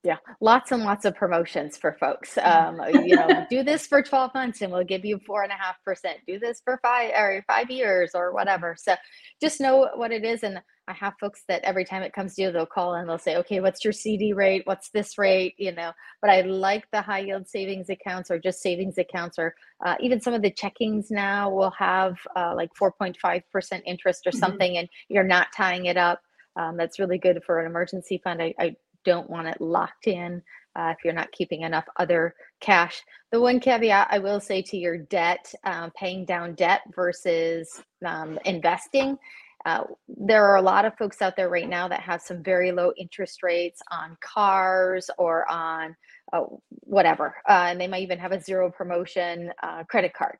Yeah, 0.03 0.17
lots 0.39 0.71
and 0.71 0.83
lots 0.83 1.05
of 1.05 1.15
promotions 1.15 1.77
for 1.77 1.95
folks. 1.99 2.37
Um, 2.51 2.81
you 3.05 3.15
know, 3.15 3.45
do 3.49 3.63
this 3.63 3.85
for 3.87 4.01
12 4.01 4.33
months 4.33 4.61
and 4.61 4.71
we'll 4.71 4.83
give 4.83 5.05
you 5.05 5.19
four 5.25 5.43
and 5.43 5.51
a 5.51 5.55
half 5.55 5.75
percent. 5.85 6.17
Do 6.27 6.39
this 6.39 6.61
for 6.63 6.79
five 6.81 7.11
or 7.15 7.43
five 7.47 7.69
years 7.69 8.11
or 8.13 8.33
whatever. 8.33 8.75
So 8.77 8.95
just 9.39 9.61
know 9.61 9.89
what 9.95 10.11
it 10.11 10.25
is. 10.25 10.43
And 10.43 10.59
I 10.91 10.93
have 10.95 11.13
folks 11.21 11.43
that 11.47 11.63
every 11.63 11.85
time 11.85 12.03
it 12.03 12.11
comes 12.11 12.35
due, 12.35 12.51
they'll 12.51 12.65
call 12.65 12.95
and 12.95 13.07
they'll 13.07 13.17
say, 13.17 13.37
okay, 13.37 13.61
what's 13.61 13.83
your 13.83 13.93
CD 13.93 14.33
rate? 14.33 14.63
What's 14.65 14.89
this 14.89 15.17
rate? 15.17 15.55
You 15.57 15.71
know, 15.71 15.93
but 16.21 16.29
I 16.29 16.41
like 16.41 16.85
the 16.91 17.01
high 17.01 17.19
yield 17.19 17.47
savings 17.47 17.89
accounts 17.89 18.29
or 18.29 18.37
just 18.37 18.61
savings 18.61 18.97
accounts 18.97 19.39
or 19.39 19.55
uh, 19.85 19.95
even 20.01 20.19
some 20.19 20.33
of 20.33 20.41
the 20.41 20.51
checkings 20.51 21.05
now 21.09 21.49
will 21.49 21.71
have 21.71 22.17
uh, 22.35 22.53
like 22.55 22.71
4.5% 22.73 23.81
interest 23.85 24.27
or 24.27 24.31
mm-hmm. 24.31 24.39
something, 24.39 24.71
mm-hmm. 24.71 24.79
and 24.79 24.89
you're 25.07 25.23
not 25.23 25.47
tying 25.55 25.85
it 25.85 25.95
up. 25.95 26.21
Um, 26.57 26.75
that's 26.75 26.99
really 26.99 27.17
good 27.17 27.41
for 27.45 27.61
an 27.61 27.67
emergency 27.67 28.19
fund. 28.21 28.41
I, 28.41 28.53
I 28.59 28.75
don't 29.05 29.29
want 29.29 29.47
it 29.47 29.61
locked 29.61 30.07
in 30.07 30.43
uh, 30.75 30.93
if 30.97 31.05
you're 31.05 31.13
not 31.13 31.31
keeping 31.31 31.61
enough 31.61 31.85
other 31.97 32.35
cash. 32.59 33.01
The 33.31 33.39
one 33.39 33.61
caveat 33.61 34.09
I 34.11 34.19
will 34.19 34.41
say 34.41 34.61
to 34.63 34.77
your 34.77 34.97
debt, 34.97 35.53
um, 35.63 35.91
paying 35.97 36.25
down 36.25 36.55
debt 36.55 36.81
versus 36.93 37.81
um, 38.05 38.37
investing. 38.43 39.17
Uh, 39.65 39.83
there 40.07 40.45
are 40.45 40.57
a 40.57 40.61
lot 40.61 40.85
of 40.85 40.95
folks 40.97 41.21
out 41.21 41.35
there 41.35 41.49
right 41.49 41.69
now 41.69 41.87
that 41.87 42.01
have 42.01 42.21
some 42.21 42.43
very 42.43 42.71
low 42.71 42.91
interest 42.97 43.43
rates 43.43 43.81
on 43.91 44.17
cars 44.21 45.09
or 45.17 45.49
on 45.51 45.95
uh, 46.33 46.41
whatever, 46.81 47.35
uh, 47.47 47.67
and 47.69 47.79
they 47.79 47.87
might 47.87 48.03
even 48.03 48.19
have 48.19 48.31
a 48.31 48.41
zero 48.41 48.71
promotion 48.71 49.51
uh, 49.63 49.83
credit 49.83 50.13
card. 50.13 50.37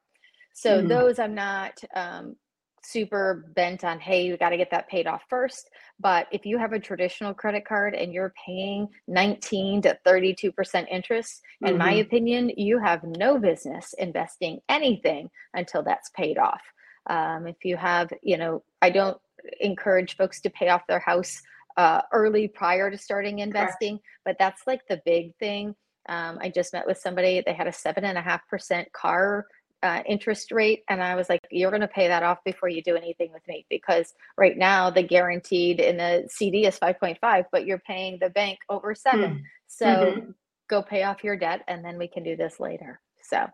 So 0.54 0.82
mm. 0.82 0.88
those 0.88 1.20
I'm 1.20 1.36
not 1.36 1.80
um, 1.96 2.36
super 2.84 3.46
bent 3.56 3.84
on 3.84 4.00
hey 4.00 4.26
you 4.26 4.38
got 4.38 4.50
to 4.50 4.58
get 4.58 4.72
that 4.72 4.88
paid 4.90 5.08
off 5.08 5.22
first 5.30 5.70
but 6.00 6.28
if 6.32 6.46
you 6.46 6.58
have 6.58 6.74
a 6.74 6.80
traditional 6.80 7.34
credit 7.34 7.66
card 7.66 7.94
and 7.94 8.14
you're 8.14 8.34
paying 8.46 8.88
19 9.08 9.84
to 9.84 9.98
32% 10.06 10.88
interest 10.90 11.42
in 11.62 11.70
mm-hmm. 11.70 11.78
my 11.78 11.94
opinion 11.94 12.52
you 12.58 12.80
have 12.80 13.04
no 13.04 13.38
business 13.38 13.94
investing 14.00 14.60
anything 14.70 15.30
until 15.54 15.84
that's 15.84 16.10
paid 16.16 16.38
off 16.38 16.62
um, 17.08 17.48
if 17.48 17.64
you 17.64 17.78
have 17.78 18.12
you 18.22 18.38
know 18.38 18.64
i 18.82 18.90
don't 18.90 19.18
encourage 19.60 20.18
folks 20.18 20.40
to 20.42 20.50
pay 20.50 20.70
off 20.70 20.86
their 20.88 21.00
house 21.00 21.42
uh, 21.78 22.02
early 22.12 22.48
prior 22.48 22.92
to 22.92 22.98
starting 22.98 23.40
investing 23.40 23.98
Correct. 23.98 24.06
but 24.26 24.36
that's 24.38 24.62
like 24.68 24.82
the 24.88 25.02
big 25.06 25.36
thing 25.38 25.76
um, 26.10 26.38
i 26.42 26.50
just 26.50 26.74
met 26.74 26.86
with 26.86 26.98
somebody 26.98 27.42
they 27.46 27.54
had 27.54 27.68
a 27.68 27.74
seven 27.74 28.06
and 28.06 28.18
a 28.18 28.22
half 28.22 28.48
percent 28.48 28.92
car 28.92 29.46
uh, 29.84 30.04
interest 30.06 30.52
rate. 30.52 30.84
And 30.90 31.02
I 31.02 31.16
was 31.16 31.30
like, 31.30 31.42
you're 31.50 31.72
going 31.72 31.82
to 31.82 31.88
pay 31.88 32.08
that 32.08 32.24
off 32.24 32.44
before 32.44 32.70
you 32.70 32.84
do 32.84 32.96
anything 32.96 33.32
with 33.32 33.46
me 33.48 33.66
because 33.70 34.14
right 34.38 34.58
now 34.58 34.90
the 34.90 35.04
guaranteed 35.04 35.80
in 35.80 35.98
the 35.98 36.28
CD 36.30 36.66
is 36.66 36.80
5.5, 36.80 37.46
but 37.52 37.66
you're 37.66 37.80
paying 37.80 38.18
the 38.22 38.30
bank 38.30 38.60
over 38.70 38.94
7 38.94 39.20
mm-hmm. 39.20 39.38
So 39.68 39.86
mm-hmm. 39.86 40.32
go 40.70 40.82
pay 40.82 41.04
off 41.04 41.24
your 41.24 41.38
debt 41.38 41.62
and 41.68 41.84
then 41.84 41.98
we 41.98 42.08
can 42.08 42.24
do 42.24 42.36
this 42.36 42.60
later. 42.60 43.00
So, 43.24 43.48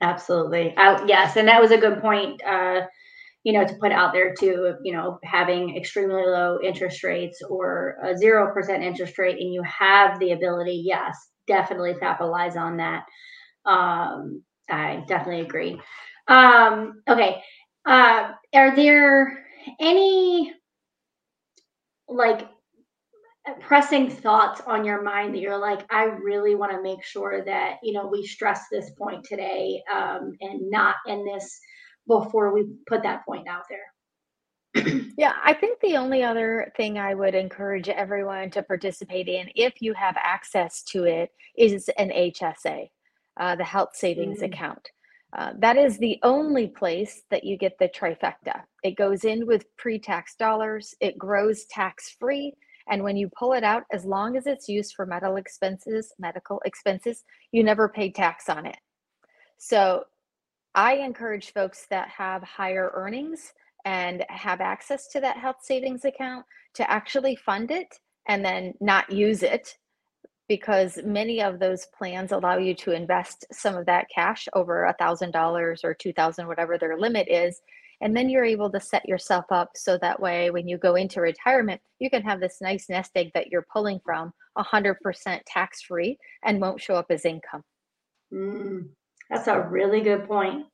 absolutely. 0.00 0.74
Uh, 0.76 1.04
yes. 1.06 1.36
And 1.36 1.48
that 1.48 1.60
was 1.60 1.70
a 1.70 1.78
good 1.78 2.00
point. 2.00 2.42
Uh, 2.44 2.82
you 3.44 3.52
know, 3.54 3.66
to 3.66 3.74
put 3.80 3.92
out 3.92 4.12
there 4.12 4.34
too, 4.34 4.74
you 4.84 4.92
know, 4.92 5.18
having 5.24 5.76
extremely 5.76 6.22
low 6.26 6.58
interest 6.62 7.02
rates 7.04 7.40
or 7.48 7.96
a 8.04 8.14
0% 8.14 8.82
interest 8.82 9.18
rate, 9.18 9.38
and 9.40 9.52
you 9.54 9.62
have 9.62 10.18
the 10.20 10.32
ability, 10.32 10.82
yes, 10.84 11.16
definitely 11.46 11.94
capitalize 12.00 12.56
on 12.56 12.76
that. 12.78 13.04
Um, 13.66 14.42
I 14.70 15.04
definitely 15.08 15.42
agree. 15.42 15.80
Um, 16.28 17.02
okay. 17.08 17.42
Uh, 17.86 18.32
are 18.54 18.76
there 18.76 19.44
any 19.80 20.52
like 22.08 22.48
pressing 23.60 24.10
thoughts 24.10 24.60
on 24.66 24.84
your 24.84 25.02
mind 25.02 25.34
that 25.34 25.40
you're 25.40 25.58
like, 25.58 25.84
I 25.90 26.04
really 26.04 26.54
want 26.54 26.72
to 26.72 26.82
make 26.82 27.04
sure 27.04 27.44
that, 27.44 27.76
you 27.82 27.92
know, 27.92 28.06
we 28.06 28.26
stress 28.26 28.64
this 28.70 28.90
point 28.98 29.24
today 29.24 29.82
um, 29.94 30.32
and 30.40 30.70
not 30.70 30.96
in 31.06 31.24
this 31.24 31.58
before 32.06 32.52
we 32.52 32.66
put 32.86 33.02
that 33.02 33.24
point 33.24 33.46
out 33.46 33.64
there? 33.68 34.84
yeah, 35.18 35.34
I 35.44 35.52
think 35.52 35.78
the 35.80 35.96
only 35.96 36.22
other 36.22 36.72
thing 36.76 36.98
I 36.98 37.14
would 37.14 37.34
encourage 37.34 37.88
everyone 37.88 38.50
to 38.50 38.62
participate 38.62 39.28
in, 39.28 39.48
if 39.54 39.80
you 39.80 39.94
have 39.94 40.16
access 40.18 40.82
to 40.84 41.04
it, 41.04 41.30
is 41.56 41.88
an 41.98 42.10
HSA, 42.10 42.88
uh, 43.38 43.56
the 43.56 43.64
Health 43.64 43.90
Savings 43.94 44.38
mm-hmm. 44.38 44.52
Account. 44.52 44.90
Uh, 45.36 45.52
that 45.58 45.76
is 45.76 45.98
the 45.98 46.18
only 46.22 46.68
place 46.68 47.22
that 47.30 47.44
you 47.44 47.58
get 47.58 47.78
the 47.78 47.88
trifecta. 47.88 48.62
It 48.82 48.96
goes 48.96 49.24
in 49.24 49.46
with 49.46 49.64
pre 49.76 49.98
tax 49.98 50.34
dollars, 50.36 50.94
it 51.00 51.18
grows 51.18 51.66
tax 51.66 52.16
free. 52.18 52.54
And 52.90 53.02
when 53.02 53.16
you 53.16 53.30
pull 53.38 53.52
it 53.52 53.64
out, 53.64 53.84
as 53.92 54.04
long 54.04 54.36
as 54.36 54.46
it's 54.46 54.68
used 54.68 54.94
for 54.94 55.06
medical 55.06 55.36
expenses, 55.36 56.12
medical 56.18 56.60
expenses, 56.64 57.24
you 57.52 57.62
never 57.62 57.88
pay 57.88 58.10
tax 58.10 58.48
on 58.48 58.66
it. 58.66 58.78
So 59.58 60.04
I 60.74 60.94
encourage 60.94 61.52
folks 61.52 61.86
that 61.90 62.08
have 62.08 62.42
higher 62.42 62.90
earnings 62.94 63.52
and 63.84 64.24
have 64.28 64.60
access 64.60 65.08
to 65.08 65.20
that 65.20 65.36
health 65.36 65.58
savings 65.62 66.04
account 66.04 66.46
to 66.74 66.90
actually 66.90 67.36
fund 67.36 67.70
it 67.70 67.98
and 68.28 68.44
then 68.44 68.74
not 68.80 69.10
use 69.10 69.42
it 69.42 69.76
because 70.48 70.98
many 71.04 71.42
of 71.42 71.58
those 71.58 71.86
plans 71.96 72.32
allow 72.32 72.56
you 72.56 72.74
to 72.74 72.92
invest 72.92 73.44
some 73.52 73.76
of 73.76 73.86
that 73.86 74.06
cash 74.14 74.48
over 74.54 74.84
a 74.84 74.94
thousand 74.94 75.30
dollars 75.30 75.82
or 75.84 75.94
two 75.94 76.12
thousand 76.12 76.46
whatever 76.46 76.78
their 76.78 76.98
limit 76.98 77.28
is 77.28 77.60
and 78.00 78.16
then 78.16 78.28
you're 78.28 78.44
able 78.44 78.70
to 78.70 78.80
set 78.80 79.08
yourself 79.08 79.44
up 79.50 79.70
so 79.74 79.98
that 79.98 80.20
way 80.20 80.50
when 80.50 80.68
you 80.68 80.78
go 80.78 80.94
into 80.94 81.20
retirement 81.20 81.80
you 81.98 82.08
can 82.10 82.22
have 82.22 82.40
this 82.40 82.58
nice 82.60 82.88
nest 82.88 83.10
egg 83.16 83.30
that 83.34 83.48
you're 83.48 83.66
pulling 83.72 84.00
from 84.04 84.32
100% 84.56 85.40
tax 85.46 85.82
free 85.82 86.18
and 86.44 86.60
won't 86.60 86.80
show 86.80 86.94
up 86.94 87.06
as 87.10 87.24
income. 87.24 87.62
Mm, 88.32 88.88
that's 89.30 89.46
a 89.46 89.60
really 89.60 90.00
good 90.00 90.26
point. 90.26 90.66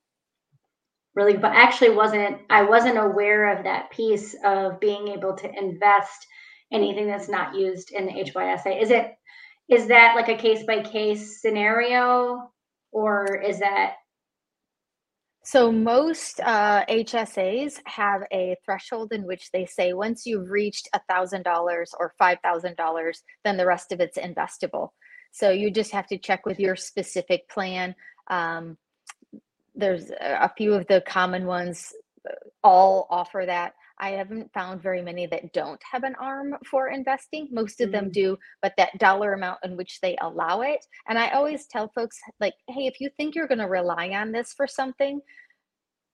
Really 1.15 1.37
but 1.37 1.53
actually 1.53 1.91
wasn't 1.91 2.39
i 2.51 2.61
wasn't 2.61 2.99
aware 2.99 3.57
of 3.57 3.63
that 3.63 3.89
piece 3.93 4.35
of 4.45 4.81
being 4.81 5.07
able 5.07 5.33
to 5.35 5.49
invest 5.57 6.27
anything 6.73 7.07
that's 7.07 7.29
not 7.29 7.55
used 7.55 7.93
in 7.93 8.07
the 8.07 8.11
hysa 8.11 8.83
is 8.83 8.91
it 8.91 9.13
is 9.69 9.87
that 9.87 10.17
like 10.17 10.29
a 10.29 10.37
case 10.37 10.65
by 10.67 10.83
case 10.83 11.41
scenario 11.41 12.51
or 12.91 13.41
is 13.41 13.61
that 13.61 13.95
so 15.45 15.71
most 15.71 16.41
uh, 16.41 16.85
HSAs 16.87 17.81
have 17.85 18.23
a 18.33 18.57
threshold 18.65 19.13
in 19.13 19.27
which 19.27 19.51
they 19.53 19.67
say 19.67 19.93
once 19.93 20.25
you've 20.25 20.51
reached 20.51 20.89
a 20.95 21.01
thousand 21.09 21.43
dollars 21.43 21.93
or 21.99 22.15
five 22.19 22.39
thousand 22.43 22.77
dollars, 22.77 23.23
then 23.45 23.57
the 23.57 23.67
rest 23.67 23.93
of 23.93 24.01
it's 24.01 24.17
investable. 24.17 24.91
So 25.33 25.51
you 25.51 25.71
just 25.71 25.91
have 25.91 26.07
to 26.09 26.19
check 26.19 26.47
with 26.47 26.59
your 26.59 26.77
specific 26.77 27.49
plan. 27.49 27.95
Um, 28.29 28.79
there's 29.75 30.11
a 30.21 30.51
few 30.57 30.73
of 30.75 30.87
the 30.87 31.03
common 31.07 31.45
ones 31.45 31.93
uh, 32.29 32.35
all 32.63 33.07
offer 33.11 33.43
that. 33.47 33.75
I 33.99 34.11
haven't 34.11 34.53
found 34.53 34.83
very 34.83 35.03
many 35.03 35.27
that 35.27 35.53
don't 35.53 35.81
have 35.91 36.03
an 36.05 36.15
arm 36.21 36.57
for 36.69 36.89
investing. 36.89 37.49
Most 37.51 37.81
of 37.81 37.91
mm-hmm. 37.91 38.05
them 38.05 38.11
do, 38.11 38.39
but 38.61 38.75
that 38.77 38.99
dollar 38.99 39.35
amount 39.35 39.61
in 39.65 39.77
which 39.77 40.01
they 40.01 40.17
allow 40.21 40.63
it. 40.63 40.85
And 41.09 41.19
I 41.19 41.31
always 41.31 41.67
tell 41.67 41.91
folks, 41.95 42.19
like, 42.41 42.55
hey, 42.69 42.87
if 42.87 43.01
you 43.01 43.11
think 43.17 43.35
you're 43.35 43.49
going 43.49 43.59
to 43.59 43.69
rely 43.69 44.11
on 44.11 44.33
this 44.33 44.53
for 44.53 44.67
something 44.67 45.21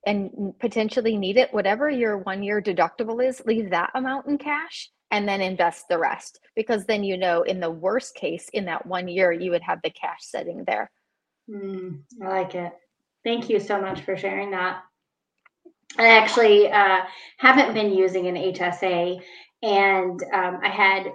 and 0.06 0.54
potentially 0.60 1.16
need 1.16 1.36
it, 1.36 1.52
whatever 1.54 1.88
your 1.88 2.18
one 2.18 2.42
year 2.42 2.60
deductible 2.60 3.26
is, 3.26 3.42
leave 3.46 3.70
that 3.70 3.90
amount 3.94 4.26
in 4.26 4.38
cash 4.38 4.90
and 5.10 5.26
then 5.26 5.40
invest 5.40 5.86
the 5.88 5.98
rest. 5.98 6.40
Because 6.54 6.84
then 6.84 7.02
you 7.02 7.16
know, 7.16 7.42
in 7.42 7.60
the 7.60 7.70
worst 7.70 8.14
case, 8.14 8.48
in 8.52 8.66
that 8.66 8.86
one 8.86 9.08
year, 9.08 9.32
you 9.32 9.50
would 9.50 9.62
have 9.62 9.80
the 9.82 9.90
cash 9.90 10.20
sitting 10.20 10.64
there. 10.66 10.90
Mm, 11.50 12.02
I 12.22 12.28
like 12.28 12.54
it. 12.54 12.72
Thank 13.24 13.50
you 13.50 13.60
so 13.60 13.80
much 13.80 14.02
for 14.02 14.16
sharing 14.16 14.52
that. 14.52 14.82
I 15.98 16.08
actually 16.08 16.70
uh, 16.70 17.00
haven't 17.38 17.74
been 17.74 17.92
using 17.92 18.26
an 18.26 18.36
HSA, 18.36 19.20
and 19.62 20.22
um, 20.34 20.60
I 20.62 20.68
had, 20.68 21.12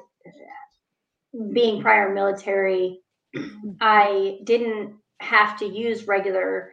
being 1.54 1.82
prior 1.82 2.14
military, 2.14 3.00
I 3.82 4.40
didn't 4.44 4.96
have 5.20 5.58
to 5.60 5.66
use 5.66 6.08
regular 6.08 6.72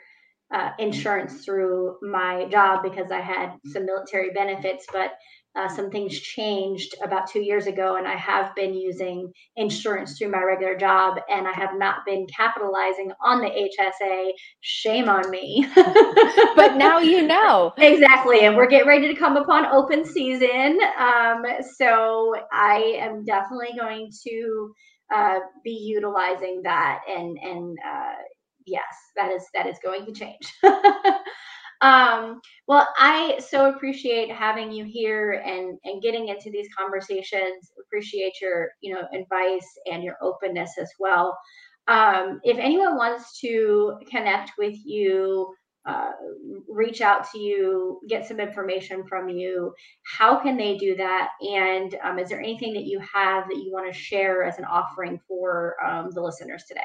uh, 0.53 0.71
insurance 0.79 1.45
through 1.45 1.97
my 2.03 2.47
job 2.51 2.83
because 2.83 3.11
I 3.11 3.21
had 3.21 3.53
some 3.67 3.87
military 3.87 4.31
benefits, 4.31 4.87
but 4.93 5.13
uh, 5.55 5.69
some 5.69 5.91
things 5.91 6.19
changed 6.19 6.95
about 7.03 7.29
two 7.29 7.41
years 7.41 7.67
ago, 7.67 7.97
and 7.97 8.09
I 8.09 8.17
have 8.17 8.55
been 8.55 8.73
using 8.75 9.31
insurance 9.57 10.17
through 10.17 10.31
my 10.31 10.43
regular 10.43 10.77
job, 10.77 11.19
and 11.29 11.47
I 11.47 11.53
have 11.53 11.77
not 11.77 12.07
been 12.07 12.27
capitalizing 12.35 13.13
on 13.23 13.41
the 13.41 13.49
HSA. 13.49 14.31
Shame 14.61 15.09
on 15.09 15.29
me. 15.31 15.67
but 16.57 16.77
now 16.77 16.99
you 16.99 17.27
know. 17.27 17.73
Exactly. 17.93 18.41
And 18.41 18.57
we're 18.57 18.69
getting 18.69 18.89
ready 18.89 19.09
to 19.09 19.15
come 19.15 19.37
upon 19.37 19.67
open 19.67 20.05
season. 20.05 20.79
Um, 20.99 21.45
so 21.77 22.35
I 22.53 22.97
am 22.99 23.25
definitely 23.25 23.77
going 23.79 24.11
to 24.27 24.73
uh, 25.15 25.39
be 25.63 25.73
utilizing 25.73 26.63
that 26.65 27.01
and, 27.09 27.37
and, 27.43 27.77
uh, 27.87 28.15
yes, 28.67 28.83
that 29.17 29.31
is, 29.31 29.45
that 29.55 29.67
is 29.67 29.77
going 29.83 30.07
to 30.07 30.13
change. 30.13 30.53
Um, 31.83 32.41
well, 32.69 32.89
I 32.97 33.41
so 33.41 33.69
appreciate 33.69 34.31
having 34.31 34.71
you 34.71 34.85
here 34.85 35.43
and 35.45 35.79
and 35.85 36.01
getting 36.01 36.29
into 36.29 36.51
these 36.51 36.69
conversations. 36.79 37.73
Appreciate 37.87 38.41
your 38.41 38.71
you 38.81 38.95
know 38.95 39.03
advice 39.13 39.69
and 39.91 40.03
your 40.05 40.17
openness 40.23 40.79
as 40.81 40.91
well. 40.99 41.37
Um, 41.89 42.41
if 42.45 42.59
anyone 42.59 42.97
wants 42.97 43.41
to 43.41 43.99
connect 44.09 44.53
with 44.57 44.77
you, 44.85 45.53
uh, 45.85 46.13
reach 46.69 47.01
out 47.01 47.29
to 47.33 47.39
you, 47.41 48.01
get 48.09 48.27
some 48.27 48.39
information 48.39 49.05
from 49.09 49.29
you, 49.29 49.75
how 50.05 50.41
can 50.41 50.57
they 50.57 50.77
do 50.77 50.95
that? 50.97 51.31
And 51.41 51.97
um, 52.05 52.21
is 52.21 52.29
there 52.29 52.41
anything 52.41 52.73
that 52.75 52.85
you 52.85 53.01
have 53.01 53.49
that 53.49 53.57
you 53.57 53.73
want 53.73 53.93
to 53.93 53.99
share 53.99 54.45
as 54.45 54.59
an 54.59 54.65
offering 54.65 55.19
for 55.27 55.75
um, 55.85 56.11
the 56.13 56.23
listeners 56.23 56.63
today? 56.69 56.81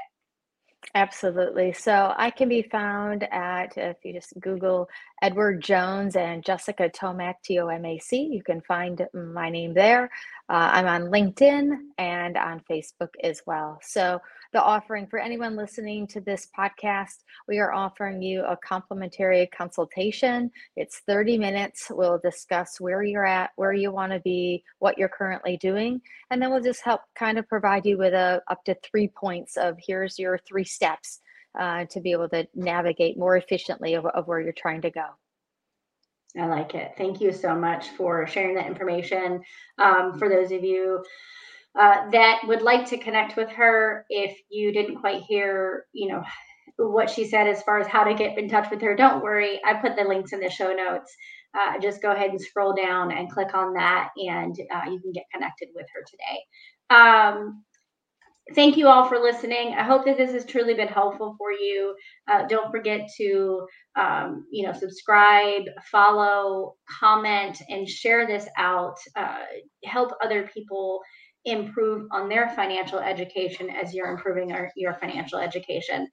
Absolutely. 0.96 1.74
So 1.74 2.14
I 2.18 2.30
can 2.30 2.50
be 2.50 2.62
found 2.62 3.24
at, 3.32 3.78
if 3.78 3.98
you 4.04 4.14
just 4.14 4.34
Google 4.40 4.88
Edward 5.22 5.62
Jones 5.62 6.16
and 6.16 6.44
Jessica 6.44 6.90
Tomac, 6.90 7.36
T 7.44 7.60
O 7.60 7.68
M 7.68 7.86
A 7.86 8.00
C, 8.00 8.30
you 8.32 8.42
can 8.42 8.62
find 8.62 9.06
my 9.14 9.50
name 9.50 9.74
there. 9.74 10.06
Uh, 10.50 10.70
I'm 10.72 10.88
on 10.88 11.04
LinkedIn 11.12 11.78
and 11.98 12.38
on 12.38 12.62
Facebook 12.70 13.10
as 13.24 13.42
well. 13.46 13.80
So 13.82 14.22
the 14.54 14.62
offering 14.62 15.08
for 15.08 15.20
anyone 15.20 15.56
listening 15.56 16.08
to 16.08 16.22
this 16.22 16.48
podcast. 16.58 17.24
We 17.48 17.60
are 17.60 17.74
offering 17.74 18.22
you 18.22 18.43
a 18.43 18.58
complimentary 18.58 19.48
consultation. 19.48 20.52
It's 20.76 21.02
30 21.08 21.38
minutes. 21.38 21.88
We'll 21.89 22.20
discuss 22.20 22.80
where 22.80 23.04
you're 23.04 23.26
at, 23.26 23.52
where 23.56 23.74
you 23.74 23.91
want 23.91 24.14
to 24.14 24.20
be, 24.20 24.64
what 24.80 24.98
you're 24.98 25.10
currently 25.10 25.58
doing, 25.58 26.02
and 26.32 26.41
then 26.41 26.52
we'll 26.52 26.62
just 26.62 26.84
help 26.84 27.02
kind 27.16 27.38
of 27.38 27.48
provide 27.48 27.86
you 27.86 27.98
with 27.98 28.14
a 28.14 28.41
up 28.48 28.64
to 28.66 28.76
three 28.84 29.08
points 29.08 29.58
of 29.58 29.78
here's 29.86 30.20
your 30.20 30.38
three 30.48 30.66
steps 30.66 31.20
uh, 31.60 31.86
to 31.86 32.00
be 32.00 32.12
able 32.12 32.30
to 32.30 32.48
navigate 32.56 33.18
more 33.18 33.36
efficiently 33.38 33.95
of, 33.95 34.06
of 34.06 34.28
where 34.28 34.39
you're 34.39 34.54
trying 34.54 34.82
to 34.82 34.91
go. 34.91 35.06
I 36.38 36.45
like 36.45 36.76
it. 36.76 36.93
Thank 36.98 37.20
you 37.20 37.32
so 37.32 37.56
much 37.56 37.89
for 37.89 38.28
sharing 38.28 38.56
that 38.56 38.68
information. 38.68 39.41
Um, 39.80 40.20
for 40.20 40.30
those 40.30 40.52
of 40.52 40.64
you 40.64 41.04
uh, 41.78 42.10
that 42.12 42.42
would 42.48 42.62
like 42.62 42.86
to 42.88 42.98
connect 42.98 43.36
with 43.36 43.50
her 43.50 44.06
if 44.10 44.38
you 44.50 44.72
didn't 44.72 45.00
quite 45.00 45.22
hear 45.24 45.86
you 45.94 46.08
know 46.10 46.24
what 46.78 47.10
she 47.10 47.26
said 47.26 47.48
as 47.48 47.64
far 47.64 47.80
as 47.80 47.88
how 47.88 48.04
to 48.04 48.14
get 48.14 48.38
in 48.38 48.50
touch 48.50 48.70
with 48.70 48.82
her 48.82 48.96
don't 48.96 49.24
worry 49.24 49.60
i 49.66 49.74
put 49.74 49.96
the 49.96 50.04
links 50.04 50.34
in 50.34 50.40
the 50.40 50.50
show 50.50 50.74
notes 50.74 51.16
uh, 51.58 51.80
just 51.80 52.02
go 52.02 52.12
ahead 52.12 52.30
and 52.30 52.42
scroll 52.42 52.74
down 52.74 53.12
and 53.12 53.32
click 53.32 53.54
on 53.56 53.74
that 53.74 54.10
and 54.18 54.56
uh, 54.74 54.84
you 54.90 55.00
can 55.00 55.12
get 55.12 55.24
connected 55.34 55.70
with 55.76 55.86
her 55.94 56.02
today 56.08 56.40
um, 56.90 57.64
thank 58.56 58.78
you 58.78 58.88
all 58.88 59.08
for 59.08 59.20
listening. 59.20 59.74
I 59.78 59.84
hope 59.84 60.06
that 60.06 60.18
this 60.18 60.32
has 60.32 60.46
truly 60.46 60.74
been 60.74 60.88
helpful 60.88 61.36
for 61.38 61.52
you. 61.52 61.96
Uh, 62.28 62.48
don't 62.48 62.72
forget 62.72 63.10
to, 63.18 63.68
um, 63.96 64.46
you 64.52 64.66
know, 64.66 64.74
subscribe, 64.74 65.64
follow, 65.92 66.76
comment, 67.00 67.62
and 67.70 67.88
share 67.88 68.26
this 68.26 68.48
out. 68.58 68.98
Uh, 69.16 69.40
help 69.84 70.12
other 70.24 70.50
people 70.54 71.02
improve 71.48 72.08
on 72.12 72.30
their 72.30 72.50
financial 72.50 73.00
education 73.00 73.70
as 73.70 73.93
you're 73.93 74.12
improving 74.12 74.52
our, 74.52 74.72
your 74.76 74.93
financial 74.95 75.39
education. 75.39 76.08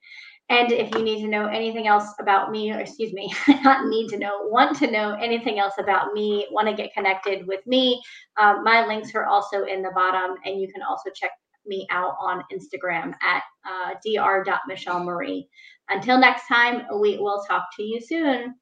And 0.49 0.71
if 0.71 0.93
you 0.93 1.03
need 1.03 1.21
to 1.23 1.27
know 1.27 1.47
anything 1.47 1.87
else 1.87 2.13
about 2.19 2.51
me, 2.51 2.71
or 2.71 2.79
excuse 2.79 3.13
me, 3.13 3.33
not 3.63 3.87
need 3.87 4.09
to 4.09 4.17
know, 4.17 4.41
want 4.43 4.77
to 4.77 4.91
know 4.91 5.17
anything 5.19 5.59
else 5.59 5.73
about 5.79 6.13
me, 6.13 6.47
want 6.51 6.67
to 6.67 6.73
get 6.75 6.93
connected 6.93 7.47
with 7.47 7.65
me, 7.65 8.01
uh, 8.37 8.57
my 8.63 8.85
links 8.85 9.15
are 9.15 9.25
also 9.25 9.63
in 9.63 9.81
the 9.81 9.91
bottom. 9.95 10.37
And 10.45 10.61
you 10.61 10.71
can 10.71 10.83
also 10.83 11.09
check 11.13 11.31
me 11.65 11.87
out 11.89 12.15
on 12.19 12.43
Instagram 12.53 13.13
at 13.23 13.43
uh, 13.65 13.95
dr.michelleMarie. 14.05 15.47
Until 15.89 16.19
next 16.19 16.47
time, 16.47 16.83
we 16.99 17.17
will 17.17 17.43
talk 17.47 17.65
to 17.77 17.83
you 17.83 17.99
soon. 17.99 18.55